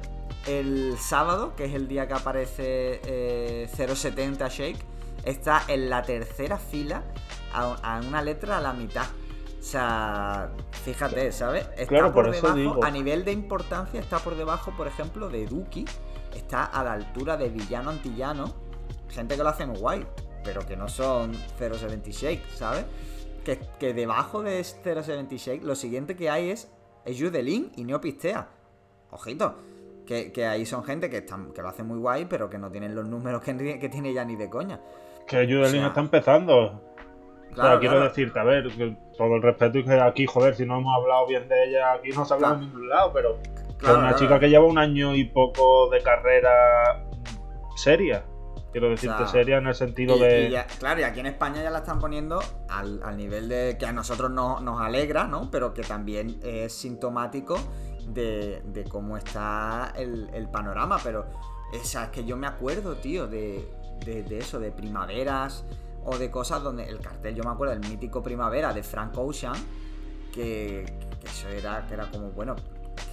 El 0.46 0.96
sábado, 0.98 1.54
que 1.54 1.66
es 1.66 1.74
el 1.74 1.86
día 1.86 2.08
que 2.08 2.14
aparece 2.14 3.00
eh, 3.04 3.68
070 3.68 4.48
Shake, 4.48 4.78
está 5.24 5.62
en 5.68 5.90
la 5.90 6.02
tercera 6.02 6.56
fila 6.56 7.02
a 7.52 8.00
una 8.06 8.22
letra 8.22 8.58
a 8.58 8.60
la 8.60 8.72
mitad. 8.72 9.06
O 9.66 9.68
sea, 9.68 10.50
fíjate, 10.84 11.32
¿sabes? 11.32 11.66
Está 11.76 12.12
por, 12.12 12.30
debajo, 12.30 12.84
a 12.84 12.90
nivel 12.90 13.24
de 13.24 13.32
importancia, 13.32 13.98
está 13.98 14.20
por 14.20 14.36
debajo, 14.36 14.72
por 14.76 14.86
ejemplo, 14.86 15.28
de 15.28 15.44
Duki. 15.46 15.84
Está 16.36 16.64
a 16.64 16.84
la 16.84 16.92
altura 16.92 17.36
de 17.36 17.48
Villano 17.48 17.90
Antillano. 17.90 18.54
Gente 19.08 19.36
que 19.36 19.42
lo 19.42 19.48
hace 19.48 19.66
muy 19.66 19.78
guay, 19.78 20.06
pero 20.44 20.66
que 20.66 20.76
no 20.76 20.88
son 20.88 21.34
076, 21.58 22.40
¿sabes? 22.54 22.84
Que, 23.44 23.58
que 23.78 23.94
debajo 23.94 24.42
de 24.42 24.62
076, 24.62 25.62
lo 25.62 25.74
siguiente 25.74 26.16
que 26.16 26.28
hay 26.28 26.50
es, 26.50 26.70
es 27.04 27.20
Judelin 27.20 27.72
y 27.76 27.84
Neopistea. 27.84 28.48
Ojito. 29.10 29.56
Que, 30.06 30.46
ahí 30.46 30.64
son 30.66 30.84
gente 30.84 31.10
que, 31.10 31.18
están, 31.18 31.52
que 31.52 31.62
lo 31.62 31.68
hace 31.68 31.82
muy 31.82 31.98
guay, 31.98 32.26
pero 32.26 32.48
que 32.48 32.58
no 32.58 32.70
tienen 32.70 32.94
los 32.94 33.06
números 33.08 33.42
que, 33.42 33.78
que 33.80 33.88
tiene 33.88 34.12
ya 34.12 34.24
ni 34.24 34.36
de 34.36 34.48
coña. 34.48 34.80
Que 35.26 35.46
Judelin 35.46 35.84
está 35.84 36.00
empezando 36.00 36.80
quiero 37.80 38.00
decirte, 38.00 38.38
a 38.38 38.44
ver, 38.44 38.68
todo 39.16 39.36
el 39.36 39.42
respeto 39.42 39.78
y 39.78 39.84
que 39.84 39.92
aquí, 39.94 40.26
joder, 40.26 40.54
si 40.54 40.66
no 40.66 40.78
hemos 40.78 40.94
hablado 40.94 41.26
bien 41.26 41.48
de 41.48 41.64
ella, 41.64 41.92
aquí 41.92 42.10
no 42.10 42.24
se 42.24 42.34
ha 42.34 42.36
hablado 42.36 42.54
en 42.54 42.60
ningún 42.60 42.88
lado, 42.88 43.12
pero 43.12 43.38
es 43.82 43.88
una 43.88 44.14
chica 44.14 44.40
que 44.40 44.48
lleva 44.48 44.64
un 44.64 44.78
año 44.78 45.14
y 45.14 45.24
poco 45.24 45.88
de 45.90 46.02
carrera 46.02 47.04
seria. 47.76 48.24
Quiero 48.72 48.90
decirte 48.90 49.26
seria 49.26 49.56
en 49.56 49.66
el 49.66 49.74
sentido 49.74 50.18
de. 50.18 50.64
claro, 50.78 51.00
y 51.00 51.04
aquí 51.04 51.20
en 51.20 51.26
España 51.26 51.62
ya 51.62 51.70
la 51.70 51.78
están 51.78 51.98
poniendo 51.98 52.40
al, 52.68 53.16
nivel 53.16 53.48
de 53.48 53.76
que 53.78 53.86
a 53.86 53.92
nosotros 53.92 54.30
nos 54.30 54.80
alegra, 54.80 55.26
¿no? 55.26 55.50
Pero 55.50 55.72
que 55.72 55.82
también 55.82 56.38
es 56.42 56.74
sintomático 56.74 57.58
de, 58.06 58.84
cómo 58.90 59.16
está 59.16 59.94
el, 59.96 60.48
panorama. 60.52 60.98
Pero, 61.02 61.26
esa 61.72 62.04
es 62.04 62.10
que 62.10 62.24
yo 62.24 62.36
me 62.36 62.46
acuerdo, 62.46 62.96
tío, 62.96 63.26
de, 63.26 63.66
de 64.04 64.38
eso, 64.38 64.60
de 64.60 64.70
primaveras 64.72 65.64
o 66.06 66.16
de 66.18 66.30
cosas 66.30 66.62
donde 66.62 66.84
el 66.84 67.00
cartel, 67.00 67.34
yo 67.34 67.42
me 67.42 67.50
acuerdo 67.50 67.74
del 67.74 67.88
mítico 67.88 68.22
Primavera 68.22 68.72
de 68.72 68.82
Frank 68.82 69.18
Ocean, 69.18 69.56
que, 70.32 70.84
eso 71.24 71.48
era, 71.48 71.84
que 71.86 71.94
era 71.94 72.08
como, 72.10 72.30
bueno, 72.30 72.54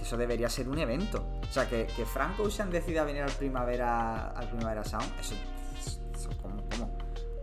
que 0.04 0.08
eso 0.08 0.16
debería 0.16 0.48
ser 0.50 0.68
un 0.68 0.78
evento. 0.78 1.24
O 1.48 1.52
sea, 1.52 1.66
que, 1.66 1.86
que 1.86 2.04
Frank 2.04 2.38
Ocean 2.38 2.70
decida 2.70 3.04
venir 3.04 3.22
al 3.22 3.32
Primavera, 3.32 4.28
al 4.28 4.48
Primavera 4.48 4.84
Sound, 4.84 5.10
eso, 5.18 5.34
eso 6.14 6.30
¿cómo, 6.42 6.62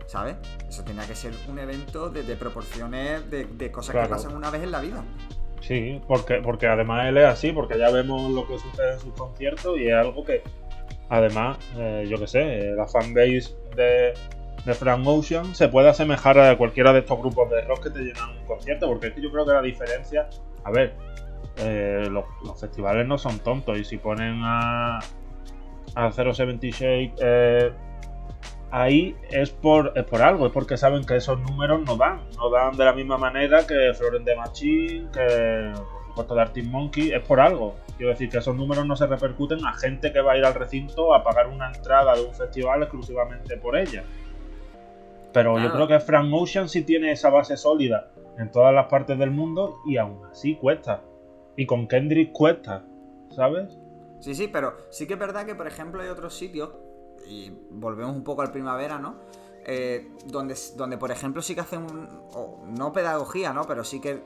¿Sabes? 0.06 0.36
Eso 0.68 0.84
tenía 0.84 1.06
que 1.06 1.14
ser 1.14 1.32
un 1.48 1.58
evento 1.58 2.10
de, 2.10 2.22
proporciones 2.36 3.28
de, 3.30 3.72
cosas 3.72 3.96
que 3.96 4.08
pasan 4.08 4.36
una 4.36 4.50
vez 4.50 4.62
en 4.62 4.70
la 4.70 4.80
vida. 4.80 5.02
Sí, 5.60 6.00
porque, 6.06 6.40
porque 6.42 6.66
además 6.66 7.08
él 7.08 7.16
es 7.18 7.26
así, 7.26 7.52
porque 7.52 7.78
ya 7.78 7.90
vemos 7.90 8.30
lo 8.30 8.46
que 8.46 8.58
sucede 8.58 8.94
en 8.94 9.00
sus 9.00 9.14
conciertos 9.14 9.78
y 9.78 9.88
es 9.88 9.94
algo 9.94 10.24
que 10.24 10.42
Además, 11.12 11.58
eh, 11.76 12.06
yo 12.08 12.18
que 12.18 12.26
sé, 12.26 12.72
la 12.74 12.86
fanbase 12.86 13.54
de, 13.76 14.14
de 14.64 14.74
Frank 14.74 15.06
Ocean 15.06 15.54
se 15.54 15.68
puede 15.68 15.90
asemejar 15.90 16.38
a 16.38 16.56
cualquiera 16.56 16.90
de 16.94 17.00
estos 17.00 17.18
grupos 17.18 17.50
de 17.50 17.60
rock 17.62 17.82
que 17.82 17.90
te 17.90 17.98
llenan 17.98 18.30
un 18.30 18.46
concierto, 18.46 18.86
porque 18.86 19.08
es 19.08 19.12
que 19.12 19.20
yo 19.20 19.30
creo 19.30 19.44
que 19.44 19.52
la 19.52 19.60
diferencia, 19.60 20.30
a 20.64 20.70
ver, 20.70 20.94
eh, 21.56 22.08
los, 22.10 22.24
festivales 22.60 23.06
no 23.06 23.18
son 23.18 23.38
tontos 23.38 23.78
y 23.78 23.84
si 23.84 23.98
ponen 23.98 24.40
a, 24.42 24.98
a 25.94 26.10
070 26.12 26.66
Shake 26.68 27.14
eh, 27.20 27.72
ahí 28.70 29.14
es 29.30 29.50
por, 29.50 29.92
es 29.94 30.04
por 30.04 30.22
algo, 30.22 30.46
es 30.46 30.52
porque 30.52 30.76
saben 30.76 31.04
que 31.04 31.16
esos 31.16 31.38
números 31.38 31.82
no 31.82 31.96
dan, 31.96 32.22
no 32.36 32.50
dan 32.50 32.76
de 32.76 32.84
la 32.84 32.94
misma 32.94 33.18
manera 33.18 33.66
que 33.66 33.92
Florent 33.94 34.24
de 34.24 34.34
Machine, 34.34 35.08
que 35.12 35.72
por 35.74 36.06
supuesto 36.08 36.34
de 36.34 36.40
Arctic 36.40 36.64
Monkey, 36.66 37.12
es 37.12 37.20
por 37.20 37.38
algo. 37.38 37.76
Quiero 37.96 38.12
decir 38.12 38.30
que 38.30 38.38
esos 38.38 38.56
números 38.56 38.86
no 38.86 38.96
se 38.96 39.06
repercuten 39.06 39.64
a 39.64 39.74
gente 39.74 40.12
que 40.12 40.20
va 40.20 40.32
a 40.32 40.38
ir 40.38 40.44
al 40.44 40.54
recinto 40.54 41.14
a 41.14 41.22
pagar 41.22 41.46
una 41.46 41.68
entrada 41.68 42.14
de 42.14 42.22
un 42.24 42.34
festival 42.34 42.82
exclusivamente 42.82 43.56
por 43.58 43.76
ella. 43.76 44.02
Pero 45.32 45.58
yo 45.58 45.72
creo 45.72 45.86
que 45.86 46.00
Frank 46.00 46.28
Ocean 46.32 46.68
sí 46.68 46.82
tiene 46.82 47.12
esa 47.12 47.30
base 47.30 47.56
sólida 47.56 48.10
en 48.38 48.50
todas 48.50 48.74
las 48.74 48.86
partes 48.86 49.18
del 49.18 49.30
mundo 49.30 49.78
y 49.86 49.96
aún 49.96 50.24
así 50.30 50.56
cuesta. 50.56 51.02
Y 51.56 51.66
con 51.66 51.86
Kendrick 51.86 52.32
cuesta, 52.32 52.84
¿sabes? 53.30 53.78
Sí, 54.20 54.34
sí, 54.34 54.48
pero 54.48 54.76
sí 54.90 55.06
que 55.06 55.14
es 55.14 55.18
verdad 55.18 55.44
que, 55.44 55.54
por 55.54 55.66
ejemplo, 55.66 56.00
hay 56.00 56.08
otros 56.08 56.34
sitios, 56.34 56.70
y 57.26 57.52
volvemos 57.70 58.14
un 58.14 58.24
poco 58.24 58.42
al 58.42 58.52
primavera, 58.52 58.98
¿no? 58.98 59.16
Eh, 59.64 60.10
donde, 60.26 60.56
donde, 60.76 60.98
por 60.98 61.10
ejemplo, 61.10 61.42
sí 61.42 61.54
que 61.54 61.60
hacen, 61.60 61.86
no 62.66 62.92
pedagogía, 62.92 63.52
¿no? 63.52 63.64
Pero 63.64 63.84
sí 63.84 64.00
que... 64.00 64.22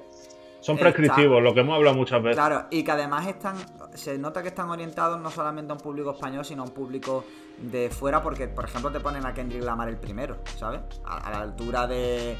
Son 0.60 0.76
prescriptivos, 0.78 1.42
lo 1.42 1.54
que 1.54 1.60
hemos 1.60 1.76
hablado 1.76 1.96
muchas 1.96 2.22
veces. 2.22 2.36
Claro, 2.36 2.66
y 2.70 2.82
que 2.82 2.90
además 2.90 3.26
están, 3.26 3.56
se 3.94 4.18
nota 4.18 4.42
que 4.42 4.48
están 4.48 4.68
orientados 4.70 5.20
no 5.20 5.30
solamente 5.30 5.72
a 5.72 5.76
un 5.76 5.80
público 5.80 6.12
español, 6.12 6.44
sino 6.44 6.62
a 6.62 6.66
un 6.66 6.72
público 6.72 7.24
de 7.58 7.90
fuera, 7.90 8.22
porque, 8.22 8.48
por 8.48 8.64
ejemplo, 8.64 8.90
te 8.90 9.00
ponen 9.00 9.24
a 9.26 9.34
Kendrick 9.34 9.62
Lamar 9.62 9.88
el 9.88 9.98
primero, 9.98 10.38
¿sabes? 10.56 10.80
a 11.04 11.30
la 11.30 11.40
altura 11.40 11.86
de 11.86 12.36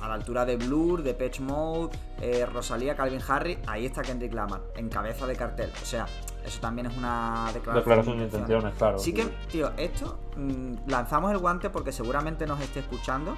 a 0.00 0.08
la 0.08 0.14
altura 0.14 0.44
de 0.44 0.56
Blur, 0.56 1.02
de 1.02 1.14
Patch 1.14 1.40
Mode, 1.40 1.96
eh, 2.20 2.46
Rosalía, 2.46 2.96
Calvin 2.96 3.20
Harris, 3.26 3.58
ahí 3.66 3.86
está 3.86 4.02
Kendrick 4.02 4.32
Lamar, 4.32 4.60
en 4.76 4.88
cabeza 4.88 5.26
de 5.26 5.36
cartel. 5.36 5.72
O 5.82 5.84
sea, 5.84 6.06
eso 6.44 6.60
también 6.60 6.86
es 6.86 6.96
una 6.96 7.50
declaración, 7.52 8.18
de 8.18 8.24
intenciones, 8.24 8.74
claro. 8.74 8.98
Sí 8.98 9.12
que, 9.12 9.24
tío, 9.50 9.72
esto 9.76 10.18
mm, 10.36 10.88
lanzamos 10.88 11.32
el 11.32 11.38
guante 11.38 11.70
porque 11.70 11.92
seguramente 11.92 12.46
nos 12.46 12.60
esté 12.60 12.80
escuchando. 12.80 13.36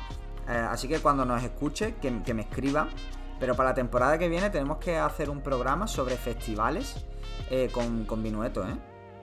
Eh, 0.48 0.52
así 0.52 0.88
que 0.88 1.00
cuando 1.00 1.24
nos 1.24 1.42
escuche, 1.42 1.94
que, 1.96 2.34
me 2.34 2.42
escriban. 2.42 2.88
Pero 3.38 3.54
para 3.54 3.70
la 3.70 3.74
temporada 3.74 4.18
que 4.18 4.28
viene 4.28 4.50
tenemos 4.50 4.76
que 4.78 4.98
hacer 4.98 5.30
un 5.30 5.40
programa 5.40 5.86
sobre 5.86 6.16
festivales 6.16 7.06
eh, 7.48 7.70
con, 7.72 8.04
con 8.04 8.22
Vinueto, 8.22 8.62
¿eh? 8.68 8.76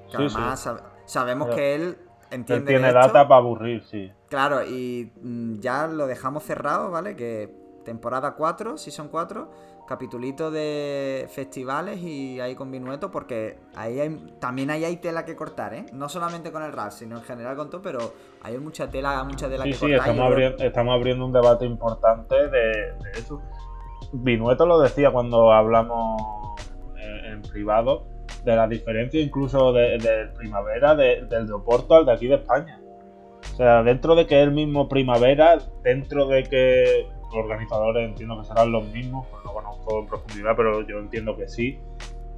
Que 0.09 0.17
además 0.17 0.67
sabemos 1.05 1.53
que 1.53 1.75
él 1.75 2.06
entiende. 2.31 2.67
tiene 2.67 2.91
data 2.91 3.27
para 3.27 3.37
aburrir, 3.37 3.83
sí. 3.83 4.11
Claro, 4.29 4.63
y 4.63 5.11
mm, 5.21 5.59
ya 5.59 5.87
lo 5.87 6.07
dejamos 6.07 6.43
cerrado, 6.43 6.91
¿vale? 6.91 7.15
Que 7.15 7.49
temporada 7.85 8.35
4, 8.35 8.77
si 8.77 8.91
son 8.91 9.07
4, 9.07 9.49
capitulito 9.87 10.51
de 10.51 11.27
festivales 11.29 11.99
y 11.99 12.39
ahí 12.39 12.53
con 12.55 12.69
Vinueto, 12.69 13.09
porque 13.09 13.57
ahí 13.75 13.99
hay, 13.99 14.35
también 14.39 14.69
ahí 14.69 14.83
hay 14.83 14.97
tela 14.97 15.23
que 15.25 15.35
cortar, 15.35 15.73
¿eh? 15.73 15.85
No 15.93 16.09
solamente 16.09 16.51
con 16.51 16.61
el 16.63 16.73
rap, 16.73 16.91
sino 16.91 17.17
en 17.17 17.23
general 17.23 17.55
con 17.55 17.69
todo, 17.69 17.81
pero 17.81 17.99
hay 18.43 18.57
mucha 18.57 18.89
tela, 18.89 19.23
mucha 19.23 19.47
tela 19.47 19.63
que 19.63 19.71
cortar. 19.71 19.89
Sí, 19.89 19.95
estamos, 19.95 20.31
abriendo, 20.31 20.63
estamos 20.63 20.93
abriendo 20.93 21.25
un 21.25 21.31
debate 21.31 21.65
importante 21.65 22.35
de, 22.49 22.97
eso. 23.13 23.41
Vinueto 24.11 24.65
lo 24.65 24.79
decía 24.79 25.11
cuando 25.11 25.51
hablamos 25.51 26.21
eh, 26.97 27.31
en 27.31 27.41
privado 27.41 28.16
de 28.47 28.55
la 28.55 28.67
diferencia 28.67 29.21
incluso 29.21 29.73
de, 29.73 30.29
primavera 30.37 30.95
del 30.95 31.27
de 31.27 31.53
Oporto 31.53 31.95
al 31.95 32.05
de 32.05 32.13
aquí 32.13 32.27
de 32.27 32.35
España. 32.35 32.79
O 33.53 33.55
sea, 33.57 33.83
dentro 33.83 34.15
de 34.15 34.25
que 34.25 34.39
es 34.39 34.47
el 34.47 34.53
mismo 34.53 34.87
primavera, 34.87 35.57
dentro 35.83 36.27
de 36.27 36.43
que 36.43 37.07
los 37.23 37.33
organizadores 37.33 38.07
entiendo 38.07 38.39
que 38.39 38.47
serán 38.47 38.71
los 38.71 38.87
mismos, 38.87 39.27
pues 39.29 39.43
no 39.43 39.53
conozco 39.53 39.99
en 39.99 40.07
profundidad, 40.07 40.55
pero 40.55 40.87
yo 40.87 40.99
entiendo 40.99 41.35
que 41.35 41.49
sí, 41.49 41.79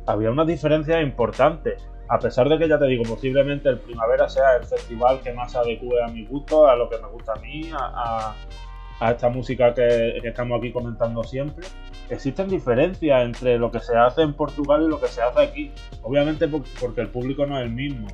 había 0.08 0.32
una 0.32 0.46
diferencia 0.46 1.00
importante. 1.02 1.78
A 2.08 2.18
pesar 2.18 2.50
de 2.50 2.58
que 2.58 2.68
ya 2.68 2.80
te 2.80 2.88
digo, 2.88 3.04
posiblemente 3.04 3.70
el 3.70 3.78
primavera 3.78 4.28
sea 4.28 4.56
el 4.56 4.64
festival 4.64 5.22
que 5.22 5.32
más 5.32 5.52
se 5.52 5.60
adecue 5.60 6.02
a 6.04 6.08
mi 6.08 6.26
gusto, 6.26 6.68
a 6.68 6.76
lo 6.76 6.90
que 6.90 6.98
me 6.98 7.08
gusta 7.08 7.34
a 7.34 7.40
mí, 7.40 7.70
a, 7.72 8.34
a 9.00 9.12
esta 9.12 9.30
música 9.30 9.74
que, 9.74 10.18
estamos 10.24 10.60
aquí 10.60 10.72
comentando 10.72 11.24
siempre, 11.24 11.66
existen 12.14 12.50
diferencias 12.50 13.24
entre 13.24 13.58
lo 13.58 13.72
que 13.72 13.80
se 13.80 13.96
hace 13.96 14.22
en 14.22 14.34
Portugal 14.34 14.84
y 14.84 14.90
lo 14.90 15.00
que 15.00 15.08
se 15.08 15.22
hace 15.22 15.42
aquí. 15.42 15.72
Obviamente 16.02 16.48
porque 16.48 17.02
el 17.02 17.10
público 17.10 17.46
no 17.46 17.58
es 17.60 17.66
el 17.66 17.72
mismo. 17.72 18.08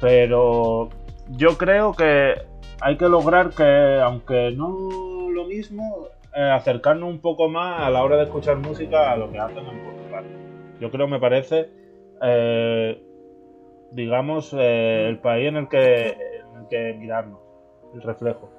Pero 0.00 0.88
yo 1.30 1.56
creo 1.58 1.92
que 1.92 2.34
hay 2.80 2.96
que 2.96 3.08
lograr 3.08 3.50
que, 3.50 4.00
aunque 4.02 4.52
no 4.52 5.30
lo 5.30 5.44
mismo, 5.44 6.08
eh, 6.34 6.40
acercarnos 6.40 7.08
un 7.08 7.20
poco 7.20 7.48
más 7.48 7.80
a 7.80 7.90
la 7.90 8.02
hora 8.02 8.16
de 8.16 8.24
escuchar 8.24 8.56
música 8.58 9.12
a 9.12 9.16
lo 9.16 9.30
que 9.30 9.38
hacen 9.38 9.66
en 9.66 9.84
Portugal. 9.84 10.24
Yo 10.80 10.90
creo, 10.90 11.08
me 11.08 11.18
parece, 11.18 11.70
eh, 12.22 13.02
digamos, 13.92 14.54
eh, 14.56 15.06
el 15.08 15.18
país 15.18 15.48
en 15.48 15.56
el, 15.56 15.68
que, 15.68 16.08
en 16.08 16.60
el 16.60 16.68
que 16.68 16.94
mirarnos, 16.94 17.40
el 17.94 18.02
reflejo. 18.02 18.50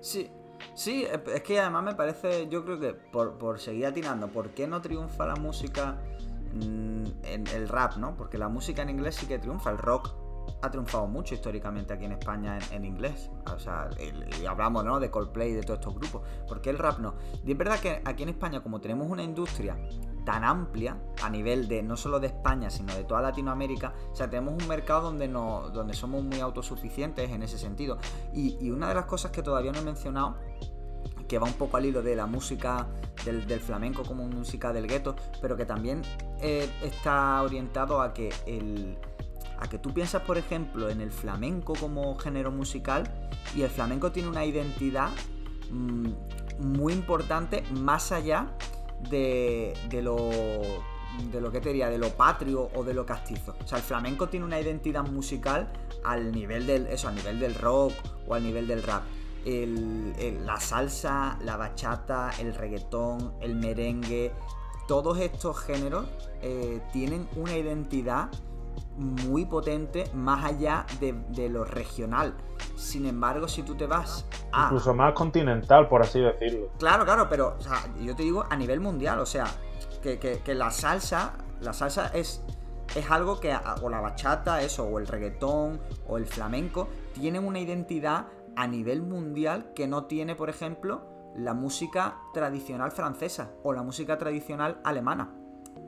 Sí, 0.00 0.30
Sí, 0.74 1.06
es 1.06 1.42
que 1.42 1.60
además 1.60 1.84
me 1.84 1.94
parece, 1.94 2.48
yo 2.48 2.64
creo 2.64 2.78
que 2.78 2.92
por, 2.92 3.58
seguir 3.58 3.86
atinando, 3.86 4.28
¿por 4.28 4.50
qué 4.50 4.66
no 4.66 4.80
triunfa 4.80 5.26
la 5.26 5.36
música 5.36 5.98
en 6.52 7.46
el 7.54 7.68
rap, 7.68 7.96
no? 7.96 8.16
Porque 8.16 8.38
la 8.38 8.48
música 8.48 8.82
en 8.82 8.90
inglés 8.90 9.16
sí 9.16 9.26
que 9.26 9.38
triunfa, 9.38 9.70
el 9.70 9.78
rock 9.78 10.10
ha 10.62 10.70
triunfado 10.70 11.06
mucho 11.06 11.34
históricamente 11.34 11.92
aquí 11.92 12.04
en 12.04 12.12
España 12.12 12.58
en, 12.70 12.84
inglés. 12.84 13.30
O 13.54 13.58
sea, 13.58 13.88
y 14.40 14.46
hablamos, 14.46 14.84
¿no? 14.84 15.00
De 15.00 15.10
Coldplay 15.10 15.50
y 15.50 15.54
de 15.54 15.62
todos 15.62 15.80
estos 15.80 15.94
grupos. 15.94 16.22
¿Por 16.46 16.60
qué 16.60 16.70
el 16.70 16.78
rap 16.78 16.98
no? 16.98 17.14
Y 17.44 17.52
es 17.52 17.58
verdad 17.58 17.78
que 17.80 18.02
aquí 18.04 18.22
en 18.22 18.30
España, 18.30 18.62
como 18.62 18.80
tenemos 18.80 19.08
una 19.08 19.22
industria 19.22 19.76
tan 20.24 20.44
amplia 20.44 20.96
a 21.22 21.30
nivel 21.30 21.66
de 21.66 21.82
no 21.82 21.96
solo 21.96 22.20
de 22.20 22.26
España, 22.26 22.70
sino 22.70 22.94
de 22.94 23.04
toda 23.04 23.22
Latinoamérica, 23.22 23.94
o 24.12 24.14
sea, 24.14 24.28
tenemos 24.28 24.62
un 24.62 24.68
mercado 24.68 25.02
donde, 25.02 25.28
no, 25.28 25.70
donde 25.70 25.94
somos 25.94 26.22
muy 26.22 26.40
autosuficientes 26.40 27.30
en 27.30 27.42
ese 27.42 27.58
sentido. 27.58 27.98
Y, 28.34 28.56
y 28.60 28.70
una 28.70 28.88
de 28.88 28.94
las 28.94 29.06
cosas 29.06 29.30
que 29.30 29.42
todavía 29.42 29.72
no 29.72 29.78
he 29.78 29.84
mencionado 29.84 30.36
que 31.30 31.38
va 31.38 31.46
un 31.46 31.52
poco 31.52 31.76
al 31.76 31.86
hilo 31.86 32.02
de 32.02 32.16
la 32.16 32.26
música 32.26 32.88
del, 33.24 33.60
flamenco 33.60 34.02
como 34.02 34.26
música 34.26 34.72
del 34.72 34.88
gueto, 34.88 35.14
pero 35.40 35.56
que 35.56 35.64
también 35.64 36.02
eh, 36.40 36.68
está 36.82 37.40
orientado 37.42 38.02
a 38.02 38.12
que 38.12 38.30
el, 38.46 38.98
a 39.60 39.68
que 39.68 39.78
tú 39.78 39.92
piensas, 39.92 40.22
por 40.22 40.38
ejemplo, 40.38 40.88
en 40.88 41.00
el 41.00 41.10
flamenco 41.10 41.74
como 41.74 42.16
género 42.18 42.50
musical 42.50 43.04
y 43.54 43.62
el 43.62 43.70
flamenco 43.70 44.12
tiene 44.12 44.28
una 44.28 44.44
identidad 44.44 45.10
mm, 45.70 46.08
muy 46.60 46.92
importante 46.92 47.62
más 47.72 48.12
allá 48.12 48.48
de, 49.10 49.74
lo 50.02 50.30
de 51.30 51.40
lo 51.40 51.52
que 51.52 51.60
te 51.60 51.68
diría, 51.68 51.88
de 51.90 51.98
lo 51.98 52.10
patrio 52.10 52.70
o 52.74 52.84
de 52.84 52.94
lo 52.94 53.04
castizo. 53.06 53.54
O 53.62 53.66
sea, 53.66 53.78
el 53.78 53.84
flamenco 53.84 54.28
tiene 54.28 54.46
una 54.46 54.60
identidad 54.60 55.06
musical 55.06 55.72
al 56.04 56.32
nivel 56.32 56.66
del, 56.66 56.86
eso, 56.86 57.08
al 57.08 57.14
nivel 57.14 57.38
del 57.38 57.54
rock 57.54 57.92
o 58.26 58.34
al 58.34 58.42
nivel 58.42 58.66
del 58.66 58.82
rap 58.82 59.02
la 59.44 60.60
salsa, 60.60 61.38
la 61.42 61.56
bachata, 61.56 62.30
el 62.38 62.54
reggaetón, 62.54 63.34
el 63.40 63.56
merengue, 63.56 64.32
todos 64.86 65.18
estos 65.18 65.58
géneros 65.60 66.06
eh, 66.42 66.80
tienen 66.92 67.28
una 67.36 67.56
identidad 67.56 68.30
muy 68.96 69.46
potente 69.46 70.04
más 70.14 70.44
allá 70.44 70.86
de, 71.00 71.48
lo 71.48 71.64
regional. 71.64 72.34
Sin 72.76 73.06
embargo, 73.06 73.48
si 73.48 73.62
tú 73.62 73.74
te 73.74 73.86
vas 73.86 74.26
a... 74.52 74.64
Incluso 74.64 74.94
más 74.94 75.12
continental, 75.14 75.88
por 75.88 76.02
así 76.02 76.20
decirlo. 76.20 76.70
Claro, 76.78 77.04
claro, 77.04 77.28
pero 77.28 77.56
yo 78.00 78.14
te 78.14 78.22
digo 78.22 78.44
a 78.48 78.56
nivel 78.56 78.80
mundial, 78.80 79.18
o 79.20 79.26
sea, 79.26 79.46
que, 80.02 80.42
la 80.54 80.70
salsa, 80.70 81.34
la 81.60 81.72
salsa 81.72 82.08
es, 82.08 82.42
es 82.94 83.10
algo 83.10 83.40
que, 83.40 83.56
o 83.82 83.88
la 83.88 84.00
bachata, 84.00 84.62
eso, 84.62 84.84
o 84.84 84.98
el 84.98 85.06
reggaetón, 85.06 85.80
o 86.06 86.18
el 86.18 86.26
flamenco, 86.26 86.88
tienen 87.14 87.46
una 87.46 87.60
identidad 87.60 88.26
a 88.56 88.66
nivel 88.66 89.02
mundial 89.02 89.72
que 89.74 89.86
no 89.86 90.04
tiene, 90.04 90.34
por 90.34 90.50
ejemplo, 90.50 91.06
la 91.36 91.54
música 91.54 92.18
tradicional 92.34 92.90
francesa 92.90 93.52
o 93.62 93.72
la 93.72 93.82
música 93.82 94.18
tradicional 94.18 94.80
alemana. 94.84 95.34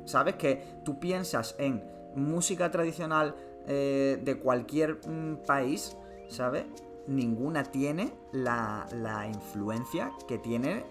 ¿Sabes? 0.04 0.36
Que 0.36 0.80
tú 0.84 0.98
piensas 0.98 1.54
en 1.58 1.84
música 2.14 2.70
tradicional 2.70 3.34
eh, 3.66 4.18
de 4.22 4.38
cualquier 4.38 5.00
mm, 5.06 5.44
país, 5.46 5.96
¿sabes? 6.28 6.64
Ninguna 7.06 7.64
tiene 7.64 8.12
la, 8.32 8.86
influencia 9.26 10.12
que 10.28 10.38
tiene 10.38 10.84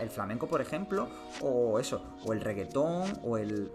el 0.00 0.10
flamenco, 0.10 0.46
por 0.46 0.60
ejemplo, 0.60 1.08
o 1.42 1.80
eso, 1.80 2.02
o 2.24 2.32
el 2.32 2.40
reggaetón, 2.40 3.18
o 3.24 3.36
el 3.36 3.72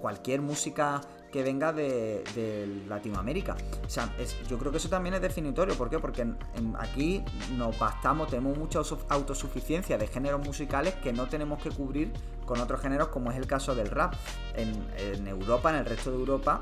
cualquier 0.00 0.40
música 0.40 1.00
que 1.32 1.42
venga 1.42 1.72
de, 1.72 2.84
Latinoamérica. 2.88 3.56
O 3.84 3.88
sea, 3.88 4.08
yo 4.48 4.58
creo 4.58 4.70
que 4.70 4.76
eso 4.76 4.88
también 4.88 5.14
es 5.14 5.22
definitorio. 5.22 5.74
¿Por 5.74 5.88
qué? 5.88 5.98
Porque 5.98 6.26
aquí 6.78 7.24
nos 7.56 7.76
bastamos, 7.78 8.28
tenemos 8.28 8.56
mucha 8.56 8.80
autosuficiencia 9.08 9.96
de 9.96 10.06
géneros 10.06 10.44
musicales 10.46 10.94
que 10.96 11.12
no 11.12 11.26
tenemos 11.26 11.60
que 11.62 11.70
cubrir 11.70 12.12
con 12.44 12.60
otros 12.60 12.80
géneros, 12.80 13.08
como 13.08 13.30
es 13.32 13.38
el 13.38 13.46
caso 13.46 13.74
del 13.74 13.88
rap. 13.88 14.14
En, 14.54 15.26
Europa, 15.26 15.70
en 15.70 15.76
el 15.76 15.86
resto 15.86 16.10
de 16.10 16.18
Europa, 16.18 16.60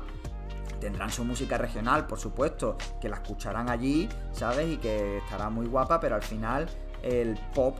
tendrán 0.79 1.11
su 1.11 1.25
música 1.25 1.57
regional, 1.57 2.07
por 2.07 2.17
supuesto, 2.17 2.77
que 3.01 3.09
la 3.09 3.17
escucharán 3.17 3.69
allí, 3.69 4.07
¿sabes? 4.31 4.71
Y 4.71 4.77
que 4.77 5.17
estará 5.17 5.49
muy 5.49 5.67
guapa, 5.67 5.99
pero 5.99 6.15
al 6.15 6.23
final 6.23 6.69
el 7.03 7.37
pop, 7.53 7.77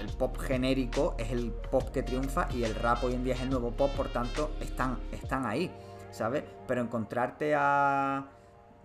el 0.00 0.06
pop 0.16 0.38
genérico 0.38 1.16
es 1.18 1.32
el 1.32 1.50
pop 1.50 1.90
que 1.90 2.04
triunfa 2.04 2.48
y 2.54 2.62
el 2.62 2.74
rap 2.76 3.02
hoy 3.02 3.14
en 3.14 3.24
día 3.24 3.34
es 3.34 3.40
el 3.40 3.50
nuevo 3.50 3.72
pop, 3.72 3.90
por 3.96 4.08
tanto, 4.08 4.52
están, 4.60 4.98
están 5.12 5.44
ahí, 5.44 5.70
¿sabes? 6.10 6.44
Pero 6.66 6.80
encontrarte 6.80 7.54
a, 7.56 8.26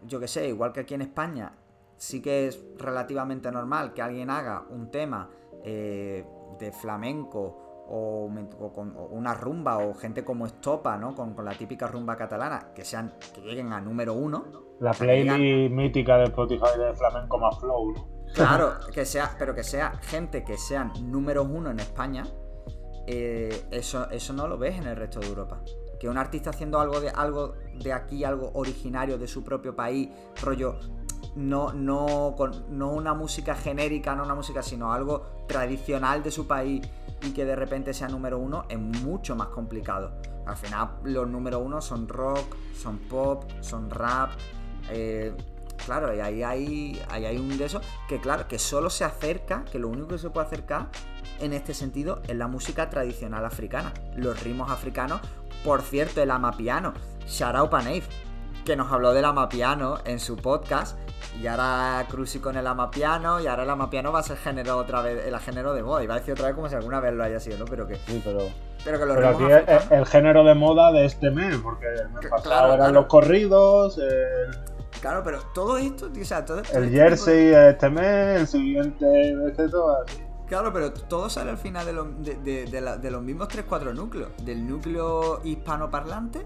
yo 0.06 0.20
que 0.20 0.28
sé, 0.28 0.48
igual 0.48 0.72
que 0.74 0.82
aquí 0.82 0.94
en 0.94 1.02
España, 1.02 1.54
sí 1.98 2.22
que 2.22 2.48
es 2.48 2.60
relativamente 2.78 3.52
normal 3.52 3.94
que 3.94 4.02
alguien 4.02 4.30
haga 4.30 4.64
un 4.70 4.92
tema 4.92 5.30
eh, 5.64 6.26
de 6.60 6.72
flamenco 6.72 7.86
o, 7.88 8.30
con 8.74 8.96
una 9.12 9.34
rumba 9.34 9.78
o 9.80 9.94
gente 9.94 10.24
como 10.24 10.46
Estopa, 10.46 10.98
¿no? 10.98 11.16
Con, 11.16 11.36
la 11.44 11.54
típica 11.54 11.88
rumba 11.88 12.16
catalana, 12.16 12.72
que 12.74 12.84
sean 12.86 13.14
que 13.34 13.42
lleguen 13.42 13.74
a 13.74 13.82
número 13.82 14.14
uno. 14.14 14.46
La 14.80 14.92
playlist 14.92 15.72
mítica 15.72 16.18
de 16.18 16.26
Spotify 16.26 16.78
de 16.78 16.94
flamenco 16.94 17.38
más 17.38 17.60
flow, 17.60 17.94
¿no? 17.94 18.08
Claro, 18.34 18.74
que 18.94 19.06
sea, 19.06 19.36
pero 19.38 19.54
que 19.54 19.64
sea 19.64 19.92
gente 20.02 20.44
que 20.44 20.58
sean 20.58 20.92
número 21.04 21.44
uno 21.44 21.72
en 21.72 21.80
España, 21.80 22.24
eh, 23.06 23.66
eso, 23.72 24.10
eso 24.10 24.34
no 24.34 24.48
lo 24.48 24.58
ves 24.58 24.78
en 24.78 24.88
el 24.88 24.96
resto 24.96 25.20
de 25.20 25.28
Europa. 25.28 25.62
Que 26.04 26.10
un 26.10 26.18
artista 26.18 26.50
haciendo 26.50 26.82
algo 26.82 27.00
de 27.00 27.08
algo 27.12 27.54
de 27.76 27.94
aquí, 27.94 28.26
algo 28.26 28.52
originario 28.56 29.18
de 29.18 29.26
su 29.26 29.42
propio 29.42 29.74
país, 29.74 30.10
rollo 30.42 30.78
no, 31.38 31.72
no, 31.72 32.36
no 32.68 32.90
una 32.90 33.14
música 33.14 33.56
genérica, 33.56 34.14
no 34.14 34.26
una 34.26 34.36
música, 34.36 34.62
sino 34.62 34.92
algo 34.92 35.46
tradicional 35.48 36.22
de 36.22 36.30
su 36.30 36.46
país 36.46 36.86
y 37.22 37.32
que 37.32 37.46
de 37.46 37.56
repente 37.56 37.94
sea 37.94 38.10
número 38.10 38.38
uno 38.38 38.66
es 38.68 38.78
mucho 38.78 39.38
más 39.38 39.48
complicado. 39.48 40.12
Al 40.46 40.58
final 40.58 40.90
los 41.06 41.26
número 41.30 41.60
uno 41.60 41.80
son 41.80 42.10
rock, 42.10 42.54
son 42.78 42.98
pop, 42.98 43.46
son 43.62 43.90
rap. 43.90 44.32
Eh, 44.90 45.34
claro, 45.86 46.14
y 46.14 46.20
ahí 46.20 46.44
hay, 46.44 47.02
ahí 47.12 47.24
hay 47.24 47.38
un 47.38 47.58
de 47.58 47.64
esos 47.64 47.82
que 48.10 48.20
claro, 48.20 48.46
que 48.50 48.60
solo 48.60 48.90
se 48.90 49.06
acerca, 49.06 49.64
que 49.64 49.80
lo 49.80 49.88
único 49.88 50.10
que 50.10 50.18
se 50.18 50.30
puede 50.30 50.48
acercar 50.48 50.90
en 51.40 51.54
este 51.54 51.74
sentido 51.74 52.22
es 52.28 52.36
la 52.36 52.48
música 52.48 52.90
tradicional 52.90 53.46
africana. 53.46 53.94
Los 54.16 54.42
ritmos 54.44 54.72
africanos, 54.72 55.22
por 55.64 55.82
cierto, 55.82 56.22
el 56.22 56.32
amapiano. 56.32 56.94
Shout 57.28 57.70
Paneif, 57.70 58.08
que 58.66 58.76
nos 58.76 58.92
habló 58.92 59.14
del 59.14 59.26
amapiano 59.26 59.98
en 60.06 60.20
su 60.20 60.36
podcast 60.38 60.98
y 61.42 61.48
ahora 61.48 62.06
Cruci 62.10 62.40
con 62.40 62.58
el 62.58 62.68
amapiano, 62.68 63.40
y 63.40 63.48
ahora 63.48 63.64
el 63.64 63.70
amapiano 63.70 64.12
va 64.12 64.20
a 64.20 64.24
ser 64.24 64.38
género 64.38 64.78
otra 64.78 65.02
vez, 65.02 65.26
el 65.26 65.38
género 65.40 65.74
de 65.74 65.84
moda. 65.84 66.04
Y 66.04 66.08
va 66.08 66.16
a 66.16 66.20
decir 66.20 66.34
otra 66.34 66.48
vez 66.48 66.56
como 66.56 66.70
si 66.70 66.76
alguna 66.76 67.00
vez 67.00 67.14
lo 67.14 67.24
haya 67.24 67.40
sido, 67.40 67.58
¿no? 67.58 67.66
Pero 67.66 67.88
que. 67.88 67.96
Sí, 67.96 68.22
pero. 68.24 68.40
Pero 68.84 69.00
que 69.00 69.06
lo 69.06 69.16
pero 69.16 69.30
aquí 69.30 69.46
es 69.50 69.92
el 69.92 70.06
género 70.06 70.44
de 70.44 70.56
moda 70.56 70.92
de 70.92 71.06
este 71.06 71.32
mes, 71.32 71.58
porque 71.58 71.86
el 71.88 72.10
mes 72.10 72.28
pasado 72.30 72.74
eran 72.74 72.94
los 72.94 73.06
corridos. 73.06 74.00
Claro, 75.00 75.22
pero 75.24 75.42
todo 75.54 75.78
esto, 75.78 76.10
o 76.10 76.26
sea, 76.26 76.46
todo, 76.46 76.60
El 76.60 76.86
este 76.86 76.90
jersey 76.90 77.46
de... 77.48 77.70
este 77.72 77.90
mes, 77.90 78.40
el 78.42 78.48
siguiente, 78.48 79.06
este 79.48 79.68
todo 79.70 80.02
así. 80.02 80.23
Claro, 80.54 80.72
pero 80.72 80.94
todo 80.94 81.32
sale 81.32 81.50
al 81.50 81.58
final 81.58 81.84
de, 81.88 83.10
los 83.10 83.24
mismos 83.24 83.48
3-4 83.48 83.92
núcleos. 83.96 84.30
Del 84.46 84.68
núcleo 84.68 85.42
hispanoparlante, 85.44 86.46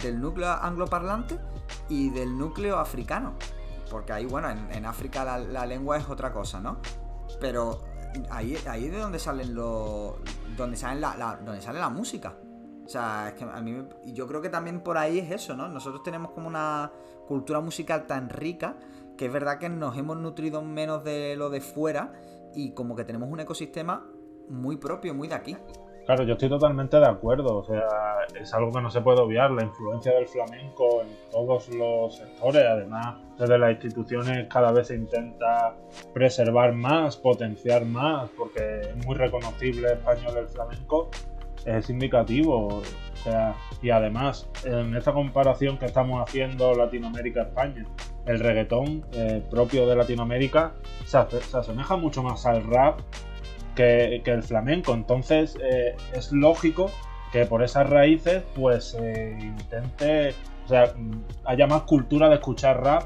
del 0.00 0.20
núcleo 0.20 0.48
angloparlante 0.48 1.40
y 1.88 2.10
del 2.10 2.38
núcleo 2.38 2.78
africano. 2.78 3.34
Porque 3.90 4.12
ahí, 4.12 4.26
bueno, 4.26 4.48
en, 4.48 4.86
África 4.86 5.38
la, 5.40 5.66
lengua 5.66 5.96
es 5.96 6.08
otra 6.08 6.32
cosa, 6.32 6.60
¿no? 6.60 6.78
Pero 7.40 7.82
ahí, 8.30 8.54
es 8.54 8.64
de 8.64 8.96
donde 8.96 9.18
salen 9.18 9.52
los. 9.52 10.14
donde 10.56 10.76
salen 10.76 11.00
la, 11.00 11.40
donde 11.44 11.60
sale 11.60 11.80
la 11.80 11.88
música. 11.88 12.36
O 12.86 12.88
sea, 12.88 13.30
es 13.30 13.34
que 13.34 13.42
a 13.42 13.60
mí 13.60 13.76
yo 14.14 14.28
creo 14.28 14.40
que 14.40 14.50
también 14.50 14.84
por 14.84 14.96
ahí 14.96 15.18
es 15.18 15.32
eso, 15.32 15.56
¿no? 15.56 15.66
Nosotros 15.66 16.04
tenemos 16.04 16.30
como 16.30 16.46
una 16.46 16.92
cultura 17.26 17.58
musical 17.58 18.06
tan 18.06 18.28
rica 18.28 18.76
que 19.16 19.26
es 19.26 19.32
verdad 19.32 19.58
que 19.58 19.68
nos 19.68 19.98
hemos 19.98 20.16
nutrido 20.16 20.62
menos 20.62 21.02
de 21.02 21.34
lo 21.34 21.50
de 21.50 21.60
fuera 21.60 22.12
y 22.58 22.72
como 22.72 22.96
que 22.96 23.04
tenemos 23.04 23.30
un 23.30 23.38
ecosistema 23.38 24.04
muy 24.48 24.78
propio, 24.78 25.14
muy 25.14 25.28
de 25.28 25.34
aquí. 25.36 25.56
Claro, 26.06 26.24
yo 26.24 26.32
estoy 26.32 26.48
totalmente 26.48 26.98
de 26.98 27.06
acuerdo. 27.06 27.58
O 27.58 27.62
sea, 27.62 27.86
es 28.34 28.52
algo 28.52 28.72
que 28.72 28.80
no 28.80 28.90
se 28.90 29.00
puede 29.00 29.20
obviar. 29.20 29.52
La 29.52 29.62
influencia 29.62 30.12
del 30.12 30.26
flamenco 30.26 31.02
en 31.02 31.08
todos 31.30 31.68
los 31.68 32.16
sectores. 32.16 32.64
Además, 32.66 33.18
desde 33.38 33.58
las 33.58 33.72
instituciones 33.72 34.48
cada 34.48 34.72
vez 34.72 34.88
se 34.88 34.96
intenta 34.96 35.76
preservar 36.12 36.72
más, 36.72 37.16
potenciar 37.16 37.84
más, 37.84 38.28
porque 38.30 38.80
es 38.80 39.06
muy 39.06 39.14
reconocible 39.14 39.92
español 39.92 40.38
el 40.38 40.48
flamenco. 40.48 41.10
Es 41.76 41.90
indicativo. 41.90 42.68
O 42.68 42.82
sea, 43.22 43.54
y 43.82 43.90
además, 43.90 44.48
en 44.64 44.96
esta 44.96 45.12
comparación 45.12 45.78
que 45.78 45.86
estamos 45.86 46.22
haciendo 46.22 46.74
Latinoamérica-España, 46.74 47.84
el 48.26 48.40
reggaetón 48.40 49.04
eh, 49.12 49.42
propio 49.50 49.86
de 49.86 49.96
Latinoamérica 49.96 50.74
se, 51.04 51.18
se 51.40 51.56
asemeja 51.56 51.96
mucho 51.96 52.22
más 52.22 52.46
al 52.46 52.64
rap 52.64 53.00
que, 53.74 54.22
el 54.24 54.42
flamenco. 54.42 54.94
Entonces 54.94 55.56
eh, 55.62 55.96
es 56.12 56.32
lógico 56.32 56.90
que 57.32 57.44
por 57.44 57.62
esas 57.62 57.88
raíces 57.88 58.42
pues 58.54 58.96
intente, 59.40 60.34
o 60.64 60.68
sea, 60.68 60.94
haya 61.44 61.66
más 61.66 61.82
cultura 61.82 62.28
de 62.28 62.36
escuchar 62.36 62.82
rap 62.82 63.04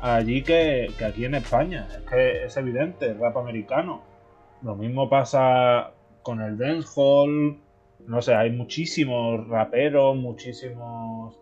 allí 0.00 0.42
que, 0.42 0.88
aquí 1.04 1.24
en 1.24 1.34
España. 1.34 1.86
Es 1.90 2.02
que 2.02 2.44
es 2.44 2.56
evidente, 2.56 3.14
rap 3.14 3.36
americano. 3.36 4.02
Lo 4.62 4.74
mismo 4.74 5.08
pasa 5.08 5.92
con 6.22 6.40
el 6.40 6.58
dancehall. 6.58 7.58
No 8.06 8.20
sé, 8.22 8.34
hay 8.34 8.50
muchísimos 8.50 9.46
raperos, 9.48 10.16
muchísimos 10.16 11.38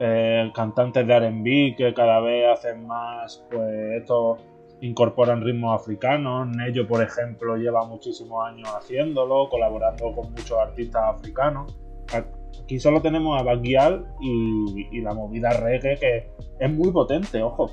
eh, 0.00 0.50
cantantes 0.54 1.06
de 1.06 1.18
RB 1.18 1.76
que 1.76 1.92
cada 1.94 2.20
vez 2.20 2.46
hacen 2.52 2.86
más, 2.86 3.46
pues, 3.50 4.00
esto 4.00 4.38
incorporan 4.82 5.42
ritmos 5.42 5.80
africanos. 5.80 6.48
Nello, 6.48 6.86
por 6.88 7.02
ejemplo, 7.02 7.56
lleva 7.56 7.86
muchísimos 7.86 8.44
años 8.44 8.68
haciéndolo, 8.68 9.48
colaborando 9.48 10.12
con 10.12 10.32
muchos 10.32 10.58
artistas 10.58 11.02
africanos. 11.06 11.78
Aquí 12.12 12.80
solo 12.80 13.00
tenemos 13.00 13.40
a 13.40 13.44
Baguial 13.44 14.04
y, 14.20 15.00
la 15.00 15.14
movida 15.14 15.50
reggae, 15.50 15.96
que 15.96 16.30
es 16.58 16.70
muy 16.70 16.90
potente, 16.90 17.42
ojo. 17.42 17.70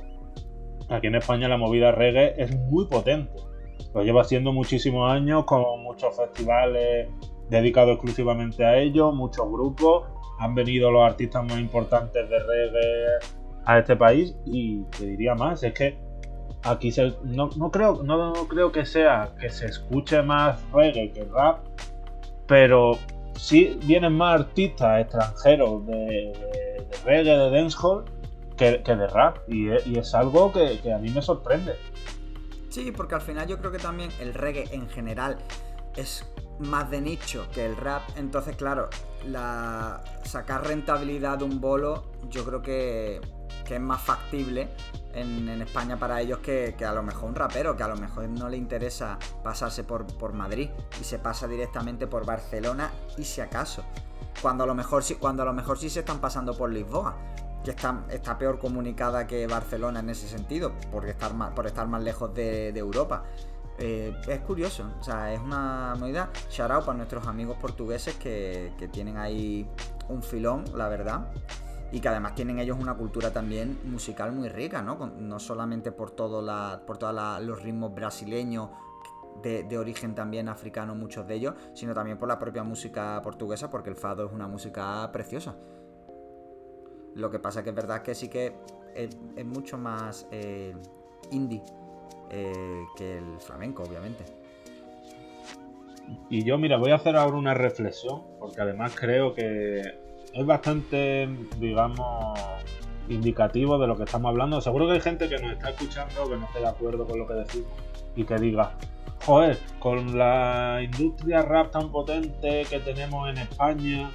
Aquí 0.90 1.08
en 1.08 1.16
España 1.16 1.48
la 1.48 1.58
movida 1.58 1.92
reggae 1.92 2.36
es 2.38 2.56
muy 2.56 2.88
potente. 2.88 3.34
Lo 3.94 4.04
lleva 4.04 4.22
haciendo 4.22 4.54
muchísimos 4.54 5.12
años 5.12 5.46
con 5.46 5.84
muchos 5.84 6.16
festivales 6.16 7.10
dedicados 7.50 7.94
exclusivamente 7.94 8.66
a 8.66 8.78
ello, 8.78 9.12
muchos 9.12 9.50
grupos. 9.50 10.06
Han 10.40 10.56
venido 10.56 10.92
los 10.92 11.04
artistas 11.04 11.44
más 11.46 11.60
importantes 11.60 12.30
de 12.30 12.40
reggae 12.40 13.06
a 13.66 13.80
este 13.80 13.96
país 13.96 14.36
y 14.46 14.84
te 14.98 15.06
diría 15.06 15.36
más, 15.36 15.64
es 15.64 15.74
que 15.74 16.10
Aquí 16.64 16.92
se, 16.92 17.14
no, 17.24 17.50
creo, 17.72 18.04
no, 18.04 18.34
creo 18.50 18.72
que 18.72 18.86
sea 18.86 19.34
que 19.40 19.50
se 19.50 19.68
escuche 19.68 20.22
más 20.22 20.62
reggae 20.74 21.12
que 21.14 21.24
rap, 21.24 21.66
pero 22.48 22.98
sí 23.38 23.80
vienen 23.86 24.14
más 24.14 24.42
artistas 24.42 25.02
extranjeros 25.02 25.86
de, 25.88 26.34
reggae, 27.06 27.38
de 27.38 27.50
dancehall, 27.50 28.04
que, 28.58 28.84
que 28.84 28.96
de 28.96 29.08
rap. 29.08 29.38
Y, 29.48 29.70
es 29.98 30.14
algo 30.14 30.52
que, 30.52 30.82
a 30.92 30.98
mí 30.98 31.10
me 31.12 31.22
sorprende. 31.22 31.76
Sí, 32.70 32.92
porque 32.92 33.16
al 33.16 33.22
final 33.22 33.48
yo 33.48 33.58
creo 33.58 33.72
que 33.72 33.80
también 33.80 34.10
el 34.20 34.34
reggae 34.34 34.66
en 34.74 34.90
general 34.90 35.38
es 35.96 36.30
más 36.60 36.90
de 36.90 37.02
nicho 37.02 37.48
que 37.54 37.66
el 37.66 37.76
rap. 37.76 38.04
Entonces, 38.16 38.56
claro, 38.56 38.90
la 39.26 40.02
sacar 40.24 40.66
rentabilidad 40.66 41.40
de 41.40 41.46
un 41.46 41.60
bolo, 41.60 42.06
yo 42.30 42.46
creo 42.46 42.62
que, 42.62 43.22
es 43.70 43.80
más 43.80 44.02
factible 44.02 44.68
en, 45.14 45.48
España 45.62 45.96
para 46.00 46.20
ellos 46.22 46.40
que, 46.40 46.76
a 46.84 46.92
lo 46.92 47.04
mejor 47.04 47.30
un 47.30 47.36
rapero, 47.36 47.78
que 47.78 47.84
a 47.84 47.88
lo 47.88 47.98
mejor 47.98 48.28
no 48.28 48.50
le 48.50 48.58
interesa 48.58 49.20
pasarse 49.44 49.84
por, 49.84 50.08
por 50.18 50.34
Madrid 50.34 50.72
y 51.00 51.04
se 51.04 51.20
pasa 51.20 51.48
directamente 51.48 52.08
por 52.08 52.26
Barcelona 52.26 52.92
y 53.16 53.26
si 53.26 53.42
acaso. 53.42 53.84
Cuando 54.42 54.64
a 54.64 54.68
lo 54.68 54.74
mejor 54.74 55.04
sí, 55.04 55.16
cuando 55.16 55.44
a 55.44 55.46
lo 55.46 55.54
mejor 55.54 55.78
sí 55.78 55.90
se 55.90 56.00
están 56.00 56.20
pasando 56.20 56.58
por 56.58 56.72
Lisboa, 56.72 57.16
que 57.64 57.72
está, 57.72 58.06
está 58.10 58.38
peor 58.38 58.60
comunicada 58.60 59.28
que 59.28 59.46
Barcelona 59.48 60.00
en 60.00 60.10
ese 60.10 60.28
sentido, 60.28 60.72
porque 60.92 61.12
estar 61.12 61.34
más, 61.34 61.52
por 61.52 61.68
estar 61.68 61.88
más 61.88 62.02
lejos 62.02 62.34
de, 62.34 62.70
Europa. 62.70 63.24
Eh, 63.80 64.14
es 64.28 64.40
curioso, 64.42 64.86
o 65.00 65.04
sea, 65.04 65.34
es 65.34 65.40
una 65.40 65.96
movida. 65.98 66.30
Shout 66.50 66.72
out 66.72 66.86
para 66.86 66.98
nuestros 66.98 67.26
amigos 67.28 67.58
portugueses 67.58 68.16
que, 68.16 68.74
que 68.78 68.88
tienen 68.88 69.18
ahí 69.18 69.70
un 70.10 70.22
filón, 70.22 70.66
la 70.76 70.90
verdad 70.90 71.28
y 71.92 72.00
que 72.00 72.08
además 72.08 72.36
tienen 72.36 72.60
ellos 72.60 72.78
una 72.80 72.96
cultura 72.96 73.34
también 73.34 73.80
musical 73.86 74.32
muy 74.32 74.48
rica, 74.48 74.82
¿no? 74.82 75.08
No 75.08 75.40
solamente 75.40 75.92
por, 75.92 76.12
todo 76.12 76.42
la, 76.42 76.84
por 76.86 76.98
todos 76.98 77.42
los 77.42 77.64
ritmos 77.64 77.94
brasileños, 77.96 78.70
de, 79.42 79.78
origen 79.78 80.16
también 80.16 80.50
africano, 80.50 80.96
muchos 80.96 81.28
de 81.28 81.36
ellos, 81.36 81.56
sino 81.74 81.94
también 81.94 82.18
por 82.18 82.28
la 82.28 82.38
propia 82.38 82.64
música 82.64 83.22
portuguesa, 83.24 83.70
porque 83.70 83.90
el 83.90 83.96
fado 83.96 84.26
es 84.26 84.34
una 84.34 84.48
música 84.48 85.10
preciosa. 85.12 85.56
Lo 87.16 87.32
que 87.32 87.40
pasa 87.40 87.64
que 87.64 87.70
es 87.70 87.76
verdad 87.76 88.02
que 88.02 88.16
sí 88.16 88.30
que 88.30 88.56
es, 88.94 89.18
mucho 89.46 89.78
más 89.78 90.28
eh, 90.32 90.76
indie 91.32 91.64
eh, 92.30 92.86
que 92.96 93.18
el 93.18 93.40
flamenco, 93.40 93.84
obviamente. 93.84 94.26
Y 96.30 96.44
yo, 96.44 96.58
mira, 96.58 96.78
voy 96.78 96.92
a 96.92 96.96
hacer 96.96 97.16
ahora 97.16 97.38
una 97.38 97.54
reflexión, 97.54 98.24
porque 98.40 98.62
además 98.62 98.96
creo 98.96 99.34
que 99.34 99.82
es 100.34 100.46
bastante, 100.46 101.28
digamos, 101.60 102.40
indicativo 103.08 103.78
de 103.78 103.88
lo 103.88 103.98
que 103.98 104.04
estamos 104.04 104.30
hablando. 104.30 104.62
Seguro 104.62 104.88
que 104.88 104.94
hay 104.94 105.02
gente 105.02 105.28
que 105.28 105.40
nos 105.40 105.54
está 105.54 105.72
escuchando 105.72 106.30
que 106.30 106.38
no 106.38 106.46
esté 106.46 106.60
de 106.60 106.68
acuerdo 106.68 107.06
con 107.06 107.20
lo 107.20 107.28
que 107.28 107.34
decimos 107.34 107.72
y 108.16 108.24
que 108.24 108.36
diga, 108.36 108.74
joder, 109.26 109.58
con 109.80 110.18
la 110.18 110.80
industria 110.84 111.42
rap 111.42 111.72
tan 111.72 111.92
potente 111.92 112.66
que 112.70 112.80
tenemos 112.80 113.30
en 113.30 113.38
España, 113.40 114.12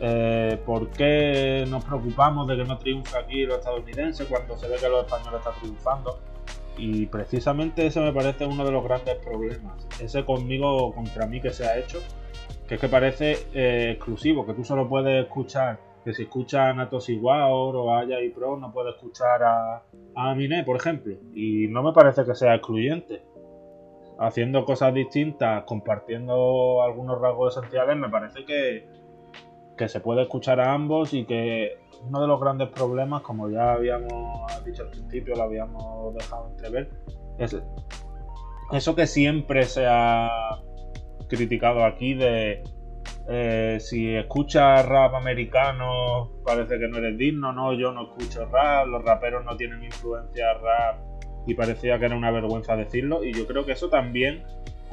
eh, 0.00 0.60
¿por 0.66 0.90
qué 0.90 1.64
nos 1.68 1.84
preocupamos 1.84 2.46
de 2.46 2.56
que 2.56 2.64
no 2.64 2.76
triunfe 2.78 3.16
aquí 3.18 3.44
los 3.44 3.58
estadounidenses 3.58 4.26
cuando 4.26 4.56
se 4.56 4.68
ve 4.68 4.76
que 4.76 4.88
los 4.88 5.04
españoles 5.04 5.40
están 5.40 5.54
triunfando? 5.60 6.18
Y 6.76 7.06
precisamente 7.06 7.86
ese 7.86 8.00
me 8.00 8.12
parece 8.12 8.46
uno 8.46 8.64
de 8.64 8.72
los 8.72 8.84
grandes 8.84 9.16
problemas. 9.16 9.86
Ese 10.00 10.24
conmigo 10.24 10.92
contra 10.94 11.26
mí 11.26 11.40
que 11.40 11.50
se 11.50 11.66
ha 11.66 11.78
hecho, 11.78 11.98
que 12.68 12.74
es 12.74 12.80
que 12.80 12.88
parece 12.88 13.38
eh, 13.54 13.92
exclusivo, 13.92 14.44
que 14.46 14.54
tú 14.54 14.64
solo 14.64 14.88
puedes 14.88 15.24
escuchar, 15.24 15.78
que 16.04 16.12
si 16.12 16.22
escuchas 16.22 16.68
a 16.68 16.74
Natos 16.74 17.08
Igual 17.08 17.48
o 17.50 17.96
a 17.96 18.04
y 18.04 18.28
Pro, 18.30 18.56
no 18.56 18.72
puedes 18.72 18.94
escuchar 18.94 19.42
a, 19.42 19.76
a 20.14 20.30
Aminé, 20.30 20.62
por 20.64 20.76
ejemplo. 20.76 21.14
Y 21.34 21.66
no 21.68 21.82
me 21.82 21.92
parece 21.92 22.24
que 22.24 22.34
sea 22.34 22.54
excluyente. 22.54 23.22
Haciendo 24.18 24.64
cosas 24.64 24.94
distintas, 24.94 25.64
compartiendo 25.64 26.82
algunos 26.82 27.20
rasgos 27.20 27.56
esenciales, 27.56 27.96
me 27.96 28.08
parece 28.08 28.44
que, 28.44 28.88
que 29.76 29.88
se 29.88 30.00
puede 30.00 30.22
escuchar 30.22 30.60
a 30.60 30.72
ambos 30.72 31.12
y 31.12 31.24
que 31.24 31.78
uno 32.02 32.20
de 32.20 32.26
los 32.26 32.40
grandes 32.40 32.68
problemas, 32.70 33.22
como 33.22 33.50
ya 33.50 33.72
habíamos 33.72 34.64
dicho 34.64 34.82
al 34.82 34.90
principio, 34.90 35.34
lo 35.34 35.42
habíamos 35.42 36.14
dejado 36.14 36.48
entrever, 36.50 36.90
es 37.38 37.56
eso 38.72 38.94
que 38.94 39.06
siempre 39.06 39.64
se 39.64 39.86
ha 39.86 40.30
criticado 41.28 41.84
aquí 41.84 42.14
de 42.14 42.62
eh, 43.28 43.78
si 43.80 44.14
escuchas 44.14 44.86
rap 44.86 45.14
americano 45.14 46.30
parece 46.44 46.78
que 46.78 46.86
no 46.86 46.98
eres 46.98 47.18
digno, 47.18 47.52
no, 47.52 47.72
yo 47.74 47.92
no 47.92 48.04
escucho 48.04 48.46
rap, 48.46 48.86
los 48.86 49.04
raperos 49.04 49.44
no 49.44 49.56
tienen 49.56 49.82
influencia 49.82 50.54
rap 50.54 51.00
y 51.46 51.54
parecía 51.54 51.98
que 51.98 52.06
era 52.06 52.16
una 52.16 52.30
vergüenza 52.30 52.76
decirlo 52.76 53.24
y 53.24 53.32
yo 53.32 53.46
creo 53.46 53.64
que 53.64 53.72
eso 53.72 53.88
también 53.88 54.44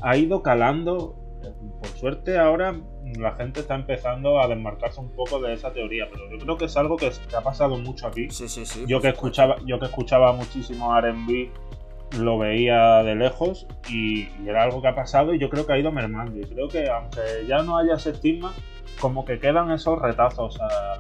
ha 0.02 0.18
ido 0.18 0.42
calando 0.42 1.16
por 1.52 1.90
suerte 1.90 2.38
ahora 2.38 2.76
la 3.18 3.34
gente 3.34 3.62
está 3.62 3.76
empezando 3.76 4.40
a 4.40 4.48
desmarcarse 4.48 5.00
un 5.00 5.12
poco 5.12 5.40
de 5.40 5.54
esa 5.54 5.72
teoría, 5.72 6.08
pero 6.12 6.30
yo 6.30 6.38
creo 6.38 6.58
que 6.58 6.66
es 6.66 6.78
algo 6.78 6.98
que, 6.98 7.12
ha 7.36 7.42
pasado 7.42 7.78
mucho 7.78 8.08
aquí. 8.08 8.30
Sí, 8.30 8.48
sí, 8.48 8.66
sí. 8.66 8.86
Yo 8.88 9.02
que 9.02 9.10
escuchaba, 9.10 9.58
yo 9.66 9.80
que 9.80 9.86
escuchaba 9.86 10.34
muchísimo 10.34 10.98
R&B 10.98 11.52
lo 12.20 12.38
veía 12.38 13.04
de 13.04 13.16
lejos 13.16 13.68
y, 13.90 14.28
era 14.46 14.64
algo 14.64 14.82
que 14.82 14.88
ha 14.88 14.96
pasado 14.96 15.34
y 15.34 15.40
yo 15.40 15.50
creo 15.50 15.66
que 15.66 15.74
ha 15.74 15.78
ido 15.78 15.92
mermando. 15.92 16.40
Y 16.40 16.44
creo 16.44 16.68
que 16.68 16.90
aunque 16.90 17.22
ya 17.48 17.64
no 17.64 17.78
haya 17.78 17.96
ese 17.96 18.12
estigma, 18.12 18.54
como 19.00 19.26
que 19.26 19.40
quedan 19.40 19.72
esos 19.72 20.00
retazos 20.00 20.60
a 20.62 21.00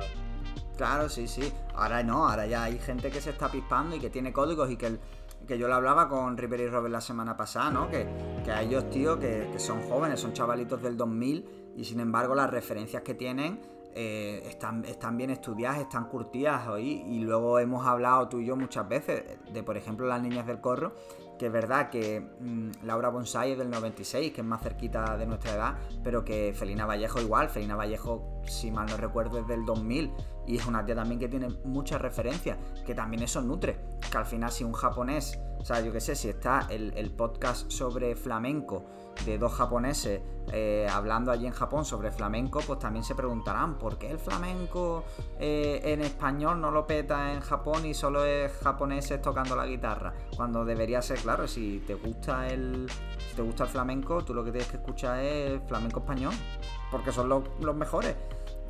Claro, 0.78 1.08
sí, 1.08 1.28
sí. 1.28 1.54
Ahora 1.76 2.04
no, 2.04 2.28
ahora 2.28 2.48
ya 2.48 2.64
hay 2.64 2.80
gente 2.80 3.12
que 3.12 3.22
se 3.22 3.30
está 3.30 3.50
pispando 3.50 3.96
y 3.96 4.00
que 4.00 4.10
tiene 4.10 4.34
códigos 4.34 4.72
y 4.72 4.78
que 4.78 4.88
el, 4.88 5.00
que 5.48 5.58
yo 5.58 5.68
lo 5.68 5.76
hablaba 5.76 6.08
con 6.08 6.38
River 6.38 6.62
y 6.62 6.68
Robert 6.68 6.91
la 6.91 7.02
semana 7.02 7.36
pasada, 7.36 7.70
¿no? 7.72 7.89
Que, 7.89 8.08
que 8.44 8.52
a 8.52 8.62
ellos, 8.62 8.89
tío, 8.89 9.20
que, 9.20 9.48
son 9.58 9.82
jóvenes, 9.84 10.20
son 10.20 10.34
chavalitos 10.34 10.82
del 10.82 10.98
2000 10.98 11.74
y 11.76 11.86
sin 11.86 12.00
embargo 12.00 12.36
las 12.36 12.50
referencias 12.50 13.02
que 13.02 13.14
tienen 13.14 13.60
eh, 13.96 14.44
están, 14.46 14.86
están 14.86 15.18
bien 15.18 15.30
estudiadas, 15.30 15.80
están 15.80 16.06
curtidas 16.06 16.68
hoy 16.68 17.04
y 17.08 17.20
luego 17.20 17.60
hemos 17.60 17.86
hablado 17.86 18.28
tú 18.28 18.39
y 18.39 18.46
yo 18.46 18.56
muchas 18.56 18.88
veces 18.88 19.24
de, 19.52 19.64
por 19.64 19.78
ejemplo, 19.78 20.08
las 20.08 20.22
niñas 20.22 20.48
del 20.48 20.62
corro, 20.62 20.94
que 21.38 21.48
es 21.48 21.52
verdad 21.52 21.89
que 21.89 22.22
mm, 22.22 22.86
Laura 22.86 23.10
Bonsai 23.10 23.52
es 23.52 23.58
del 23.58 23.70
96, 23.70 24.34
que 24.34 24.41
es 24.41 24.48
más 24.48 24.62
cerquita 24.62 25.18
de 25.18 25.26
nuestra 25.26 25.54
edad, 25.54 25.78
pero 26.04 26.24
que 26.24 26.54
Felina 26.56 26.86
Vallejo 26.86 27.22
igual, 27.22 27.50
Felina 27.50 27.76
Vallejo, 27.76 28.41
si 28.46 28.72
mal 28.72 28.88
no 28.88 28.98
recuerdo, 28.98 29.39
es 29.39 29.48
del 29.48 29.66
2000 29.66 30.12
y 30.46 30.58
es 30.58 30.66
una 30.66 30.86
tía 30.86 30.96
también 30.96 31.20
que 31.20 31.28
tiene 31.28 31.50
muchas 31.64 32.02
referencias, 32.02 32.58
que 32.86 32.94
también 32.94 33.24
eso 33.24 33.41
nutre, 33.41 33.78
que 34.12 34.18
al 34.18 34.26
final 34.26 34.52
si 34.52 34.64
un 34.64 34.74
japonés, 34.74 35.39
o 35.60 35.66
sea, 35.66 35.80
yo 35.82 35.91
qué 35.91 36.02
sé, 36.02 36.16
si 36.16 36.30
está 36.30 36.68
el, 36.70 37.12
podcast 37.12 37.72
sobre 37.72 38.16
flamenco, 38.16 38.86
de 39.26 39.38
dos 39.38 39.54
japoneses 39.54 40.22
eh, 40.52 40.88
hablando 40.91 41.32
allí 41.32 41.46
en 41.46 41.54
Japón 41.54 41.86
sobre 41.86 42.12
flamenco, 42.12 42.60
pues 42.66 42.80
también 42.80 43.04
se 43.06 43.14
preguntarán 43.14 43.78
por 43.78 43.98
qué 44.00 44.10
el 44.10 44.18
flamenco 44.18 45.04
eh, 45.39 45.82
en 45.84 46.02
español 46.02 46.60
no 46.60 46.72
lo 46.72 46.88
peta 46.88 47.32
en 47.32 47.39
Japón 47.39 47.86
y 47.86 47.94
solo 47.94 48.26
es 48.26 48.52
japoneses 48.64 49.22
tocando 49.22 49.56
la 49.56 49.68
guitarra. 49.68 50.14
Cuando 50.36 50.66
debería 50.66 51.02
ser, 51.02 51.20
claro, 51.20 51.48
si 51.48 51.84
te 51.86 51.94
gusta 51.94 52.48
el, 52.48 52.89
si 53.30 53.36
te 53.36 53.44
gusta 53.44 53.66
el 53.66 53.70
flamenco, 53.70 54.26
tú 54.26 54.34
lo 54.34 54.44
que 54.44 54.52
tienes 54.52 54.70
que 54.70 54.78
escuchar 54.78 55.20
es 55.20 55.62
flamenco 55.68 56.00
español, 56.00 56.34
porque 56.91 57.12
son 57.12 57.30
los 57.30 57.76
mejores. 57.76 58.16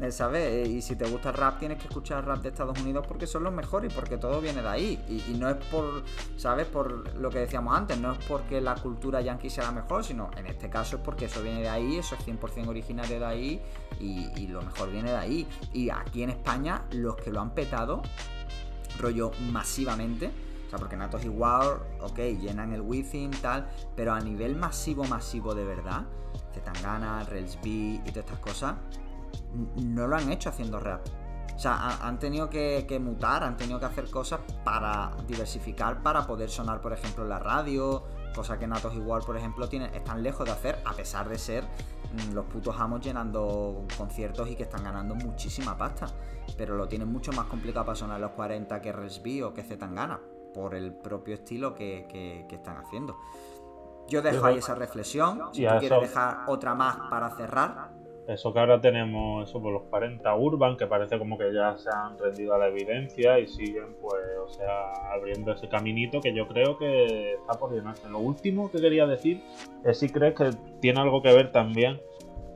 Eh, 0.02 0.12
¿sabes? 0.12 0.44
Eh, 0.44 0.70
y 0.70 0.82
si 0.82 0.96
te 0.96 1.06
gusta 1.08 1.30
el 1.30 1.36
rap, 1.36 1.60
tienes 1.60 1.78
que 1.78 1.88
escuchar 1.88 2.26
rap 2.26 2.42
de 2.42 2.50
Estados 2.50 2.80
Unidos 2.82 3.06
porque 3.08 3.28
son 3.28 3.44
los 3.44 3.54
mejores 3.54 3.92
y 3.92 3.96
porque 3.96 4.18
todo 4.18 4.42
viene 4.42 4.62
de 4.62 4.68
ahí. 4.68 5.24
Y, 5.28 5.34
no 5.36 5.50
es 5.50 5.56
por, 5.68 6.04
¿sabes? 6.36 6.66
Por 6.68 7.16
lo 7.16 7.30
que 7.30 7.40
decíamos 7.40 7.76
antes, 7.76 7.98
no 8.00 8.14
es 8.14 8.18
porque 8.26 8.60
la 8.60 8.76
cultura 8.76 9.22
yankee 9.22 9.50
sea 9.50 9.66
la 9.66 9.72
mejor, 9.72 10.04
sino 10.04 10.32
en 10.36 10.48
este 10.48 10.70
caso 10.70 10.98
es 10.98 11.02
porque 11.02 11.26
eso 11.26 11.42
viene 11.42 11.62
de 11.62 11.70
ahí, 11.70 11.98
eso 11.98 12.16
es 12.16 12.26
100% 12.26 12.68
originario 12.68 13.20
de 13.20 13.26
ahí 13.26 13.62
y, 14.00 14.48
lo 14.48 14.62
mejor 14.62 14.92
viene 14.92 15.12
de 15.12 15.18
ahí. 15.18 15.48
Y 15.74 15.90
aquí 15.90 16.24
en 16.24 16.32
España, 16.32 16.84
los 16.92 17.16
que 17.16 17.32
lo 17.32 17.42
han 17.42 17.52
petado, 17.52 18.02
rollo 19.00 19.32
masivamente, 19.52 20.32
o 20.68 20.70
sea, 20.70 20.80
porque 20.80 20.96
Natos 20.96 21.24
igual, 21.24 21.80
ok, 22.02 22.20
llenan 22.40 22.74
el 22.74 22.82
Within, 22.82 23.32
tal, 23.32 23.68
pero 23.96 24.14
a 24.14 24.20
nivel 24.20 24.56
masivo, 24.56 25.06
masivo 25.06 25.56
de 25.56 25.64
verdad, 25.64 26.04
Zetangana, 26.54 27.24
Rails 27.24 27.58
B 27.64 27.70
y 27.70 28.00
todas 28.06 28.18
estas 28.18 28.40
cosas, 28.40 28.76
no 29.76 30.08
lo 30.08 30.16
han 30.16 30.32
hecho 30.32 30.50
haciendo 30.50 30.80
rap. 30.80 31.02
O 31.56 31.60
sea, 31.60 32.00
han 32.02 32.18
tenido 32.20 32.50
que, 32.50 33.00
mutar, 33.00 33.44
han 33.44 33.56
tenido 33.58 33.80
que 33.80 33.86
hacer 33.86 34.10
cosas 34.10 34.40
para 34.64 35.12
diversificar, 35.28 36.02
para 36.02 36.26
poder 36.26 36.50
sonar, 36.50 36.82
por 36.82 36.94
ejemplo, 36.94 37.24
en 37.24 37.30
la 37.30 37.40
radio, 37.40 38.04
cosa 38.36 38.58
que 38.58 38.66
Natos 38.66 38.96
igual, 38.96 39.22
por 39.24 39.38
ejemplo, 39.38 39.70
tienen, 39.70 39.94
están 39.94 40.24
lejos 40.24 40.46
de 40.46 40.52
hacer, 40.52 40.80
a 40.84 40.94
pesar 40.94 41.30
de 41.30 41.38
ser 41.38 41.64
mm, 41.64 42.34
los 42.34 42.46
putos 42.46 42.76
amos 42.80 43.02
llenando 43.02 43.86
conciertos 43.98 44.50
y 44.50 44.56
que 44.56 44.64
están 44.64 44.84
ganando 44.84 45.14
muchísima 45.16 45.78
pasta. 45.78 46.08
Pero 46.58 46.76
lo 46.76 46.88
tienen 46.88 47.12
mucho 47.12 47.32
más 47.32 47.46
complicado 47.46 47.86
para 47.86 47.96
sonar 47.96 48.20
los 48.20 48.32
40 48.32 48.82
que 48.82 48.92
Resby 48.92 49.44
o 49.44 49.54
que 49.54 49.64
Zetangana, 49.64 50.20
por 50.54 50.74
el 50.74 50.92
propio 50.92 51.36
estilo 51.36 51.76
que, 51.76 52.48
están 52.50 52.78
haciendo. 52.78 53.18
Yo 54.10 54.22
dejo 54.22 54.46
ahí 54.46 54.58
esa 54.58 54.76
reflexión. 54.76 55.50
Si 55.54 55.66
tú 55.66 55.72
quieres 55.80 56.02
dejar 56.02 56.44
otra 56.48 56.74
más 56.74 56.98
para 57.10 57.30
cerrar. 57.32 58.03
Eso 58.28 58.54
que 58.54 58.60
ahora 58.60 58.80
tenemos, 58.80 59.50
eso 59.50 59.62
por 59.62 59.74
los 59.74 59.84
40 59.84 60.34
Urban, 60.36 60.78
que 60.78 60.88
parece 60.88 61.20
como 61.20 61.38
que 61.38 61.54
ya 61.54 61.78
se 61.78 61.90
han 61.90 62.18
rendido 62.18 62.54
a 62.54 62.58
la 62.58 62.68
evidencia 62.68 63.38
y 63.38 63.48
siguen, 63.48 63.96
pues, 64.02 64.24
o 64.42 64.48
sea, 64.48 64.94
abriendo 65.14 65.52
ese 65.52 65.68
caminito 65.68 66.22
que 66.22 66.34
yo 66.34 66.48
creo 66.48 66.78
que 66.78 67.34
está 67.34 67.60
por 67.60 67.74
llenarse. 67.74 68.10
Lo 68.10 68.20
último 68.20 68.72
que 68.72 68.80
quería 68.80 69.06
decir 69.06 69.44
es 69.84 70.00
si 70.00 70.10
crees 70.10 70.36
que 70.36 70.52
tiene 70.80 71.02
algo 71.02 71.22
que 71.22 71.34
ver 71.34 71.52
también 71.52 72.00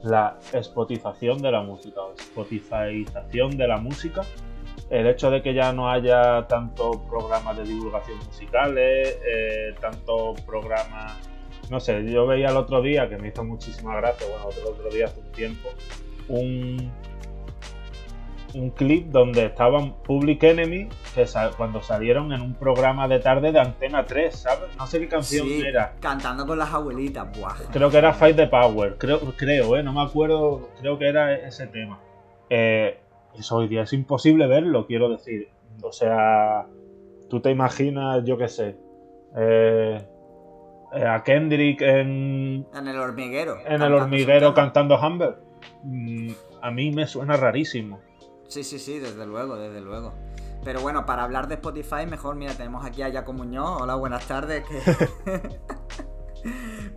la 0.03 0.37
spotización 0.61 1.41
de 1.41 1.51
la 1.51 1.61
música, 1.61 2.01
o 2.01 2.13
spotifyización 2.13 3.57
de 3.57 3.67
la 3.67 3.77
música. 3.77 4.21
El 4.89 5.07
hecho 5.07 5.29
de 5.29 5.41
que 5.41 5.53
ya 5.53 5.73
no 5.73 5.89
haya 5.89 6.47
tantos 6.47 6.97
programas 7.09 7.57
de 7.57 7.63
divulgación 7.63 8.17
musicales, 8.19 9.19
eh, 9.27 9.75
programas 10.45 11.36
no 11.69 11.79
sé, 11.79 12.09
yo 12.09 12.25
veía 12.25 12.49
el 12.49 12.57
otro 12.57 12.81
día, 12.81 13.09
que 13.09 13.17
me 13.17 13.29
hizo 13.29 13.43
muchísima 13.43 13.95
gracia, 13.97 14.27
bueno, 14.27 14.49
el 14.49 14.67
otro 14.67 14.89
día 14.89 15.05
hace 15.05 15.19
un 15.19 15.31
tiempo, 15.31 15.69
un, 16.27 16.91
un 18.55 18.69
clip 18.71 19.07
donde 19.07 19.45
estaban 19.45 19.93
Public 20.03 20.43
Enemy, 20.43 20.89
que 21.13 21.25
cuando 21.57 21.81
salieron 21.81 22.31
en 22.31 22.41
un 22.41 22.53
programa 22.53 23.07
de 23.07 23.19
tarde 23.19 23.51
de 23.51 23.59
Antena 23.59 24.05
3, 24.05 24.35
¿sabes? 24.35 24.77
No 24.77 24.85
sé 24.85 24.99
qué 24.99 25.07
canción 25.07 25.47
era. 25.47 25.93
Cantando 25.99 26.45
con 26.45 26.59
las 26.59 26.71
abuelitas, 26.73 27.27
buah. 27.37 27.55
Creo 27.71 27.89
que 27.89 27.97
era 27.97 28.13
Fight 28.13 28.35
the 28.35 28.47
Power, 28.47 28.97
creo, 28.97 29.19
creo, 29.35 29.77
¿eh? 29.77 29.83
No 29.83 29.93
me 29.93 30.01
acuerdo, 30.01 30.69
creo 30.79 30.97
que 30.97 31.07
era 31.07 31.35
ese 31.35 31.67
tema. 31.67 31.99
Eh, 32.49 32.99
eso 33.37 33.57
hoy 33.57 33.67
día 33.67 33.83
es 33.83 33.93
imposible 33.93 34.47
verlo, 34.47 34.85
quiero 34.85 35.09
decir. 35.09 35.49
O 35.81 35.91
sea, 35.91 36.65
tú 37.29 37.39
te 37.39 37.51
imaginas, 37.51 38.23
yo 38.23 38.37
qué 38.37 38.47
sé, 38.47 38.77
eh, 39.35 40.07
a 40.91 41.23
Kendrick 41.23 41.81
en. 41.81 42.67
En 42.73 42.87
el 42.87 42.97
hormiguero. 42.97 43.57
En 43.65 43.81
el 43.81 43.93
hormiguero 43.93 44.53
cantando 44.53 44.99
Humber. 44.99 45.37
Mm, 45.83 46.31
a 46.61 46.71
mí 46.71 46.91
me 46.91 47.07
suena 47.07 47.37
rarísimo. 47.37 47.99
Sí, 48.47 48.63
sí, 48.63 48.79
sí, 48.79 48.99
desde 48.99 49.25
luego, 49.25 49.57
desde 49.57 49.81
luego. 49.81 50.13
Pero 50.63 50.81
bueno, 50.81 51.05
para 51.05 51.23
hablar 51.23 51.47
de 51.47 51.55
Spotify, 51.55 52.05
mejor, 52.09 52.35
mira, 52.35 52.53
tenemos 52.53 52.85
aquí 52.85 53.01
a 53.01 53.11
Jaco 53.11 53.33
Muñoz. 53.33 53.81
Hola, 53.81 53.95
buenas 53.95 54.25
tardes. 54.27 54.63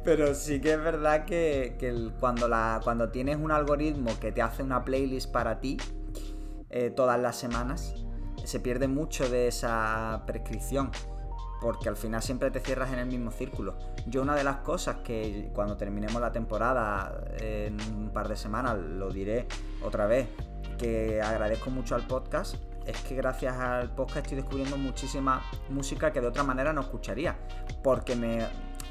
Pero 0.04 0.34
sí 0.34 0.60
que 0.60 0.72
es 0.72 0.82
verdad 0.82 1.24
que, 1.24 1.76
cuando, 2.18 2.48
la, 2.48 2.80
cuando 2.82 3.10
tienes 3.10 3.36
un 3.36 3.50
algoritmo 3.50 4.10
que 4.18 4.32
te 4.32 4.42
hace 4.42 4.62
una 4.62 4.84
playlist 4.84 5.30
para 5.30 5.60
ti 5.60 5.76
eh, 6.70 6.90
todas 6.90 7.20
las 7.20 7.36
semanas, 7.36 7.94
se 8.44 8.60
pierde 8.60 8.88
mucho 8.88 9.28
de 9.28 9.48
esa 9.48 10.22
prescripción 10.26 10.90
porque 11.60 11.88
al 11.88 11.96
final 11.96 12.22
siempre 12.22 12.50
te 12.50 12.60
cierras 12.60 12.92
en 12.92 12.98
el 12.98 13.06
mismo 13.06 13.30
círculo. 13.30 13.76
Yo 14.06 14.22
una 14.22 14.34
de 14.34 14.44
las 14.44 14.56
cosas 14.58 14.96
que 15.04 15.50
cuando 15.52 15.76
terminemos 15.76 16.20
la 16.20 16.32
temporada 16.32 17.22
en 17.38 17.80
un 17.80 18.10
par 18.10 18.28
de 18.28 18.36
semanas 18.36 18.78
lo 18.78 19.10
diré 19.10 19.46
otra 19.82 20.06
vez, 20.06 20.28
que 20.78 21.20
agradezco 21.20 21.70
mucho 21.70 21.94
al 21.94 22.06
podcast, 22.06 22.56
es 22.86 23.00
que 23.02 23.14
gracias 23.14 23.56
al 23.56 23.90
podcast 23.94 24.26
estoy 24.26 24.36
descubriendo 24.36 24.76
muchísima 24.76 25.42
música 25.68 26.12
que 26.12 26.20
de 26.20 26.26
otra 26.26 26.42
manera 26.42 26.72
no 26.72 26.80
escucharía. 26.80 27.36
Porque 27.82 28.16
me. 28.16 28.46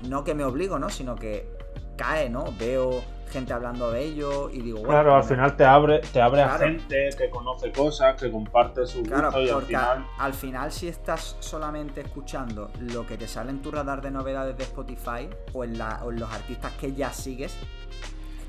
No 0.08 0.24
que 0.24 0.34
me 0.34 0.46
obligo, 0.46 0.80
¿no? 0.80 0.90
Sino 0.90 1.16
que 1.16 1.59
cae, 2.00 2.30
¿no? 2.30 2.46
Veo 2.58 3.04
gente 3.30 3.54
hablando 3.54 3.92
de 3.92 4.04
ello 4.04 4.50
y 4.50 4.62
digo, 4.62 4.78
bueno, 4.80 4.90
Claro, 4.94 5.14
al 5.16 5.22
me- 5.22 5.28
final 5.30 5.56
te 5.56 5.64
abre, 5.64 6.00
te 6.00 6.20
abre 6.20 6.42
a 6.42 6.58
gente 6.58 7.10
que 7.16 7.30
conoce 7.30 7.72
cosas, 7.72 8.20
que 8.20 8.32
comparte 8.32 8.88
su 8.88 9.00
gusto 9.00 9.14
Claro, 9.14 9.40
y 9.44 9.50
al 9.50 9.62
final. 9.62 9.98
al, 10.18 10.26
al 10.26 10.34
final 10.34 10.72
si 10.72 10.88
estás 10.88 11.36
solamente 11.40 12.02
escuchando 12.02 12.72
lo 12.80 13.06
que 13.06 13.18
te 13.18 13.28
sale 13.28 13.52
en 13.52 13.62
tu 13.62 13.70
radar 13.70 14.02
de 14.02 14.10
novedades 14.10 14.58
de 14.58 14.64
Spotify 14.64 15.30
o 15.54 15.64
en, 15.64 15.78
la- 15.78 16.02
o 16.04 16.12
en 16.12 16.20
los 16.20 16.32
artistas 16.34 16.72
que 16.80 16.94
ya 16.94 17.12
sigues, 17.14 17.56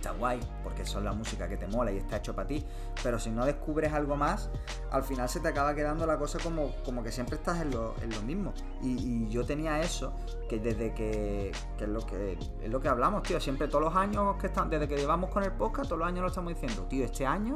está 0.00 0.12
guay, 0.12 0.40
porque 0.64 0.84
son 0.84 1.04
la 1.04 1.12
música 1.12 1.46
que 1.46 1.56
te 1.56 1.66
mola 1.66 1.92
y 1.92 1.98
está 1.98 2.16
hecho 2.16 2.34
para 2.34 2.48
ti. 2.48 2.64
Pero 3.02 3.18
si 3.18 3.30
no 3.30 3.44
descubres 3.44 3.92
algo 3.92 4.16
más, 4.16 4.50
al 4.90 5.04
final 5.04 5.28
se 5.28 5.40
te 5.40 5.48
acaba 5.48 5.74
quedando 5.74 6.06
la 6.06 6.18
cosa 6.18 6.38
como, 6.38 6.74
como 6.84 7.02
que 7.02 7.12
siempre 7.12 7.36
estás 7.36 7.60
en 7.60 7.70
lo, 7.70 7.94
en 8.02 8.10
lo 8.10 8.22
mismo. 8.22 8.52
Y, 8.82 9.26
y 9.26 9.28
yo 9.28 9.44
tenía 9.44 9.80
eso, 9.80 10.12
que 10.48 10.58
desde 10.58 10.94
que, 10.94 11.52
que 11.76 11.84
es 11.84 11.90
lo 11.90 12.00
que 12.04 12.38
es 12.62 12.70
lo 12.70 12.80
que 12.80 12.88
hablamos, 12.88 13.22
tío, 13.22 13.38
siempre 13.40 13.68
todos 13.68 13.84
los 13.84 13.94
años 13.94 14.36
que 14.36 14.46
están, 14.46 14.70
desde 14.70 14.88
que 14.88 14.96
llevamos 14.96 15.30
con 15.30 15.44
el 15.44 15.52
podcast, 15.52 15.88
todos 15.88 16.00
los 16.00 16.08
años 16.08 16.22
lo 16.22 16.28
estamos 16.28 16.54
diciendo, 16.54 16.84
tío, 16.88 17.04
este 17.04 17.26
año 17.26 17.54